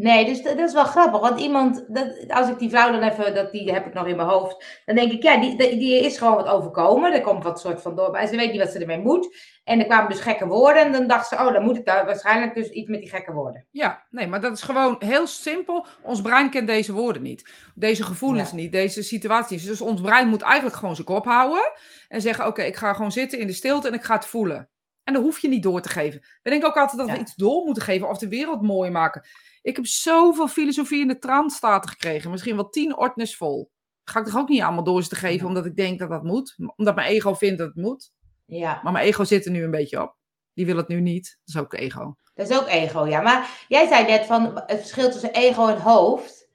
Nee, 0.00 0.24
dus 0.24 0.42
dat, 0.42 0.56
dat 0.56 0.68
is 0.68 0.74
wel 0.74 0.84
grappig. 0.84 1.20
Want 1.20 1.40
iemand, 1.40 1.84
dat, 1.88 2.14
als 2.28 2.48
ik 2.48 2.58
die 2.58 2.70
vrouw 2.70 2.92
dan 2.92 3.02
even, 3.02 3.34
dat, 3.34 3.52
die 3.52 3.72
heb 3.72 3.86
ik 3.86 3.94
nog 3.94 4.06
in 4.06 4.16
mijn 4.16 4.28
hoofd. 4.28 4.82
Dan 4.84 4.94
denk 4.96 5.12
ik, 5.12 5.22
ja, 5.22 5.40
die, 5.40 5.56
die, 5.56 5.78
die 5.78 6.04
is 6.04 6.18
gewoon 6.18 6.34
wat 6.34 6.46
overkomen. 6.46 7.12
Er 7.12 7.20
komt 7.20 7.44
wat 7.44 7.60
soort 7.60 7.82
van 7.82 7.96
door. 7.96 8.10
Maar 8.10 8.26
ze 8.26 8.36
weet 8.36 8.50
niet 8.52 8.60
wat 8.60 8.70
ze 8.70 8.78
ermee 8.78 8.98
moet. 8.98 9.36
En 9.64 9.78
er 9.78 9.86
kwamen 9.86 10.10
dus 10.10 10.20
gekke 10.20 10.46
woorden. 10.46 10.82
En 10.82 10.92
dan 10.92 11.06
dacht 11.06 11.28
ze, 11.28 11.34
oh, 11.34 11.52
dan 11.52 11.62
moet 11.62 11.76
ik 11.76 11.84
daar 11.84 12.04
waarschijnlijk 12.06 12.54
dus 12.54 12.68
iets 12.68 12.88
met 12.88 13.00
die 13.00 13.08
gekke 13.08 13.32
woorden. 13.32 13.66
Ja, 13.70 14.06
nee, 14.10 14.26
maar 14.26 14.40
dat 14.40 14.52
is 14.52 14.62
gewoon 14.62 14.96
heel 14.98 15.26
simpel. 15.26 15.86
Ons 16.02 16.20
brein 16.20 16.50
kent 16.50 16.66
deze 16.66 16.92
woorden 16.92 17.22
niet. 17.22 17.50
Deze 17.74 18.04
gevoelens 18.04 18.50
Ja. 18.50 18.56
niet, 18.56 18.72
deze 18.72 19.02
situaties. 19.02 19.64
Dus 19.64 19.80
ons 19.80 20.00
brein 20.00 20.28
moet 20.28 20.42
eigenlijk 20.42 20.76
gewoon 20.76 20.94
zijn 20.94 21.06
kop 21.06 21.24
houden. 21.24 21.72
En 22.08 22.20
zeggen, 22.20 22.46
oké, 22.46 22.62
ik 22.62 22.76
ga 22.76 22.92
gewoon 22.92 23.12
zitten 23.12 23.38
in 23.38 23.46
de 23.46 23.52
stilte 23.52 23.88
en 23.88 23.94
ik 23.94 24.02
ga 24.04 24.14
het 24.14 24.26
voelen. 24.26 24.68
En 25.04 25.12
dat 25.14 25.22
hoef 25.22 25.38
je 25.38 25.48
niet 25.48 25.62
door 25.62 25.80
te 25.80 25.88
geven. 25.88 26.20
We 26.42 26.50
denken 26.50 26.68
ook 26.68 26.76
altijd 26.76 26.98
dat 26.98 27.06
Ja. 27.08 27.12
we 27.14 27.20
iets 27.20 27.34
door 27.34 27.64
moeten 27.64 27.82
geven 27.82 28.08
of 28.08 28.18
de 28.18 28.28
wereld 28.28 28.62
mooi 28.62 28.90
maken. 28.90 29.22
Ik 29.62 29.76
heb 29.76 29.86
zoveel 29.86 30.48
filosofie 30.48 31.00
in 31.00 31.08
de 31.08 31.18
transstaten 31.18 31.90
gekregen. 31.90 32.30
Misschien 32.30 32.56
wel 32.56 32.68
tien 32.68 32.96
ordners 32.96 33.36
vol. 33.36 33.70
Ga 34.04 34.18
ik 34.20 34.26
toch 34.26 34.36
ook 34.38 34.48
niet 34.48 34.62
allemaal 34.62 34.84
door 34.84 35.02
te 35.06 35.14
geven 35.16 35.38
Ja. 35.40 35.46
omdat 35.46 35.66
ik 35.66 35.76
denk 35.76 35.98
dat 35.98 36.08
dat 36.10 36.22
moet. 36.22 36.56
Omdat 36.76 36.94
mijn 36.94 37.08
ego 37.08 37.34
vindt 37.34 37.58
dat 37.58 37.66
het 37.66 37.76
moet. 37.76 38.12
Ja, 38.46 38.80
Maar 38.82 38.92
mijn 38.92 39.06
ego 39.06 39.24
zit 39.24 39.44
er 39.44 39.50
nu 39.50 39.62
een 39.64 39.70
beetje 39.70 40.02
op. 40.02 40.16
Die 40.54 40.66
wil 40.66 40.76
het 40.76 40.88
nu 40.88 41.00
niet. 41.00 41.38
Dat 41.44 41.54
is 41.54 41.60
ook 41.60 41.74
ego. 41.74 42.16
dat 42.34 42.50
is 42.50 42.58
ook 42.58 42.68
ego, 42.68 43.06
ja. 43.06 43.20
Maar 43.20 43.64
jij 43.68 43.86
zei 43.88 44.06
net 44.06 44.26
van 44.26 44.62
het 44.66 44.78
verschil 44.78 45.10
tussen 45.10 45.32
ego 45.32 45.66
en 45.68 45.80
hoofd. 45.80 46.48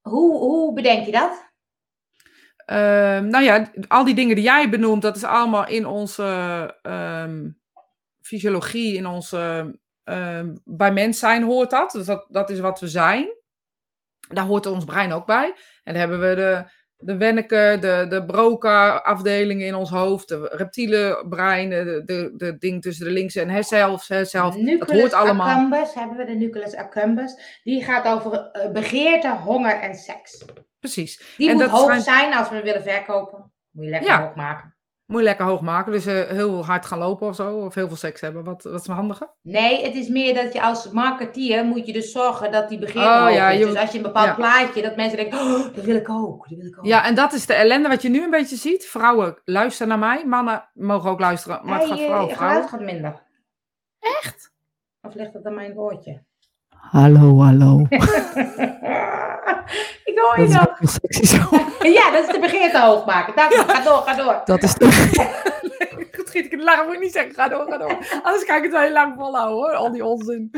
Hoe, 0.00 0.36
hoe 0.38 0.72
bedenk 0.72 1.06
je 1.06 1.12
dat? 1.12 1.44
Ehm, 2.56 3.26
nou 3.28 3.44
ja, 3.44 3.70
al 3.88 4.04
die 4.04 4.14
dingen 4.14 4.34
die 4.34 4.44
jij 4.44 4.70
benoemt, 4.70 5.02
dat 5.02 5.16
is 5.16 5.24
allemaal 5.24 5.66
in 5.66 5.86
onze 5.86 6.24
ehm, 6.82 7.48
fysiologie, 8.26 8.96
in 8.96 9.06
onze, 9.06 9.74
ehm, 10.04 10.54
bij 10.64 10.92
mens 10.92 11.18
zijn 11.18 11.42
hoort 11.42 11.70
dat. 11.70 11.90
Dus 11.90 12.06
dat, 12.06 12.26
dat 12.28 12.50
is 12.50 12.60
wat 12.60 12.80
we 12.80 12.88
zijn. 12.88 13.28
Daar 14.28 14.44
hoort 14.44 14.66
ons 14.66 14.84
brein 14.84 15.12
ook 15.12 15.26
bij. 15.26 15.46
En 15.84 15.92
dan 15.92 15.94
hebben 15.94 16.20
we 16.20 16.34
de, 16.34 16.64
de 16.96 17.16
Wenneke, 17.16 17.76
de, 17.80 18.06
de 18.08 18.24
Broca-afdelingen 18.24 19.66
in 19.66 19.74
ons 19.74 19.90
hoofd, 19.90 20.28
de 20.28 20.48
reptiele 20.52 21.24
brein, 21.28 21.70
de, 21.70 22.02
de, 22.04 22.32
de 22.36 22.58
ding 22.58 22.82
tussen 22.82 23.04
de 23.06 23.12
linkse 23.12 23.40
en 23.40 23.48
herself, 23.48 24.08
herself. 24.08 24.56
Dat 24.56 24.90
hoort 24.90 25.12
allemaal. 25.12 25.48
accumbens 25.48 25.94
hebben 25.94 26.16
we, 26.16 26.24
de 26.24 26.34
nucleus 26.34 26.74
accumbens. 26.74 27.60
Die 27.64 27.84
gaat 27.84 28.06
over 28.06 28.50
eh, 28.50 28.70
begeerte, 28.70 29.30
honger 29.36 29.80
en 29.80 29.94
seks. 29.94 30.44
Precies. 30.78 31.34
Die 31.36 31.48
En 31.48 31.54
moet 31.54 31.62
dat 31.62 31.72
hoog 31.72 32.00
zijn 32.00 32.34
als 32.34 32.48
we 32.50 32.62
willen 32.62 32.82
verkopen. 32.82 33.52
Moet 33.70 33.84
je 33.84 33.90
lekker 33.90 34.10
Ja. 34.10 34.22
hoog 34.22 34.34
maken. 34.34 34.75
Moet 35.06 35.18
je 35.18 35.24
lekker 35.24 35.44
hoog 35.46 35.60
maken, 35.60 35.92
dus 35.92 36.06
eh, 36.06 36.28
heel 36.28 36.64
hard 36.64 36.86
gaan 36.86 36.98
lopen 36.98 37.28
of 37.28 37.34
zo, 37.34 37.56
of 37.56 37.74
heel 37.74 37.86
veel 37.86 37.96
seks 37.96 38.20
hebben. 38.20 38.44
Wat, 38.44 38.62
wat 38.62 38.80
is 38.80 38.86
handiger? 38.86 39.30
Nee, 39.42 39.84
het 39.84 39.94
is 39.94 40.08
meer 40.08 40.34
dat 40.34 40.52
je 40.52 40.62
als 40.62 40.90
marketeer 40.90 41.64
moet 41.64 41.86
je 41.86 41.92
dus 41.92 42.12
zorgen 42.12 42.52
dat 42.52 42.68
die 42.68 42.78
begeerte 42.78 43.08
Oh, 43.08 43.30
ja, 43.34 43.48
je 43.48 43.66
Dus 43.66 43.76
als 43.76 43.90
je 43.90 43.96
een 43.96 44.02
bepaald 44.02 44.26
ja. 44.26 44.34
plaatje, 44.34 44.82
dat 44.82 44.96
mensen 44.96 45.16
denken, 45.16 45.38
oh, 45.38 45.74
dat 45.74 45.84
wil 45.84 45.96
ik 45.96 46.08
ook, 46.10 46.48
dat 46.48 46.58
wil 46.58 46.66
ik 46.66 46.78
ook. 46.78 46.84
Ja, 46.84 47.04
en 47.04 47.14
dat 47.14 47.32
is 47.32 47.46
de 47.46 47.54
ellende 47.54 47.88
wat 47.88 48.02
je 48.02 48.08
nu 48.08 48.22
een 48.24 48.30
beetje 48.30 48.56
ziet. 48.56 48.86
Vrouwen 48.86 49.38
luisteren 49.44 49.88
naar 49.88 49.98
mij, 49.98 50.26
mannen 50.26 50.68
mogen 50.72 51.10
ook 51.10 51.20
luisteren, 51.20 51.60
maar 51.66 51.78
het 51.80 51.88
Hey, 51.88 51.96
gaat 51.96 52.06
vooral 52.06 52.26
om 52.26 52.34
vrouwen. 52.34 52.54
geluid 52.68 52.70
gaat 52.70 52.92
minder. 52.92 53.22
Echt? 54.00 54.52
Of 55.02 55.14
ligt 55.14 55.32
het 55.32 55.46
aan 55.46 55.54
mijn 55.54 55.78
oortje? 55.78 56.22
Hallo, 56.80 57.40
hallo. 57.42 57.80
ik 60.04 60.18
hoor 60.18 60.40
je 60.40 60.66
sexy 60.80 61.24
zo. 61.24 61.48
Ja, 61.98 62.10
dat 62.10 62.26
is 62.26 62.34
de 62.34 62.38
begeerte 62.40 62.80
hoog 62.80 63.06
maken. 63.06 63.36
Dank 63.36 63.52
je. 63.52 63.64
Ga 63.66 63.82
door, 63.84 64.02
ga 64.02 64.14
door. 64.14 64.42
Dat 64.44 64.62
is 64.62 64.74
de... 64.74 64.84
Goed 66.16 66.28
schiet 66.28 66.44
ik 66.44 66.50
de 66.50 66.56
lach, 66.64 66.84
moet 66.84 66.94
ik 66.94 67.00
niet 67.00 67.12
zeggen. 67.12 67.34
Ga 67.34 67.48
door, 67.48 67.66
ga 67.70 67.78
door. 67.78 68.20
Anders 68.22 68.44
kan 68.44 68.56
ik 68.56 68.62
het 68.62 68.72
wel 68.72 68.80
heel 68.80 68.92
lang 68.92 69.14
volhouden 69.16 69.56
hoor, 69.56 69.74
al 69.74 69.92
die 69.92 70.04
onzin. 70.04 70.50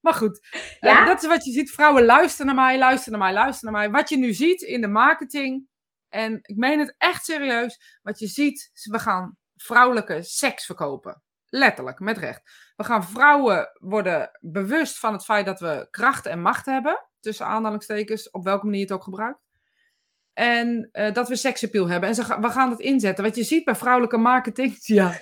maar 0.00 0.14
goed, 0.14 0.40
eh, 0.80 0.90
Ja? 0.90 1.04
dat 1.04 1.22
is 1.22 1.28
wat 1.28 1.44
je 1.44 1.52
ziet. 1.52 1.70
Vrouwen 1.70 2.04
luisteren 2.04 2.46
naar 2.46 2.64
mij, 2.64 2.78
luisteren 2.78 3.18
naar 3.18 3.28
mij, 3.28 3.42
luisteren 3.42 3.72
naar 3.72 3.82
mij. 3.82 4.00
Wat 4.00 4.08
je 4.08 4.16
nu 4.16 4.32
ziet 4.32 4.62
in 4.62 4.80
de 4.80 4.88
marketing, 4.88 5.66
en 6.08 6.38
ik 6.42 6.56
meen 6.56 6.78
het 6.78 6.94
echt 6.98 7.24
serieus, 7.24 7.98
wat 8.02 8.18
je 8.18 8.26
ziet, 8.26 8.70
we 8.90 8.98
gaan 8.98 9.36
vrouwelijke 9.56 10.22
seks 10.22 10.64
verkopen. 10.64 11.22
Letterlijk, 11.46 11.98
met 11.98 12.18
recht. 12.18 12.42
We 12.76 12.84
gaan 12.84 13.04
vrouwen 13.04 13.68
worden 13.80 14.30
bewust 14.40 14.98
van 14.98 15.12
het 15.12 15.24
feit 15.24 15.46
dat 15.46 15.60
we 15.60 15.86
kracht 15.90 16.26
en 16.26 16.40
macht 16.42 16.66
hebben. 16.66 16.98
Tussen 17.20 17.46
aanhalingstekens, 17.46 18.30
op 18.30 18.44
welke 18.44 18.64
manier 18.64 18.78
je 18.80 18.84
het 18.86 18.94
ook 18.94 19.02
gebruikt. 19.02 19.38
En 20.32 20.88
eh, 20.92 21.12
dat 21.12 21.28
we 21.28 21.36
seksappeal 21.36 21.88
hebben. 21.88 22.08
En 22.08 22.14
ze 22.14 22.36
we 22.40 22.50
gaan 22.50 22.70
het 22.70 22.80
inzetten. 22.80 23.24
Wat 23.24 23.36
je 23.36 23.42
ziet 23.44 23.64
bij 23.64 23.74
vrourouwelijke 23.74 24.16
marketing. 24.32 24.76
Ja. 24.80 25.12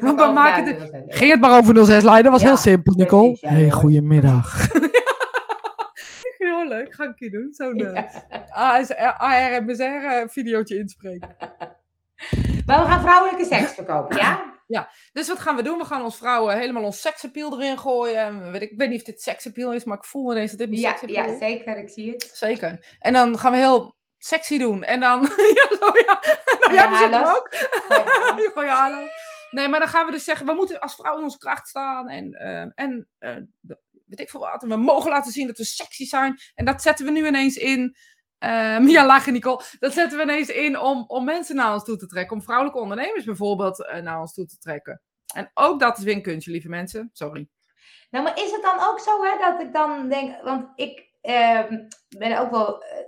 Want 0.00 0.20
we 0.20 0.26
maken 0.32 0.64
de- 0.64 1.04
Ging 1.08 1.30
het 1.30 1.40
maar 1.40 1.58
over 1.58 1.86
06 1.86 2.02
leiden? 2.02 2.22
Dat 2.22 2.32
was 2.32 2.40
Ja, 2.42 2.46
heel 2.48 2.56
simpel, 2.56 2.92
Nicole. 2.96 3.26
precies, 3.28 3.40
ja, 3.40 3.48
hey, 3.56 3.70
goedemiddag. 3.70 4.72
heel 6.38 6.68
leuk. 6.68 6.94
Ga 6.94 7.04
ik 7.04 7.14
keer 7.16 7.30
doen. 7.30 7.48
Zo'n 7.52 7.76
Ja. 7.76 8.08
ARMSR-videootje 9.18 10.78
inspreken. 10.78 11.36
Maar 12.66 12.80
we 12.82 12.86
gaan 12.86 13.00
vrouwelijke 13.00 13.44
seks 13.44 13.72
verkopen, 13.74 14.16
ja? 14.16 14.53
Dus 15.12 15.28
wat 15.28 15.38
gaan 15.38 15.56
we 15.56 15.62
doen? 15.62 15.78
We 15.78 15.84
gaan 15.84 16.02
ons 16.02 16.16
vrouwen 16.16 16.58
helemaal 16.58 16.82
ons 16.84 17.00
seksappeal 17.00 17.52
erin 17.60 17.78
gooien. 17.78 18.16
En 18.16 18.52
weet 18.52 18.62
ik, 18.62 18.70
ik 18.70 18.78
weet 18.78 18.88
niet 18.88 19.00
of 19.00 19.06
dit 19.06 19.22
seksappeal 19.22 19.72
is, 19.72 19.84
maar 19.84 19.96
ik 19.96 20.04
voel 20.04 20.32
ineens 20.32 20.50
dat 20.50 20.58
dit 20.58 20.68
mijn 20.68 20.80
Ja, 20.80 20.88
seksappeal 20.88 21.24
ja, 21.26 21.32
is. 21.32 21.38
zeker, 21.38 21.78
ik 21.78 21.88
zie 21.88 22.10
het. 22.10 22.30
Zeker. 22.34 22.96
En 22.98 23.12
dan 23.12 23.38
gaan 23.38 23.52
we 23.52 23.58
heel 23.58 23.96
sexy 24.18 24.58
doen. 24.58 24.82
En 24.84 25.00
dan... 25.00 25.20
ja, 25.54 25.76
zo 25.78 25.86
ja. 26.06 26.22
Nou, 26.60 26.74
Ja, 26.74 26.88
hallo. 27.10 27.30
ook. 27.36 27.54
Hallo. 28.68 29.06
Nee, 29.50 29.68
maar 29.68 29.78
dan 29.80 29.88
gaan 29.88 30.06
we 30.06 30.12
dus 30.12 30.24
zeggen, 30.24 30.46
we 30.46 30.52
moeten 30.52 30.80
als 30.80 30.94
vrouw 30.94 31.16
in 31.18 31.22
onze 31.22 31.38
kracht 31.38 31.68
staan. 31.68 32.08
En, 32.08 32.32
eh, 32.32 32.84
en 32.84 33.08
de- 33.60 33.78
weet 34.06 34.20
ik 34.20 34.30
veel 34.30 34.40
wat. 34.40 34.62
En 34.62 34.68
we 34.68 34.76
mogen 34.76 35.10
laten 35.10 35.32
zien 35.32 35.46
dat 35.46 35.58
we 35.58 35.64
sexy 35.64 36.04
zijn. 36.06 36.38
En 36.54 36.64
dat 36.64 36.82
zetten 36.82 37.04
we 37.04 37.10
nu 37.10 37.26
ineens 37.26 37.56
in. 37.56 37.96
Eh 38.38 38.88
ja, 38.94 39.06
lachen 39.06 39.32
Nicole. 39.32 39.62
Dat 39.78 39.92
zetten 39.92 40.18
we 40.18 40.24
ineens 40.24 40.48
in 40.48 40.78
om, 40.78 41.04
om 41.06 41.24
mensen 41.24 41.56
naar 41.56 41.72
ons 41.72 41.84
toe 41.84 41.96
te 41.96 42.06
trekken. 42.06 42.36
Om 42.36 42.42
vrouwelijke 42.42 42.80
ondernemers 42.80 43.24
bijvoorbeeld 43.24 43.86
eh, 43.86 44.02
naar 44.02 44.20
ons 44.20 44.34
toe 44.34 44.46
te 44.46 44.58
trekken. 44.58 45.00
En 45.34 45.50
ook 45.54 45.80
dat 45.80 45.98
is 45.98 46.04
weer 46.04 46.14
een 46.14 46.22
kunstje, 46.22 46.50
lieve 46.50 46.68
mensen. 46.68 47.10
Sorry. 47.12 47.48
Nou, 48.10 48.24
maar 48.24 48.38
is 48.38 48.50
het 48.50 48.62
dan 48.62 48.88
ook 48.88 49.00
zo, 49.00 49.22
hè, 49.24 49.38
dat 49.38 49.60
ik 49.60 49.72
dan 49.72 50.08
denk, 50.08 50.42
want 50.42 50.66
ik 50.74 51.08
ehm, 51.20 51.78
ben 52.18 52.40
ook 52.40 52.50
wel 52.50 52.82
eh, 52.82 52.98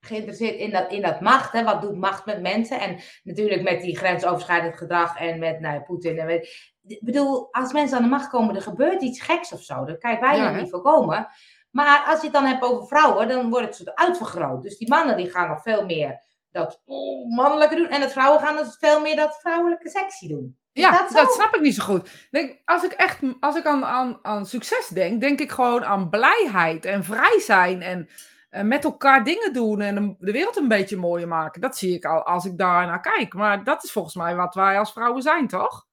geïnteresseerd 0.00 0.56
in 0.56 0.70
dat, 0.70 0.92
in 0.92 1.02
dat 1.02 1.20
macht, 1.20 1.52
hè, 1.52 1.64
wat 1.64 1.82
doet 1.82 1.96
macht 1.96 2.26
met 2.26 2.40
mensen? 2.40 2.80
En 2.80 3.00
natuurlijk 3.22 3.62
met 3.62 3.80
die 3.80 3.96
grensoverschrijdend 3.96 4.76
gedrag 4.76 5.18
en 5.18 5.38
met, 5.38 5.60
nou, 5.60 5.80
Poetin 5.80 6.18
en 6.18 6.48
ik 6.86 7.04
bedoel, 7.04 7.52
als 7.52 7.72
mensen 7.72 7.96
aan 7.96 8.02
de 8.02 8.08
macht 8.08 8.28
komen, 8.28 8.54
er 8.54 8.62
gebeurt 8.62 9.02
iets 9.02 9.20
geks 9.20 9.52
of 9.52 9.62
zo, 9.62 9.84
dat 9.84 9.98
kan 9.98 10.10
je 10.10 10.18
bijna 10.18 10.50
Ja, 10.50 10.60
niet 10.60 10.70
voorkomen. 10.70 11.28
Maar 11.70 12.04
als 12.06 12.18
je 12.18 12.24
het 12.24 12.32
dan 12.34 12.44
hebt 12.44 12.62
over 12.62 12.86
vrouwen, 12.86 13.28
dan 13.28 13.50
wordt 13.50 13.66
het 13.66 13.74
soort 13.76 13.94
uitvergroot. 13.94 14.62
Dus 14.62 14.78
die 14.78 14.88
mannen 14.88 15.16
die 15.16 15.30
gaan 15.30 15.48
nog 15.48 15.62
veel 15.62 15.84
meer 15.84 16.20
dat 16.50 16.80
mannelijke 17.28 17.74
doen. 17.74 17.88
En 17.88 18.00
dat 18.00 18.12
vrouwen 18.12 18.40
gaan 18.40 18.56
dus 18.56 18.76
veel 18.78 19.00
meer 19.00 19.16
dat 19.16 19.38
vrouwelijke 19.40 19.88
sexy 19.90 20.28
doen. 20.28 20.58
Is 20.72 20.82
Ja, 20.82 20.90
dat 20.90 21.10
dat, 21.10 21.32
snap 21.32 21.54
ik 21.54 21.60
niet 21.60 21.74
zo 21.74 21.84
goed. 21.84 22.10
Denk, 22.30 22.60
als 22.64 22.82
ik 22.84 22.92
echt 22.92 23.18
als 23.40 23.56
ik 23.56 23.66
aan, 23.66 23.84
aan, 23.84 24.18
aan 24.22 24.46
succes 24.46 24.88
denk, 24.88 25.20
denk 25.20 25.40
ik 25.40 25.50
gewoon 25.50 25.84
aan 25.84 26.08
blijheid 26.10 26.84
en 26.84 27.04
vrij 27.04 27.40
zijn 27.40 27.82
en 27.82 28.08
eh, 28.50 28.62
met 28.62 28.84
elkaar 28.84 29.24
dingen 29.24 29.52
doen 29.52 29.80
en 29.80 29.94
de- 29.94 30.14
de 30.18 30.32
wereld 30.32 30.56
een 30.56 30.68
beetje 30.68 30.96
mooier 30.96 31.28
maken. 31.28 31.60
Dat 31.60 31.76
zie 31.78 31.94
ik 31.94 32.04
al 32.04 32.22
als 32.22 32.44
ik 32.44 32.58
daar 32.58 32.86
naar 32.86 33.00
kijk. 33.00 33.34
Maar 33.34 33.64
dat 33.64 33.84
is 33.84 33.92
volgens 33.92 34.14
mij 34.14 34.36
wat 34.36 34.54
wij 34.54 34.78
als 34.78 34.92
vrouwen 34.92 35.22
zijn, 35.22 35.46
toch? 35.48 35.86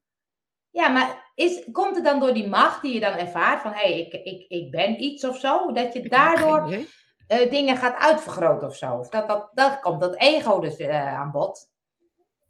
Ja, 0.77 0.87
maar 0.87 1.31
is, 1.35 1.63
komt 1.71 1.95
het 1.95 2.05
dan 2.05 2.19
door 2.19 2.33
die 2.33 2.47
macht 2.47 2.81
die 2.81 2.93
je 2.93 2.99
dan 2.99 3.13
ervaart 3.13 3.61
van 3.61 3.71
hé, 3.71 3.77
hey, 3.77 3.99
ik, 3.99 4.13
ik, 4.13 4.45
ik 4.47 4.71
ben 4.71 5.03
iets 5.03 5.25
of 5.25 5.39
zo, 5.39 5.71
dat 5.71 5.93
je 5.93 5.99
Ik 5.99 6.09
daardoor 6.09 6.67
geen 6.67 6.87
eh, 7.27 7.51
dingen 7.51 7.77
gaat 7.77 7.95
uitvergroten 7.97 8.67
of 8.67 8.75
zo? 8.75 8.93
Of 8.93 9.09
dat, 9.09 9.27
dat, 9.27 9.49
dat 9.53 9.79
komt 9.79 10.01
dat 10.01 10.15
ego 10.15 10.59
dus 10.59 10.77
eh, 10.77 11.19
aan 11.19 11.31
bod. 11.31 11.69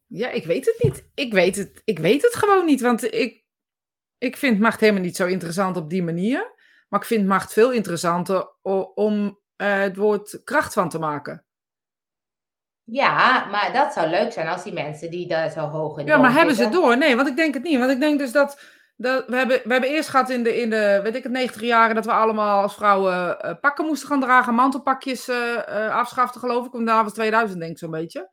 Ja, 0.07 0.29
ik 0.29 0.45
weet 0.45 0.65
het 0.65 0.83
niet. 0.83 1.09
Ik 1.13 1.33
weet 1.33 1.55
het, 1.55 1.81
ik 1.85 1.99
weet 1.99 2.21
het 2.21 2.35
gewoon 2.35 2.65
niet. 2.65 2.81
Want 2.81 3.13
ik, 3.13 3.45
ik 4.17 4.37
vind 4.37 4.59
macht 4.59 4.79
helemaal 4.79 5.01
niet 5.01 5.15
zo 5.15 5.25
interessant 5.25 5.77
op 5.77 5.89
die 5.89 6.03
manier. 6.03 6.55
Maar 6.89 6.99
ik 6.99 7.05
vind 7.05 7.27
macht 7.27 7.53
veel 7.53 7.71
interessanter 7.71 8.53
om 8.95 9.39
eh, 9.55 9.79
het 9.79 9.95
woord 9.95 10.41
kracht 10.43 10.73
van 10.73 10.89
te 10.89 10.99
maken. 10.99 11.45
Ja, 12.91 13.45
maar 13.51 13.73
dat 13.73 13.93
zou 13.93 14.09
leuk 14.09 14.31
zijn 14.31 14.47
als 14.47 14.63
die 14.63 14.73
mensen 14.73 15.11
die 15.11 15.27
daar 15.27 15.49
zo 15.49 15.59
hoog 15.59 15.97
in 15.97 16.05
Ja, 16.05 16.17
maar 16.17 16.33
hebben 16.33 16.55
ze 16.55 16.69
door? 16.69 16.97
Nee, 16.97 17.15
want 17.15 17.27
ik 17.27 17.35
denk 17.35 17.53
het 17.53 17.63
niet. 17.63 17.79
Want 17.79 17.91
ik 17.91 17.99
denk 17.99 18.19
dus 18.19 18.31
dat. 18.31 18.59
dat 18.95 19.25
we, 19.27 19.35
hebben, 19.35 19.61
we 19.63 19.71
hebben 19.71 19.89
eerst 19.89 20.09
gehad 20.09 20.29
in 20.29 20.43
de, 20.43 20.61
in 20.61 20.69
de, 20.69 20.99
weet 21.03 21.15
ik 21.15 21.23
het, 21.23 21.31
90 21.31 21.61
jaren 21.61 21.95
dat 21.95 22.05
we 22.05 22.11
allemaal 22.11 22.61
als 22.61 22.75
vrouwen 22.75 23.39
eh, 23.39 23.53
pakken 23.61 23.85
moesten 23.85 24.07
gaan 24.07 24.19
dragen, 24.19 24.53
mantelpakjes 24.53 25.27
eh 25.27 25.85
eh, 25.85 25.95
afschaften, 25.95 26.39
geloof 26.39 26.65
ik. 26.65 26.85
Daar 26.85 27.03
was 27.03 27.13
2000, 27.13 27.59
denk 27.59 27.71
ik 27.71 27.77
zo'n 27.77 27.91
beetje. 27.91 28.29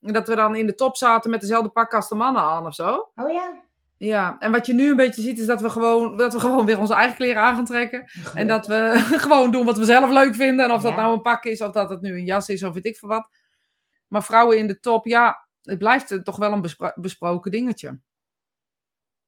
En 0.00 0.12
dat 0.12 0.28
we 0.28 0.34
dan 0.34 0.56
in 0.56 0.66
de 0.66 0.74
top 0.74 0.96
zaten 0.96 1.30
met 1.30 1.40
dezelfde 1.40 1.68
pak 1.68 1.94
als 1.94 2.08
de 2.08 2.14
mannen 2.14 2.42
aan 2.42 2.66
of 2.66 2.74
zo. 2.74 3.10
Oh 3.14 3.32
ja? 3.32 3.64
Ja, 3.98 4.36
en 4.38 4.52
wat 4.52 4.66
je 4.66 4.74
nu 4.74 4.90
een 4.90 4.96
beetje 4.96 5.22
ziet 5.22 5.38
is 5.38 5.46
dat 5.46 5.60
we 5.60 5.70
gewoon, 5.70 6.16
dat 6.16 6.32
we 6.32 6.40
gewoon 6.40 6.66
weer 6.66 6.78
onze 6.78 6.94
eigen 6.94 7.16
kleren 7.16 7.42
aan 7.42 7.54
gaan 7.54 7.64
trekken. 7.64 8.10
En 8.34 8.46
dat 8.46 8.66
we 8.66 8.92
gewoon 9.26 9.50
doen 9.50 9.64
wat 9.64 9.78
we 9.78 9.84
zelf 9.84 10.10
leuk 10.10 10.34
vinden. 10.34 10.64
En 10.64 10.72
of 10.72 10.82
dat 10.82 10.96
nou 10.96 11.12
een 11.12 11.22
pak 11.22 11.44
is, 11.44 11.60
of 11.60 11.70
dat 11.70 11.90
het 11.90 12.00
nu 12.00 12.12
een 12.12 12.24
jas 12.24 12.48
is, 12.48 12.62
of 12.62 12.74
weet 12.74 12.86
ik 12.86 12.96
veel 12.96 13.08
wat. 13.08 13.28
Maar 14.08 14.24
vrouwen 14.24 14.58
in 14.58 14.66
de 14.66 14.80
top, 14.80 15.06
ja, 15.06 15.48
het 15.62 15.78
blijft 15.78 16.24
toch 16.24 16.36
wel 16.36 16.52
een 16.52 16.60
bespro- 16.62 16.92
besproken 16.94 17.50
dingetje. 17.50 18.00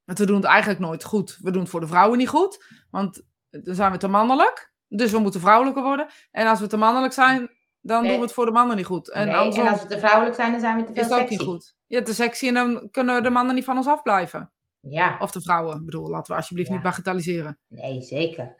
Want 0.03 0.19
we 0.19 0.25
doen 0.25 0.35
het 0.35 0.45
eigenlijk 0.45 0.79
nooit 0.79 1.03
goed. 1.03 1.37
We 1.41 1.51
doen 1.51 1.61
het 1.61 1.71
voor 1.71 1.79
de 1.79 1.87
vrouwen 1.87 2.17
niet 2.17 2.27
goed, 2.29 2.65
want 2.89 3.23
dan 3.49 3.75
zijn 3.75 3.91
we 3.91 3.97
te 3.97 4.07
mannelijk. 4.07 4.73
Dus 4.87 5.11
we 5.11 5.19
moeten 5.19 5.39
vrouwelijker 5.41 5.83
worden. 5.83 6.07
En 6.31 6.47
als 6.47 6.59
we 6.59 6.67
te 6.67 6.77
mannelijk 6.77 7.13
zijn, 7.13 7.49
dan 7.81 8.01
Nee. 8.01 8.09
doen 8.09 8.19
we 8.19 8.25
het 8.25 8.33
voor 8.35 8.45
de 8.45 8.51
mannen 8.51 8.75
niet 8.77 8.85
goed. 8.85 9.09
En 9.11 9.27
Nee, 9.27 9.35
andersom 9.35 9.65
en 9.65 9.71
als 9.71 9.81
we 9.81 9.87
te 9.87 9.99
vrouwelijk 9.99 10.35
zijn, 10.35 10.51
dan 10.51 10.59
zijn 10.59 10.75
we 10.77 10.83
te 10.83 10.93
veel 10.93 11.01
is 11.03 11.09
het 11.09 11.13
ook 11.13 11.19
sexy. 11.19 11.33
niet 11.37 11.47
goed. 11.47 11.75
Ja, 11.87 12.01
te 12.01 12.13
sexy 12.13 12.47
en 12.47 12.53
dan 12.53 12.89
kunnen 12.91 13.23
de 13.23 13.29
mannen 13.29 13.55
niet 13.55 13.63
van 13.65 13.77
ons 13.77 13.87
afblijven. 13.87 14.51
Ja, 14.79 15.17
Of 15.19 15.31
de 15.31 15.41
vrouwen, 15.41 15.75
ik 15.79 15.85
bedoel, 15.85 16.09
laten 16.09 16.31
we 16.31 16.37
alsjeblieft 16.37 16.69
Ja. 16.69 16.73
niet 16.75 16.83
bagatelliseren. 16.83 17.59
nee, 17.67 18.01
zeker. 18.01 18.55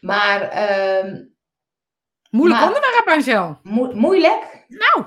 Maar 0.00 0.40
ehm, 0.40 1.24
Moeilijk 2.30 2.60
Maar- 2.60 2.68
onderwerp, 2.74 3.06
Angel. 3.08 3.58
mo- 3.62 3.92
moeilijk? 3.94 4.64
Nou, 4.68 5.06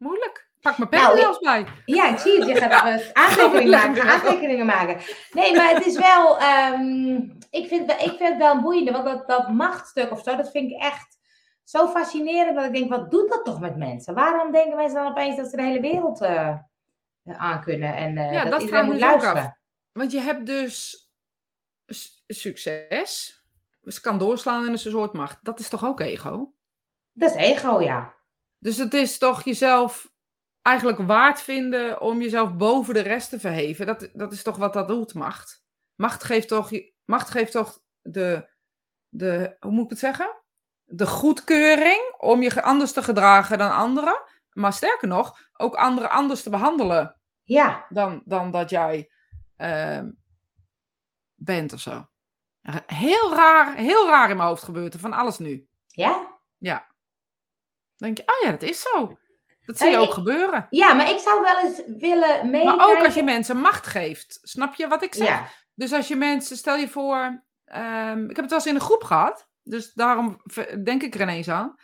moeilijk. 0.00 0.48
Pak 0.60 0.78
mijn 0.78 0.90
pen 0.90 1.00
Nou, 1.00 1.38
bij. 1.40 1.66
Ja, 1.84 2.08
ik 2.08 2.18
zie 2.18 2.38
het. 2.38 2.48
Je 2.48 2.54
gaat 2.56 2.84
even 2.98 3.16
aantekeningen 3.16 3.68
lekker 3.68 4.04
maken, 4.04 4.10
aantekeningen 4.10 4.66
maken. 4.66 5.00
Nee, 5.32 5.56
maar 5.56 5.74
het 5.74 5.86
is 5.86 5.98
wel... 5.98 6.38
ehm, 6.38 7.14
ik, 7.50 7.68
vind, 7.68 7.90
ik 7.90 8.14
vind 8.16 8.18
het 8.28 8.36
wel 8.36 8.54
een 8.54 8.60
boeiende, 8.60 8.92
want 8.92 9.04
dat, 9.04 9.28
dat 9.28 9.48
machtstuk 9.48 10.10
of 10.10 10.22
zo, 10.22 10.36
dat 10.36 10.50
vind 10.50 10.70
ik 10.70 10.80
echt 10.80 11.18
zo 11.64 11.88
fascinerend. 11.88 12.56
Dat 12.56 12.64
ik 12.64 12.72
denk, 12.72 12.90
wat 12.90 13.10
doet 13.10 13.28
dat 13.28 13.44
toch 13.44 13.60
met 13.60 13.76
mensen? 13.76 14.14
Waarom 14.14 14.52
denken 14.52 14.76
mensen 14.76 15.02
dan 15.02 15.10
opeens 15.10 15.36
dat 15.36 15.50
ze 15.50 15.56
de 15.56 15.62
hele 15.62 15.80
wereld 15.80 16.20
eh 16.20 16.56
aan 17.24 17.62
kunnen? 17.62 17.94
En 17.94 18.16
eh, 18.18 18.32
Ja, 18.32 18.42
dat, 18.42 18.52
dat 18.52 18.60
iedereen 18.62 18.84
moet 18.84 19.00
luisteren. 19.00 19.58
Want 19.92 20.12
je 20.12 20.20
hebt 20.20 20.46
dus 20.46 21.08
succes. 22.26 23.38
Het 23.82 24.00
kan 24.00 24.18
doorslaan 24.18 24.66
in 24.66 24.72
een 24.72 24.78
soort 24.78 25.12
macht. 25.12 25.38
Dat 25.42 25.58
is 25.58 25.68
toch 25.68 25.84
ook 25.84 26.00
ego? 26.00 26.52
Dat 27.12 27.30
is 27.30 27.36
ego, 27.36 27.80
ja. 27.80 28.14
Dus 28.60 28.76
het 28.76 28.94
is 28.94 29.18
toch 29.18 29.44
jezelf 29.44 30.12
eigenlijk 30.62 30.98
waard 30.98 31.40
vinden 31.40 32.00
om 32.00 32.22
jezelf 32.22 32.56
boven 32.56 32.94
de 32.94 33.00
rest 33.00 33.28
te 33.30 33.40
verheven. 33.40 33.86
Dat, 33.86 34.10
dat 34.12 34.32
is 34.32 34.42
toch 34.42 34.56
wat 34.56 34.72
dat 34.72 34.88
doet, 34.88 35.14
macht. 35.14 35.64
Macht 35.94 36.24
geeft 36.24 36.48
toch, 36.48 36.70
macht 37.04 37.30
geeft 37.30 37.52
toch 37.52 37.80
de, 38.00 38.48
de, 39.08 39.56
hoe 39.60 39.70
moet 39.72 39.84
ik 39.84 39.90
het 39.90 39.98
zeggen? 39.98 40.36
De 40.84 41.06
goedkeuring 41.06 42.14
om 42.18 42.42
je 42.42 42.62
anders 42.62 42.92
te 42.92 43.02
gedragen 43.02 43.58
dan 43.58 43.72
anderen. 43.72 44.22
Maar 44.50 44.72
sterker 44.72 45.08
nog, 45.08 45.38
ook 45.56 45.74
anderen 45.74 46.10
anders 46.10 46.42
te 46.42 46.50
behandelen 46.50 47.20
Ja, 47.42 47.86
dan, 47.88 48.22
dan 48.24 48.50
dat 48.50 48.70
jij 48.70 49.10
ehm, 49.56 50.10
bent 51.34 51.72
of 51.72 51.80
zo. 51.80 52.08
Heel 52.86 53.34
raar, 53.34 53.74
heel 53.74 54.06
raar 54.08 54.30
in 54.30 54.36
mijn 54.36 54.48
hoofd 54.48 54.62
gebeurt 54.62 54.94
er 54.94 55.00
van 55.00 55.12
alles 55.12 55.38
nu. 55.38 55.68
ja. 56.58 56.88
Dan 56.96 56.99
denk 58.06 58.16
je, 58.16 58.22
oh 58.26 58.44
ja, 58.44 58.50
dat 58.50 58.62
is 58.62 58.80
zo. 58.80 59.18
Dat 59.64 59.78
zie 59.78 59.90
je 59.90 59.96
ook 59.98 60.06
ik- 60.08 60.12
gebeuren. 60.14 60.66
Ja, 60.70 60.92
maar 60.94 61.10
ik 61.10 61.18
zou 61.18 61.40
wel 61.42 61.58
eens 61.58 61.82
willen 61.86 62.50
meekijken. 62.50 62.76
Maar 62.76 62.88
ook 62.90 63.04
als 63.04 63.14
je 63.14 63.22
mensen 63.22 63.56
macht 63.56 63.86
geeft. 63.86 64.38
Snap 64.42 64.74
je 64.74 64.88
wat 64.88 65.02
ik 65.02 65.14
zeg? 65.14 65.26
Ja, 65.28 65.48
Dus 65.74 65.92
als 65.92 66.08
je 66.08 66.16
mensen, 66.16 66.56
stel 66.56 66.76
je 66.76 66.88
voor, 66.88 67.42
ehm, 67.64 68.22
ik 68.22 68.36
heb 68.36 68.44
het 68.44 68.48
wel 68.50 68.58
eens 68.58 68.66
in 68.66 68.74
een 68.74 68.80
groep 68.80 69.04
gehad, 69.04 69.48
dus 69.62 69.92
daarom 69.92 70.40
denk 70.84 71.02
ik 71.02 71.14
er 71.14 71.20
ineens 71.20 71.48
aan, 71.48 71.74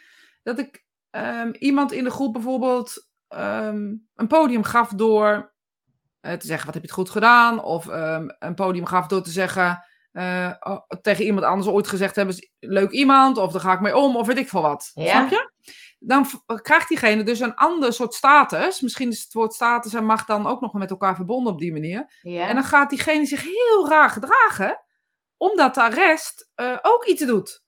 dat 0.43 0.59
ik 0.59 0.85
ehm, 1.11 1.51
iemand 1.59 1.93
in 1.93 2.05
de 2.05 2.11
groep 2.11 2.33
bijvoorbeeld 2.33 3.07
ehm, 3.29 3.95
een 4.15 4.27
podium 4.27 4.63
gaf 4.65 4.89
door 4.89 5.55
eh, 6.21 6.33
te 6.33 6.47
zeggen, 6.47 6.65
wat 6.67 6.75
heb 6.75 6.83
je 6.83 6.89
het 6.89 6.99
goed 6.99 7.11
gedaan? 7.11 7.63
Of 7.63 7.87
een 8.39 8.55
podium 8.55 8.87
gaf 8.87 9.07
door 9.07 9.23
te 9.23 9.31
zeggen, 9.31 9.85
eh, 10.13 10.53
oh, 10.61 10.81
tegen 11.03 11.25
iemand 11.25 11.47
anders 11.47 11.69
ooit 11.69 11.87
gezegd 11.89 12.17
hebben, 12.17 12.35
leuk 12.59 12.91
iemand, 12.91 13.39
of 13.39 13.53
daar 13.53 13.61
ga 13.61 13.73
ik 13.73 13.81
mee 13.81 13.97
om, 13.97 14.17
of 14.17 14.27
weet 14.27 14.39
ik 14.39 14.49
veel 14.49 14.63
wat. 14.63 14.91
Ja. 14.95 15.11
Snap 15.11 15.31
je? 15.31 15.51
Dan 16.07 16.27
krijgt 16.63 16.89
diegene 16.89 17.23
dus 17.23 17.41
een 17.41 17.55
ander 17.55 17.93
soort 17.93 18.15
status. 18.15 18.81
Misschien 18.81 19.09
is 19.09 19.23
het 19.23 19.33
woord 19.33 19.53
status 19.53 19.95
en 19.95 20.05
macht 20.05 20.27
dan 20.27 20.47
ook 20.47 20.61
nog 20.61 20.73
met 20.73 20.91
elkaar 20.91 21.15
verbonden 21.15 21.53
op 21.53 21.59
die 21.59 21.73
manier. 21.73 22.19
ja. 22.23 22.49
En 22.49 22.55
dan 22.55 22.65
gaat 22.65 22.91
diegene 22.91 23.27
zich 23.27 23.43
heel 23.43 23.89
raar 23.89 24.11
gedragen, 24.11 24.85
omdat 25.37 25.75
de 25.75 25.89
rest 25.89 26.51
eh, 26.55 26.79
ook 26.83 27.05
iets 27.05 27.25
doet. 27.25 27.65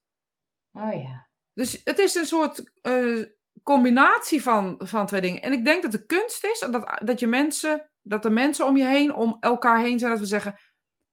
Oh 0.73 0.93
ja. 0.93 1.29
Dus 1.55 1.81
het 1.85 1.99
is 1.99 2.15
een 2.15 2.27
soort 2.27 2.73
eh, 2.81 3.25
combinatie 3.63 4.43
van, 4.43 4.75
van 4.79 5.07
twee 5.07 5.21
dingen. 5.21 5.43
En 5.43 5.53
ik 5.53 5.65
denk 5.65 5.83
dat 5.83 5.93
de 5.93 6.07
kunst 6.07 6.45
is 6.45 6.59
dat, 6.59 7.01
dat 7.05 7.21
je 7.21 7.27
mensen, 7.27 7.91
dat 8.03 8.23
de 8.23 8.31
mensen 8.31 8.67
om 8.67 8.77
je 8.77 8.85
heen, 8.85 9.15
om 9.15 9.37
elkaar 9.41 9.81
heen 9.81 9.99
zijn, 9.99 10.11
dat 10.11 10.21
we 10.21 10.27
zeggen, 10.27 10.59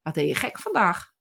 wat 0.02 0.14
deed 0.14 0.28
je 0.28 0.36
gek 0.36 0.60
vandaag? 0.60 1.14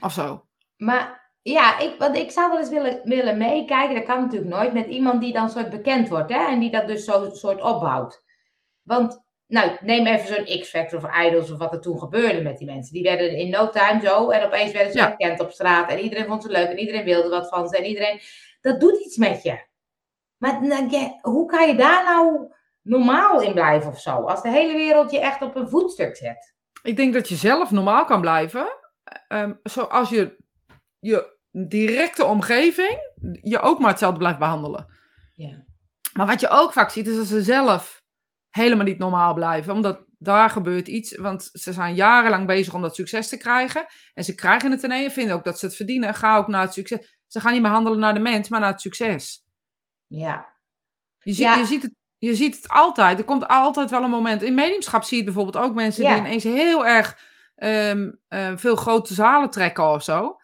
Of 0.00 0.12
zo. 0.12 0.48
Maar 0.76 1.19
ja, 1.42 1.78
ik, 1.78 1.94
want 1.98 2.16
ik 2.16 2.30
zou 2.30 2.50
wel 2.50 2.58
eens 2.58 2.68
willen, 2.68 3.00
willen 3.04 3.38
meekijken, 3.38 3.94
dat 3.94 4.04
kan 4.04 4.20
natuurlijk 4.20 4.50
nooit, 4.50 4.72
met 4.72 4.86
iemand 4.86 5.20
die 5.20 5.32
dan 5.32 5.50
soort 5.50 5.70
bekend 5.70 6.08
wordt, 6.08 6.32
hè? 6.32 6.46
En 6.46 6.58
die 6.58 6.70
dat 6.70 6.86
dus 6.86 7.04
zo 7.04 7.30
soort 7.32 7.62
opbouwt. 7.62 8.22
Want, 8.82 9.22
nou, 9.46 9.70
neem 9.80 10.06
even 10.06 10.34
zo'n 10.34 10.60
X-Factor 10.60 10.98
of 10.98 11.24
Idols 11.26 11.50
of 11.50 11.58
wat 11.58 11.72
er 11.72 11.80
toen 11.80 11.98
gebeurde 11.98 12.42
met 12.42 12.58
die 12.58 12.66
mensen. 12.66 12.92
Die 12.92 13.02
werden 13.02 13.36
in 13.36 13.50
no 13.50 13.68
time 13.70 14.00
zo 14.00 14.30
en 14.30 14.44
opeens 14.44 14.72
werden 14.72 14.92
ze 14.92 14.98
Ja. 14.98 15.06
herkend 15.06 15.40
op 15.40 15.50
straat 15.50 15.90
en 15.90 15.98
iedereen 15.98 16.26
vond 16.26 16.42
ze 16.42 16.50
leuk 16.50 16.68
en 16.68 16.78
iedereen 16.78 17.04
wilde 17.04 17.28
wat 17.28 17.48
van 17.48 17.68
ze 17.68 17.76
en 17.76 17.84
iedereen... 17.84 18.20
Dat 18.60 18.80
doet 18.80 19.04
iets 19.04 19.16
met 19.16 19.42
je. 19.42 19.68
Maar 20.36 20.62
je, 20.90 21.18
hoe 21.20 21.46
kan 21.46 21.68
je 21.68 21.74
daar 21.74 22.04
nou 22.04 22.52
normaal 22.82 23.40
in 23.40 23.52
blijven 23.52 23.90
of 23.90 24.00
zo? 24.00 24.10
Als 24.10 24.42
de 24.42 24.48
hele 24.48 24.72
wereld 24.72 25.10
je 25.10 25.20
echt 25.20 25.42
op 25.42 25.56
een 25.56 25.68
voetstuk 25.68 26.16
zet. 26.16 26.54
Ik 26.82 26.96
denk 26.96 27.12
dat 27.14 27.28
je 27.28 27.34
zelf 27.34 27.70
normaal 27.70 28.04
kan 28.04 28.20
blijven, 28.20 28.66
ehm, 29.28 29.52
zoals 29.62 30.10
je 30.10 30.36
je 31.00 31.38
directe 31.50 32.24
omgeving 32.24 32.98
je 33.42 33.60
ook 33.60 33.78
maar 33.78 33.90
hetzelfde 33.90 34.18
blijft 34.18 34.38
behandelen. 34.38 34.86
Ja. 35.34 35.64
Maar 36.12 36.26
wat 36.26 36.40
je 36.40 36.48
ook 36.48 36.72
vaak 36.72 36.90
ziet, 36.90 37.06
is 37.06 37.16
dat 37.16 37.26
ze 37.26 37.42
zelf 37.42 38.02
helemaal 38.50 38.84
niet 38.84 38.98
normaal 38.98 39.34
blijven. 39.34 39.72
Omdat 39.72 40.04
daar 40.18 40.50
gebeurt 40.50 40.88
iets. 40.88 41.16
Want 41.16 41.50
ze 41.52 41.72
zijn 41.72 41.94
jarenlang 41.94 42.46
bezig 42.46 42.74
om 42.74 42.82
dat 42.82 42.94
succes 42.94 43.28
te 43.28 43.36
krijgen. 43.36 43.86
En 44.14 44.24
ze 44.24 44.34
krijgen 44.34 44.70
het 44.70 44.82
ineens 44.82 45.04
en 45.04 45.12
vinden 45.12 45.34
ook 45.34 45.44
dat 45.44 45.58
ze 45.58 45.66
het 45.66 45.76
verdienen. 45.76 46.14
Ga 46.14 46.36
ook 46.36 46.46
naar 46.48 46.62
het 46.62 46.72
succes. 46.72 47.18
Ze 47.26 47.40
gaan 47.40 47.52
niet 47.52 47.62
meer 47.62 47.70
handelen 47.70 47.98
naar 47.98 48.14
de 48.14 48.20
mens, 48.20 48.48
maar 48.48 48.60
naar 48.60 48.70
het 48.72 48.80
succes. 48.80 49.44
Ja. 50.06 50.46
Je, 51.18 51.32
ziet 51.32 51.42
Ja. 51.42 51.56
je, 51.56 51.64
ziet 51.64 51.82
het, 51.82 51.94
je 52.18 52.34
ziet 52.34 52.56
het 52.56 52.68
altijd. 52.68 53.18
Er 53.18 53.24
komt 53.24 53.48
altijd 53.48 53.90
wel 53.90 54.02
een 54.02 54.10
moment. 54.10 54.42
In 54.42 54.54
mediumschap 54.54 55.02
zie 55.04 55.18
je 55.18 55.24
bijvoorbeeld 55.24 55.64
ook 55.64 55.74
mensen 55.74 56.02
Ja. 56.04 56.10
die 56.14 56.18
ineens 56.20 56.44
heel 56.44 56.86
erg 56.86 57.18
ehm, 57.56 58.10
eh, 58.28 58.52
veel 58.56 58.76
grote 58.76 59.14
zalen 59.14 59.50
trekken 59.50 59.90
of 59.90 60.02
zo. 60.02 60.39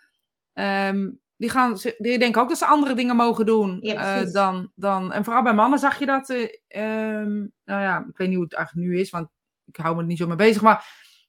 Ehm, 0.57 1.11
die, 1.37 1.51
gaan, 1.51 1.77
die 1.99 2.19
denken 2.19 2.43
ook 2.43 2.49
dat 2.49 2.59
ze 2.59 2.67
andere 2.67 2.95
dingen 2.95 3.17
mogen 3.17 3.47
doen 3.47 3.79
Ja, 3.81 4.21
eh, 4.21 4.33
dan, 4.33 4.73
dan. 4.75 5.13
En 5.13 5.25
vooral 5.25 5.43
bij 5.43 5.55
mannen 5.55 5.79
zag 5.79 5.99
je 5.99 6.07
dat. 6.07 6.31
eh, 6.31 6.49
ehm, 6.69 7.33
nou 7.65 7.83
ja, 7.83 8.07
ik 8.09 8.17
weet 8.17 8.27
niet 8.29 8.37
hoe 8.37 8.45
het 8.45 8.55
eigenlijk 8.55 8.87
nu 8.89 8.99
is, 9.01 9.11
want 9.11 9.29
ik 9.65 9.77
hou 9.77 9.95
me 9.95 10.01
er 10.01 10.07
niet 10.07 10.19
zo 10.19 10.27
mee 10.27 10.37
bezig. 10.37 10.63
Maar 10.63 10.87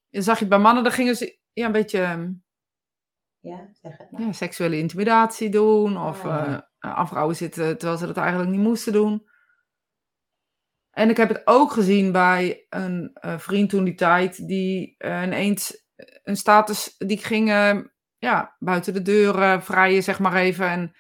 dan 0.10 0.24
zag 0.24 0.34
je 0.36 0.40
het 0.40 0.50
bij 0.50 0.60
mannen, 0.60 0.84
dan 0.84 0.92
gingen 0.92 1.16
ze 1.16 1.40
ja, 1.54 1.66
een 1.66 1.72
beetje 1.72 2.02
ehm, 2.02 2.32
Ja, 3.40 3.70
zeg 3.82 3.98
het 3.98 4.12
maar. 4.12 4.22
ja, 4.22 4.32
seksuele 4.32 4.78
intimidatie 4.78 5.50
doen. 5.50 5.98
Of 5.98 6.26
Ah, 6.26 6.46
ja. 6.46 6.70
eh, 6.80 6.92
aan 6.92 7.08
vrouwen 7.08 7.36
zitten 7.36 7.78
terwijl 7.78 8.00
ze 8.00 8.06
dat 8.06 8.18
eigenlijk 8.18 8.52
niet 8.52 8.60
moesten 8.60 8.94
doen. 8.94 9.28
En 10.92 11.10
ik 11.10 11.18
heb 11.18 11.30
het 11.30 11.42
ook 11.46 11.72
gezien 11.72 12.12
bij 12.12 12.66
een 12.70 13.18
vriend 13.22 13.70
toen 13.70 13.84
die 13.84 13.96
tijd, 13.96 14.48
die 14.48 14.96
ineens 15.06 15.86
een 16.24 16.36
status, 16.38 16.96
die 16.98 17.18
ging 17.18 17.50
ja, 18.18 18.56
buiten 18.60 18.94
de 18.94 19.02
deuren 19.02 19.64
vrijen, 19.64 20.04
zeg 20.04 20.20
maar 20.20 20.34
even. 20.34 20.68
En 20.68 20.96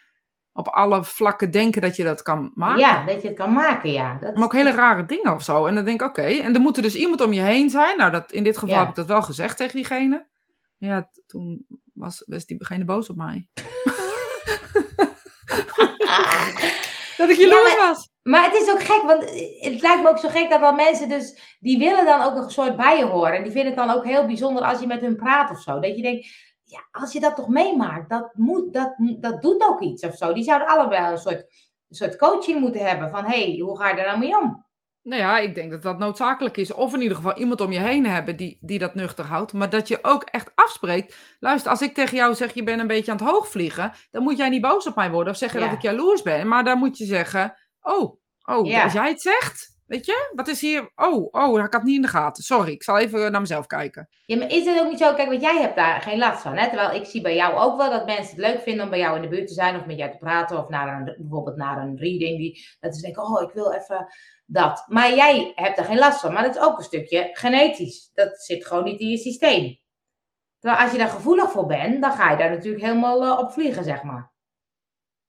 op 0.54 0.68
alle 0.68 1.04
vlakken 1.04 1.52
denken 1.52 1.82
dat 1.82 1.96
je 1.96 2.04
dat 2.04 2.22
kan 2.22 2.52
maken. 2.54 2.80
Ja, 2.80 3.06
dat 3.06 3.22
je 3.22 3.28
het 3.28 3.38
kan 3.38 3.54
maken, 3.54 3.92
ja. 3.92 4.18
Dat 4.22 4.36
Maar 4.36 4.44
ook 4.44 4.54
hele 4.54 4.72
rare 4.72 5.06
dingen 5.06 5.34
of 5.34 5.44
zo. 5.44 5.66
En 5.66 5.76
dan 5.76 5.86
denk 5.86 6.02
ik, 6.02 6.08
oké. 6.08 6.22
En 6.22 6.54
er 6.56 6.62
moet 6.62 6.76
er 6.78 6.84
dus 6.84 6.96
iemand 6.96 7.22
om 7.22 7.34
je 7.34 7.42
heen 7.42 7.70
zijn. 7.70 7.98
Nou, 7.98 8.12
dat, 8.12 8.32
in 8.32 8.44
dit 8.44 8.58
geval 8.58 8.76
Ja. 8.76 8.80
heb 8.80 8.90
ik 8.90 8.96
dat 8.96 9.06
wel 9.08 9.22
gezegd 9.22 9.58
tegen 9.58 9.76
diegene. 9.76 10.28
Ja, 10.78 11.10
toen 11.28 11.66
was, 11.94 12.24
was 12.26 12.46
diegene 12.46 12.86
boos 12.86 13.10
op 13.10 13.16
mij. 13.16 13.48
dat 17.18 17.30
ik 17.30 17.38
jaloers 17.38 17.74
Ja, 17.74 17.88
was. 17.88 18.10
Maar 18.24 18.44
het 18.44 18.54
is 18.62 18.70
ook 18.72 18.84
gek, 18.84 19.02
want 19.02 19.24
het 19.60 19.82
lijkt 19.82 20.04
me 20.04 20.10
ook 20.10 20.18
zo 20.18 20.30
gek 20.30 20.50
dat 20.50 20.62
dan 20.62 20.76
mensen 20.76 21.10
dus, 21.10 21.58
die 21.60 21.78
willen 21.78 22.06
dan 22.06 22.22
ook 22.22 22.36
een 22.36 22.50
soort 22.50 22.76
bij 22.76 22.98
je 22.98 23.06
horen. 23.06 23.34
En 23.34 23.44
die 23.44 23.52
vinden 23.52 23.74
het 23.76 23.88
dan 23.88 23.96
ook 23.96 24.06
heel 24.06 24.26
bijzonder 24.26 24.64
als 24.64 24.80
je 24.80 24.88
met 24.88 25.02
hun 25.02 25.16
praat 25.16 25.50
of 25.52 25.62
zo. 25.62 25.80
Dat 25.80 25.96
je 25.96 26.02
denkt, 26.02 26.28
ja, 26.70 26.88
als 26.92 27.14
je 27.14 27.20
dat 27.20 27.36
toch 27.36 27.48
meemaakt, 27.48 28.10
dat, 28.10 28.30
moet, 28.34 28.74
dat, 28.74 28.96
dat 29.20 29.42
doet 29.42 29.64
ook 29.68 29.82
iets 29.82 30.04
of 30.06 30.16
zo. 30.16 30.34
Die 30.34 30.44
zouden 30.44 30.68
allebei 30.68 31.12
een 31.12 31.18
soort, 31.18 31.40
een 31.90 31.96
soort 31.96 32.18
coaching 32.18 32.60
moeten 32.60 32.88
hebben 32.88 33.10
van, 33.10 33.26
hé, 33.26 33.44
hey, 33.44 33.60
hoe 33.60 33.78
ga 33.78 33.90
je 33.90 33.96
er 33.96 34.08
nou 34.08 34.20
mee 34.20 34.38
om? 34.42 34.66
Nou 35.02 35.22
ja, 35.22 35.40
ik 35.40 35.56
denk 35.56 35.72
dat 35.72 35.82
dat 35.82 35.98
noodzakelijk 35.98 36.58
is. 36.58 36.74
Of 36.74 36.94
in 36.94 37.02
ieder 37.02 37.18
geval 37.18 37.38
iemand 37.38 37.62
om 37.62 37.72
je 37.72 37.80
heen 37.80 38.06
hebben 38.06 38.36
die, 38.38 38.58
die 38.62 38.80
dat 38.80 38.96
nuchter 38.96 39.26
houdt. 39.26 39.54
Maar 39.54 39.70
dat 39.70 39.88
je 39.88 40.00
ook 40.02 40.24
echt 40.24 40.52
afspreekt. 40.56 41.16
Luister, 41.40 41.72
als 41.72 41.82
ik 41.82 41.94
tegen 41.94 42.18
jou 42.18 42.36
zeg, 42.36 42.54
je 42.54 42.64
bent 42.64 42.80
een 42.80 42.88
beetje 42.88 43.12
aan 43.12 43.18
het 43.18 43.28
hoogvliegen. 43.28 43.92
Dan 44.12 44.24
moet 44.24 44.38
jij 44.38 44.50
niet 44.50 44.62
boos 44.62 44.88
op 44.88 44.96
mij 44.96 45.12
worden. 45.12 45.34
Of 45.34 45.40
zeggen 45.40 45.60
Ja. 45.60 45.66
dat 45.66 45.76
ik 45.76 45.82
jaloers 45.82 46.22
ben. 46.22 46.48
Maar 46.48 46.64
dan 46.64 46.78
moet 46.78 46.98
je 46.98 47.06
zeggen, 47.06 47.58
oh, 47.82 48.20
oh, 48.46 48.66
Ja. 48.68 48.84
als 48.84 48.94
jij 48.94 49.10
het 49.10 49.22
zegt. 49.22 49.77
Weet 49.88 50.06
je, 50.06 50.32
wat 50.36 50.48
is 50.48 50.62
hier? 50.62 50.92
Oh, 50.96 51.28
oh, 51.32 51.64
ik 51.64 51.74
had 51.74 51.84
niet 51.84 51.96
in 51.96 52.02
de 52.02 52.08
gaten. 52.08 52.44
Sorry, 52.44 52.72
ik 52.72 52.84
zal 52.84 52.98
even 52.98 53.32
naar 53.32 53.42
mezelf 53.42 53.66
kijken. 53.66 54.10
Ja, 54.26 54.38
maar 54.38 54.52
is 54.52 54.66
het 54.66 54.80
ook 54.80 54.90
niet 54.90 55.00
zo, 55.00 55.14
kijk, 55.14 55.30
want 55.30 55.42
jij 55.42 55.62
hebt 55.62 55.76
daar 55.76 56.02
geen 56.02 56.18
last 56.18 56.42
van, 56.42 56.58
hè? 56.58 56.68
Terwijl 56.68 56.96
ik 56.96 57.06
zie 57.06 57.22
bij 57.22 57.36
jou 57.36 57.56
ook 57.56 57.78
wel 57.78 57.90
dat 57.90 58.06
mensen 58.06 58.36
het 58.36 58.46
leuk 58.46 58.62
vinden 58.62 58.84
om 58.84 58.90
bij 58.90 59.00
jou 59.00 59.16
in 59.16 59.22
de 59.22 59.28
buurt 59.28 59.48
te 59.48 59.54
zijn 59.54 59.80
of 59.80 59.86
met 59.86 59.98
jou 59.98 60.12
te 60.12 60.18
praten 60.18 60.58
of 60.58 60.70
naar 60.70 60.88
een, 60.88 61.16
bijvoorbeeld 61.18 61.56
naar 61.56 61.78
een 61.78 61.98
reading, 61.98 62.38
die, 62.38 62.66
dat 62.80 62.96
ze 62.96 63.02
denken, 63.02 63.24
oh, 63.24 63.42
ik 63.42 63.54
wil 63.54 63.74
even 63.74 64.08
dat. 64.46 64.86
Maar 64.88 65.16
jij 65.16 65.52
hebt 65.56 65.78
er 65.78 65.86
geen 65.86 66.00
last 66.00 66.20
van, 66.20 66.34
maar 66.34 66.44
dat 66.44 66.56
is 66.56 66.62
ook 66.62 66.78
een 66.78 66.84
stukje 66.84 67.30
genetisch. 67.34 68.12
Dat 68.14 68.42
zit 68.42 68.66
gewoon 68.66 68.84
niet 68.84 69.00
in 69.00 69.10
je 69.10 69.18
systeem. 69.18 69.80
Terwijl 70.60 70.82
als 70.82 70.92
je 70.92 70.98
daar 70.98 71.10
gevoelig 71.10 71.52
voor 71.52 71.66
bent, 71.66 72.02
dan 72.02 72.12
ga 72.12 72.32
je 72.32 72.38
daar 72.38 72.50
natuurlijk 72.50 72.84
helemaal 72.84 73.24
eh, 73.24 73.40
op 73.40 73.52
vliegen, 73.52 73.84
zeg 73.84 74.04
maar. 74.04 74.32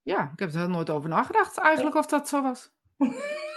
Ja, 0.01 0.31
ik 0.33 0.39
heb 0.39 0.53
er 0.53 0.69
nooit 0.69 0.89
over 0.89 1.09
nagedacht 1.09 1.57
eigenlijk 1.57 1.95
of 1.95 2.05
dat 2.05 2.29
zo 2.29 2.41
was. 2.41 2.71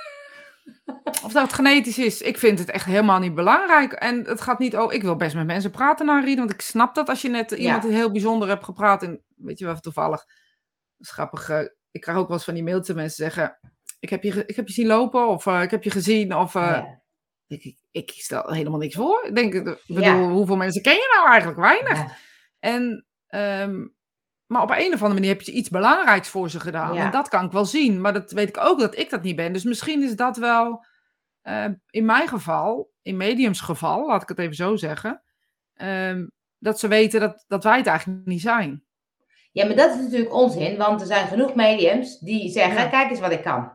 Of 1.24 1.32
dat 1.32 1.52
genetisch 1.52 1.98
is. 1.98 2.20
Ik 2.22 2.38
vind 2.38 2.58
het 2.58 2.70
echt 2.70 2.84
helemaal 2.84 3.18
niet 3.18 3.34
belangrijk. 3.34 3.92
En 3.92 4.24
het 4.24 4.40
gaat 4.40 4.58
niet 4.58 4.76
over. 4.76 4.94
Ik 4.94 5.02
wil 5.02 5.16
best 5.16 5.34
met 5.34 5.46
mensen 5.46 5.70
praten 5.70 6.06
na 6.06 6.12
een 6.12 6.18
reading. 6.24 6.38
Want 6.38 6.52
ik 6.52 6.60
snap 6.60 6.94
dat 6.94 7.08
als 7.08 7.22
je 7.22 7.28
net 7.28 7.50
iemand 7.50 7.82
Ja. 7.82 7.88
heel 7.88 8.10
bijzonder 8.12 8.48
hebt 8.48 8.64
gepraat. 8.64 9.02
En 9.02 9.22
weet 9.36 9.58
je 9.58 9.64
wel, 9.64 9.80
toevallig. 9.80 10.24
Grappig. 10.98 11.48
eh, 11.48 11.60
ik 11.90 12.00
krijg 12.00 12.18
ook 12.18 12.26
wel 12.26 12.36
eens 12.36 12.44
van 12.44 12.54
die 12.54 12.62
mailtjes 12.62 12.96
mensen 12.96 13.24
zeggen. 13.24 13.58
Ik 14.00 14.10
heb 14.10 14.22
je, 14.22 14.44
ik 14.46 14.56
heb 14.56 14.66
je 14.66 14.72
zien 14.74 14.86
lopen. 14.86 15.28
Of 15.28 15.46
eh, 15.46 15.62
ik 15.62 15.70
heb 15.70 15.82
je 15.82 15.90
gezien. 15.90 16.34
Of 16.36 16.54
eh, 16.54 16.62
Ja. 16.62 17.02
ik, 17.46 17.76
ik, 17.90 18.10
stel 18.10 18.52
helemaal 18.52 18.78
niks 18.78 18.94
voor. 18.94 19.24
Ik 19.24 19.34
denk, 19.34 19.54
ik 19.54 19.64
bedoel, 19.86 20.02
Ja. 20.02 20.28
hoeveel 20.28 20.56
mensen 20.56 20.82
ken 20.82 20.94
je 20.94 21.10
nou 21.16 21.28
eigenlijk? 21.30 21.58
Weinig. 21.60 22.12
En, 22.58 23.06
ehm, 23.26 23.86
maar 24.52 24.62
op 24.62 24.70
een 24.70 24.76
of 24.92 25.00
andere 25.02 25.14
manier 25.14 25.28
heb 25.28 25.40
je 25.42 25.52
iets 25.52 25.68
belangrijks 25.68 26.28
voor 26.28 26.50
ze 26.50 26.60
gedaan. 26.60 26.94
Ja. 26.94 27.04
En 27.04 27.10
dat 27.10 27.28
kan 27.28 27.44
ik 27.44 27.52
wel 27.52 27.64
zien. 27.64 28.00
Maar 28.00 28.12
dat 28.12 28.30
weet 28.32 28.48
ik 28.48 28.58
ook 28.58 28.80
dat 28.80 28.98
ik 28.98 29.10
dat 29.10 29.22
niet 29.22 29.36
ben. 29.36 29.52
Dus 29.52 29.64
misschien 29.64 30.02
is 30.02 30.16
dat 30.16 30.36
wel, 30.36 30.84
eh, 31.42 31.64
in 31.90 32.04
mijn 32.04 32.28
geval, 32.28 32.90
in 33.02 33.16
mediums 33.16 33.60
geval, 33.60 34.06
laat 34.06 34.22
ik 34.22 34.28
het 34.28 34.38
even 34.38 34.54
zo 34.54 34.76
zeggen. 34.76 35.22
ehm, 35.74 36.26
dat 36.58 36.78
ze 36.80 36.88
weten 36.88 37.20
dat, 37.20 37.44
dat 37.48 37.64
wij 37.64 37.76
het 37.76 37.86
eigenlijk 37.86 38.26
niet 38.26 38.40
zijn. 38.40 38.84
ja, 39.52 39.66
maar 39.66 39.76
dat 39.76 39.94
is 39.94 40.00
natuurlijk 40.02 40.34
onzin, 40.34 40.76
want 40.76 41.00
er 41.00 41.06
zijn 41.06 41.26
genoeg 41.26 41.54
mediums 41.54 42.18
die 42.18 42.50
zeggen, 42.50 42.82
Ja. 42.82 42.88
kijk 42.88 43.10
eens 43.10 43.20
wat 43.20 43.30
ik 43.32 43.42
kan. 43.42 43.72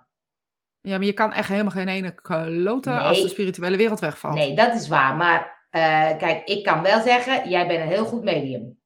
Ja, 0.82 0.98
maar 0.98 1.06
je 1.06 1.14
kan 1.14 1.34
echt 1.34 1.50
helemaal 1.50 1.72
geen 1.72 1.88
ene 1.88 2.12
kloten 2.12 2.94
Nee. 2.96 3.02
als 3.04 3.22
de 3.22 3.28
spirituele 3.28 3.78
wereld 3.78 4.00
wegvalt. 4.00 4.34
Nee, 4.36 4.56
dat 4.56 4.74
is 4.74 4.88
waar. 4.88 5.16
Maar 5.16 5.66
eh, 5.70 6.18
kijk, 6.18 6.42
ik 6.46 6.64
kan 6.64 6.82
wel 6.82 7.02
zeggen, 7.02 7.50
jij 7.50 7.68
bent 7.68 7.82
een 7.82 7.88
heel 7.88 8.06
goed 8.06 8.24
medium. 8.24 8.80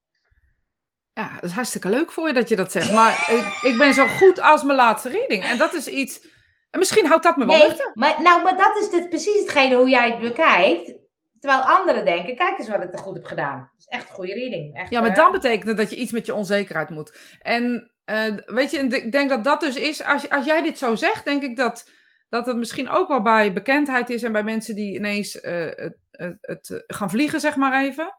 Ja, 1.13 1.31
dat 1.33 1.43
is 1.43 1.51
hartstikke 1.51 1.89
leuk 1.89 2.11
voor 2.11 2.27
je 2.27 2.33
dat 2.33 2.49
je 2.49 2.55
dat 2.55 2.71
zegt. 2.71 2.91
Maar 2.91 3.25
ik, 3.37 3.71
ik 3.71 3.77
ben 3.77 3.93
zo 3.93 4.07
goed 4.07 4.41
als 4.41 4.63
mijn 4.63 4.77
laatste 4.77 5.09
reading. 5.09 5.43
En 5.43 5.57
dat 5.57 5.73
is 5.73 5.87
iets... 5.87 6.29
En 6.69 6.79
misschien 6.79 7.05
houdt 7.05 7.23
dat 7.23 7.37
me 7.37 7.45
wel 7.45 7.57
Nee, 7.57 7.77
maar, 7.93 8.21
nou, 8.21 8.43
maar 8.43 8.57
dat 8.57 8.77
is 8.81 8.89
dit, 8.89 9.09
precies 9.09 9.39
hetgene 9.39 9.75
hoe 9.75 9.89
jij 9.89 10.11
het 10.11 10.19
bekijkt. 10.19 10.99
Terwijl 11.39 11.61
anderen 11.61 12.05
denken, 12.05 12.35
kijk 12.35 12.59
eens 12.59 12.67
wat 12.67 12.83
ik 12.83 12.93
er 12.93 12.99
goed 12.99 13.15
heb 13.15 13.25
gedaan. 13.25 13.59
Dat 13.59 13.79
is 13.79 13.85
echt 13.85 14.09
een 14.09 14.15
goede 14.15 14.33
reading. 14.33 14.75
Echt, 14.75 14.89
Ja, 14.89 15.01
maar 15.01 15.09
eh, 15.09 15.15
dan 15.15 15.31
betekent 15.31 15.67
het 15.67 15.77
dat 15.77 15.89
je 15.89 15.95
iets 15.95 16.11
met 16.11 16.25
je 16.25 16.33
onzekerheid 16.33 16.89
moet. 16.89 17.17
En 17.41 17.91
eh, 18.05 18.35
weet 18.45 18.71
je, 18.71 18.77
ik 18.77 19.11
denk 19.11 19.29
dat 19.29 19.43
dat 19.43 19.59
dus 19.59 19.75
is, 19.75 20.03
als, 20.03 20.29
als 20.29 20.45
jij 20.45 20.61
dit 20.61 20.77
zo 20.77 20.95
zegt, 20.95 21.25
denk 21.25 21.43
ik 21.43 21.55
dat, 21.55 21.89
dat 22.29 22.45
het 22.45 22.57
misschien 22.57 22.89
ook 22.89 23.07
wel 23.07 23.21
bij 23.21 23.53
bekendheid 23.53 24.09
is 24.09 24.23
en 24.23 24.31
bij 24.31 24.43
mensen 24.43 24.75
die 24.75 24.95
ineens 24.95 25.39
eh, 25.39 25.65
het, 25.65 25.97
het, 26.11 26.37
het, 26.41 26.83
gaan 26.87 27.09
vliegen, 27.09 27.39
zeg 27.39 27.55
maar 27.55 27.83
even. 27.83 28.15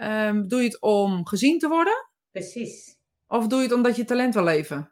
Ehm, 0.00 0.46
doe 0.46 0.58
je 0.60 0.64
het 0.66 0.80
om 0.80 1.26
gezien 1.26 1.58
te 1.58 1.68
worden? 1.68 2.08
Precies. 2.30 2.98
Of 3.26 3.46
doe 3.46 3.58
je 3.58 3.64
het 3.64 3.74
omdat 3.74 3.96
je 3.96 4.04
talent 4.04 4.34
wil 4.34 4.44
leven? 4.44 4.90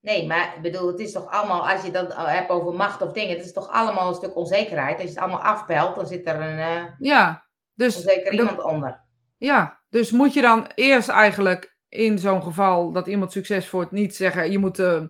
Nee, 0.00 0.26
maar 0.26 0.54
ik 0.56 0.62
bedoel, 0.62 0.86
het 0.86 1.00
is 1.00 1.12
toch 1.12 1.30
allemaal, 1.30 1.68
als 1.68 1.84
je 1.84 1.90
dat 1.90 2.14
hebt 2.16 2.50
over 2.50 2.72
macht 2.74 3.02
of 3.02 3.12
dingen, 3.12 3.36
het 3.36 3.44
is 3.44 3.52
toch 3.52 3.68
allemaal 3.68 4.08
een 4.08 4.14
stuk 4.14 4.36
onzekerheid. 4.36 4.94
Als 4.94 5.02
je 5.02 5.08
het 5.08 5.18
allemaal 5.18 5.42
afbelt, 5.42 5.94
dan 5.94 6.06
zit 6.06 6.26
er 6.26 6.40
een 6.40 6.58
eh, 6.58 6.84
Ja, 6.98 7.46
dus, 7.74 7.96
onzeker 7.96 8.32
iemand 8.32 8.62
onder. 8.62 9.00
ja, 9.36 9.80
dus 9.88 10.10
moet 10.10 10.34
je 10.34 10.40
dan 10.40 10.66
eerst 10.74 11.08
eigenlijk 11.08 11.76
in 11.88 12.18
zo'n 12.18 12.42
geval 12.42 12.92
dat 12.92 13.06
iemand 13.06 13.32
succes 13.32 13.70
wordt 13.70 13.90
niet 13.90 14.16
zeggen, 14.16 14.50
je 14.50 14.58
moet 14.58 14.78
eh, 14.78 15.02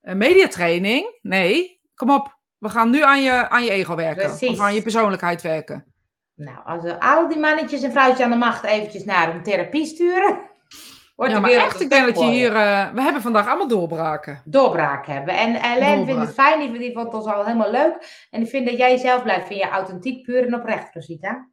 een 0.00 0.18
mediatraining. 0.18 1.18
Nee, 1.22 1.80
kom 1.94 2.10
op. 2.10 2.38
We 2.58 2.68
gaan 2.68 2.90
nu 2.90 3.02
aan 3.02 3.22
je, 3.22 3.48
aan 3.48 3.64
je 3.64 3.70
ego 3.70 3.94
werken. 3.94 4.26
Precies. 4.26 4.48
Of 4.48 4.60
aan 4.60 4.74
je 4.74 4.82
persoonlijkheid 4.82 5.42
werken. 5.42 5.94
Nou, 6.36 6.58
als 6.64 6.82
we 6.82 7.00
al 7.00 7.28
die 7.28 7.38
mannetjes 7.38 7.82
en 7.82 7.90
vrouwtjes 7.92 8.24
aan 8.24 8.30
de 8.30 8.36
macht 8.36 8.64
eventjes 8.64 9.04
naar 9.04 9.34
een 9.34 9.42
therapie 9.42 9.86
sturen, 9.86 10.38
wordt 11.16 11.32
Ja, 11.32 11.38
maar 11.40 11.50
echt, 11.50 11.80
ik 11.80 11.90
denk 11.90 12.06
dat 12.06 12.18
je 12.18 12.24
hier... 12.30 12.56
eh, 12.56 12.92
we 12.92 13.02
hebben 13.02 13.22
vandaag 13.22 13.46
allemaal 13.46 13.68
doorbraken. 13.68 14.42
doorbraak 14.44 15.06
hebben. 15.06 15.34
En 15.36 15.54
Ellen 15.54 15.86
vindt 15.86 16.06
Doorbraak. 16.06 16.26
het 16.26 16.34
fijn, 16.34 16.60
die, 16.72 16.78
die 16.78 16.92
vond 16.92 17.14
ons 17.14 17.26
al 17.26 17.44
helemaal 17.44 17.70
leuk. 17.70 18.26
En 18.30 18.42
ik 18.42 18.48
vind 18.48 18.66
dat 18.66 18.76
jij 18.76 18.90
jezelf 18.90 19.22
blijft, 19.22 19.46
vind 19.46 19.60
je 19.60 19.68
authentiek, 19.68 20.22
puur 20.24 20.46
en 20.46 20.54
oprecht, 20.54 20.94
Rosita. 20.94 21.48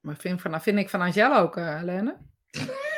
Maar 0.00 0.16
vind, 0.16 0.40
vind 0.40 0.78
ik 0.78 0.90
van 0.90 1.00
Angel 1.00 1.36
ook, 1.36 1.56
eh 1.56 1.76
Helene. 1.76 2.16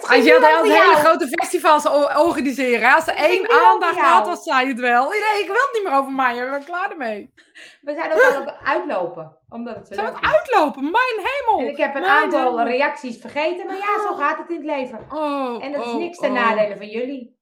Angel 0.00 0.38
nu 0.40 0.44
had 0.46 0.64
hele 0.66 0.94
grote 0.94 1.28
festivals 1.28 1.86
organiseren. 2.16 2.94
Als 2.94 3.04
ze 3.04 3.12
één 3.12 3.50
aandacht 3.50 3.98
had, 3.98 4.26
was 4.26 4.42
zij 4.42 4.66
het 4.66 4.80
wel. 4.80 5.08
Nee, 5.08 5.40
ik 5.40 5.46
wil 5.46 5.54
het 5.54 5.70
niet 5.72 5.82
meer 5.84 5.92
over 5.98 6.12
mij. 6.12 6.36
Ik 6.36 6.50
ben 6.50 6.64
klaar 6.64 6.90
ermee. 6.90 7.32
We 7.80 7.94
zijn 7.94 8.12
ook 8.12 8.34
al 8.34 8.40
op 8.42 8.58
uitlopen, 8.64 9.38
omdat 9.48 9.76
het 9.76 9.86
zo 9.88 10.04
het 10.04 10.14
is. 10.22 10.30
uitlopen? 10.30 10.82
Mijn 10.82 11.16
hemel. 11.16 11.60
En 11.60 11.68
ik 11.68 11.76
heb 11.76 11.94
een 11.94 12.00
Mijn 12.00 12.12
aantal 12.12 12.58
hemel. 12.58 12.64
reacties 12.64 13.20
vergeten, 13.20 13.66
maar 13.66 13.76
ja, 13.76 14.02
zo 14.08 14.14
gaat 14.14 14.38
het 14.38 14.48
in 14.48 14.56
het 14.56 14.64
leven. 14.64 15.06
Oh, 15.10 15.64
En 15.64 15.72
dat 15.72 15.86
is 15.86 15.92
oh, 15.92 15.98
niks 15.98 16.18
ten 16.18 16.30
oh. 16.30 16.34
nadele 16.44 16.76
van 16.76 16.88
jullie. 16.88 17.38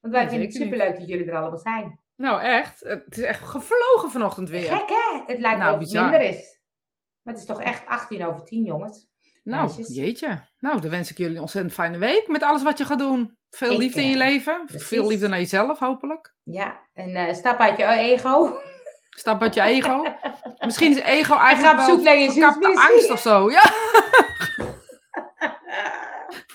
Want 0.00 0.12
wij 0.14 0.22
Nee, 0.22 0.30
vinden 0.30 0.48
het 0.48 0.56
superleuk 0.56 0.98
dat 0.98 1.08
jullie 1.08 1.26
er 1.30 1.36
allemaal 1.36 1.58
zijn. 1.58 2.00
Nou, 2.16 2.40
echt. 2.42 2.80
Het 2.80 3.16
is 3.16 3.22
echt 3.24 3.48
gevlogen 3.48 4.10
vanochtend 4.10 4.48
weer. 4.48 4.76
Gek 4.76 4.88
hè? 4.88 5.18
Het 5.26 5.38
lijkt 5.40 5.58
Nou, 5.58 5.70
wel 5.70 5.80
of 5.80 5.80
het 5.80 5.92
minder 6.02 6.20
is. 6.20 6.60
Maar 7.22 7.34
het 7.34 7.42
is 7.42 7.48
toch 7.48 7.62
echt 7.62 7.86
18 7.86 8.26
over 8.26 8.44
10, 8.44 8.64
jongens. 8.64 9.09
Nou, 9.42 9.70
jeetje. 9.88 10.48
Nou, 10.58 10.80
dan 10.80 10.90
wens 10.90 11.10
ik 11.10 11.18
jullie 11.18 11.34
een 11.34 11.40
ontzettend 11.40 11.74
fijne 11.74 11.98
week 11.98 12.26
met 12.28 12.42
alles 12.42 12.62
wat 12.62 12.78
je 12.78 12.84
gaat 12.84 12.98
doen. 12.98 13.38
Veel 13.50 13.76
liefde 13.76 14.00
in 14.00 14.06
je 14.06 14.12
eh, 14.12 14.18
leven. 14.28 14.62
precies. 14.66 14.86
Veel 14.88 15.06
liefde 15.06 15.28
naar 15.28 15.38
jezelf, 15.38 15.78
hopelijk. 15.78 16.34
Ja, 16.42 16.80
en 16.92 17.14
eh, 17.16 17.34
stap 17.34 17.58
uit 17.58 17.76
je 17.76 17.84
ego. 17.84 18.58
Stap 19.10 19.42
uit 19.42 19.54
je 19.54 19.62
ego. 19.62 20.06
Misschien 20.66 20.90
is 20.96 20.98
ego 21.02 21.34
En 21.34 21.40
eigenlijk 21.40 21.76
wel 21.76 21.86
zoek 21.86 22.02
naar 22.02 22.16
je 22.16 22.88
angst 22.90 23.10
of 23.10 23.20
zo. 23.20 23.50
Ja. 23.50 23.62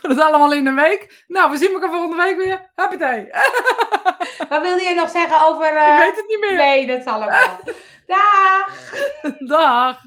Dat 0.02 0.20
allemaal 0.20 0.54
in 0.54 0.68
een 0.68 0.76
week. 0.76 1.24
Nou, 1.28 1.52
we 1.52 1.58
zien 1.58 1.72
elkaar 1.72 1.90
volgende 1.90 2.16
week 2.24 2.38
weer. 2.38 2.72
Huppatee. 2.76 3.30
Wat 4.50 4.62
wilde 4.62 4.82
je 4.84 4.94
nog 4.96 5.10
zeggen 5.10 5.48
over... 5.48 5.66
eh, 5.76 5.94
Ik 5.94 5.98
weet 6.00 6.16
het 6.16 6.26
niet 6.28 6.40
meer. 6.40 6.56
Nee, 6.56 6.88
dat 6.88 7.04
zal 7.04 7.24
ook 7.24 7.30
wel. 7.30 7.74
Dag! 8.06 8.94
Dag. 9.48 10.02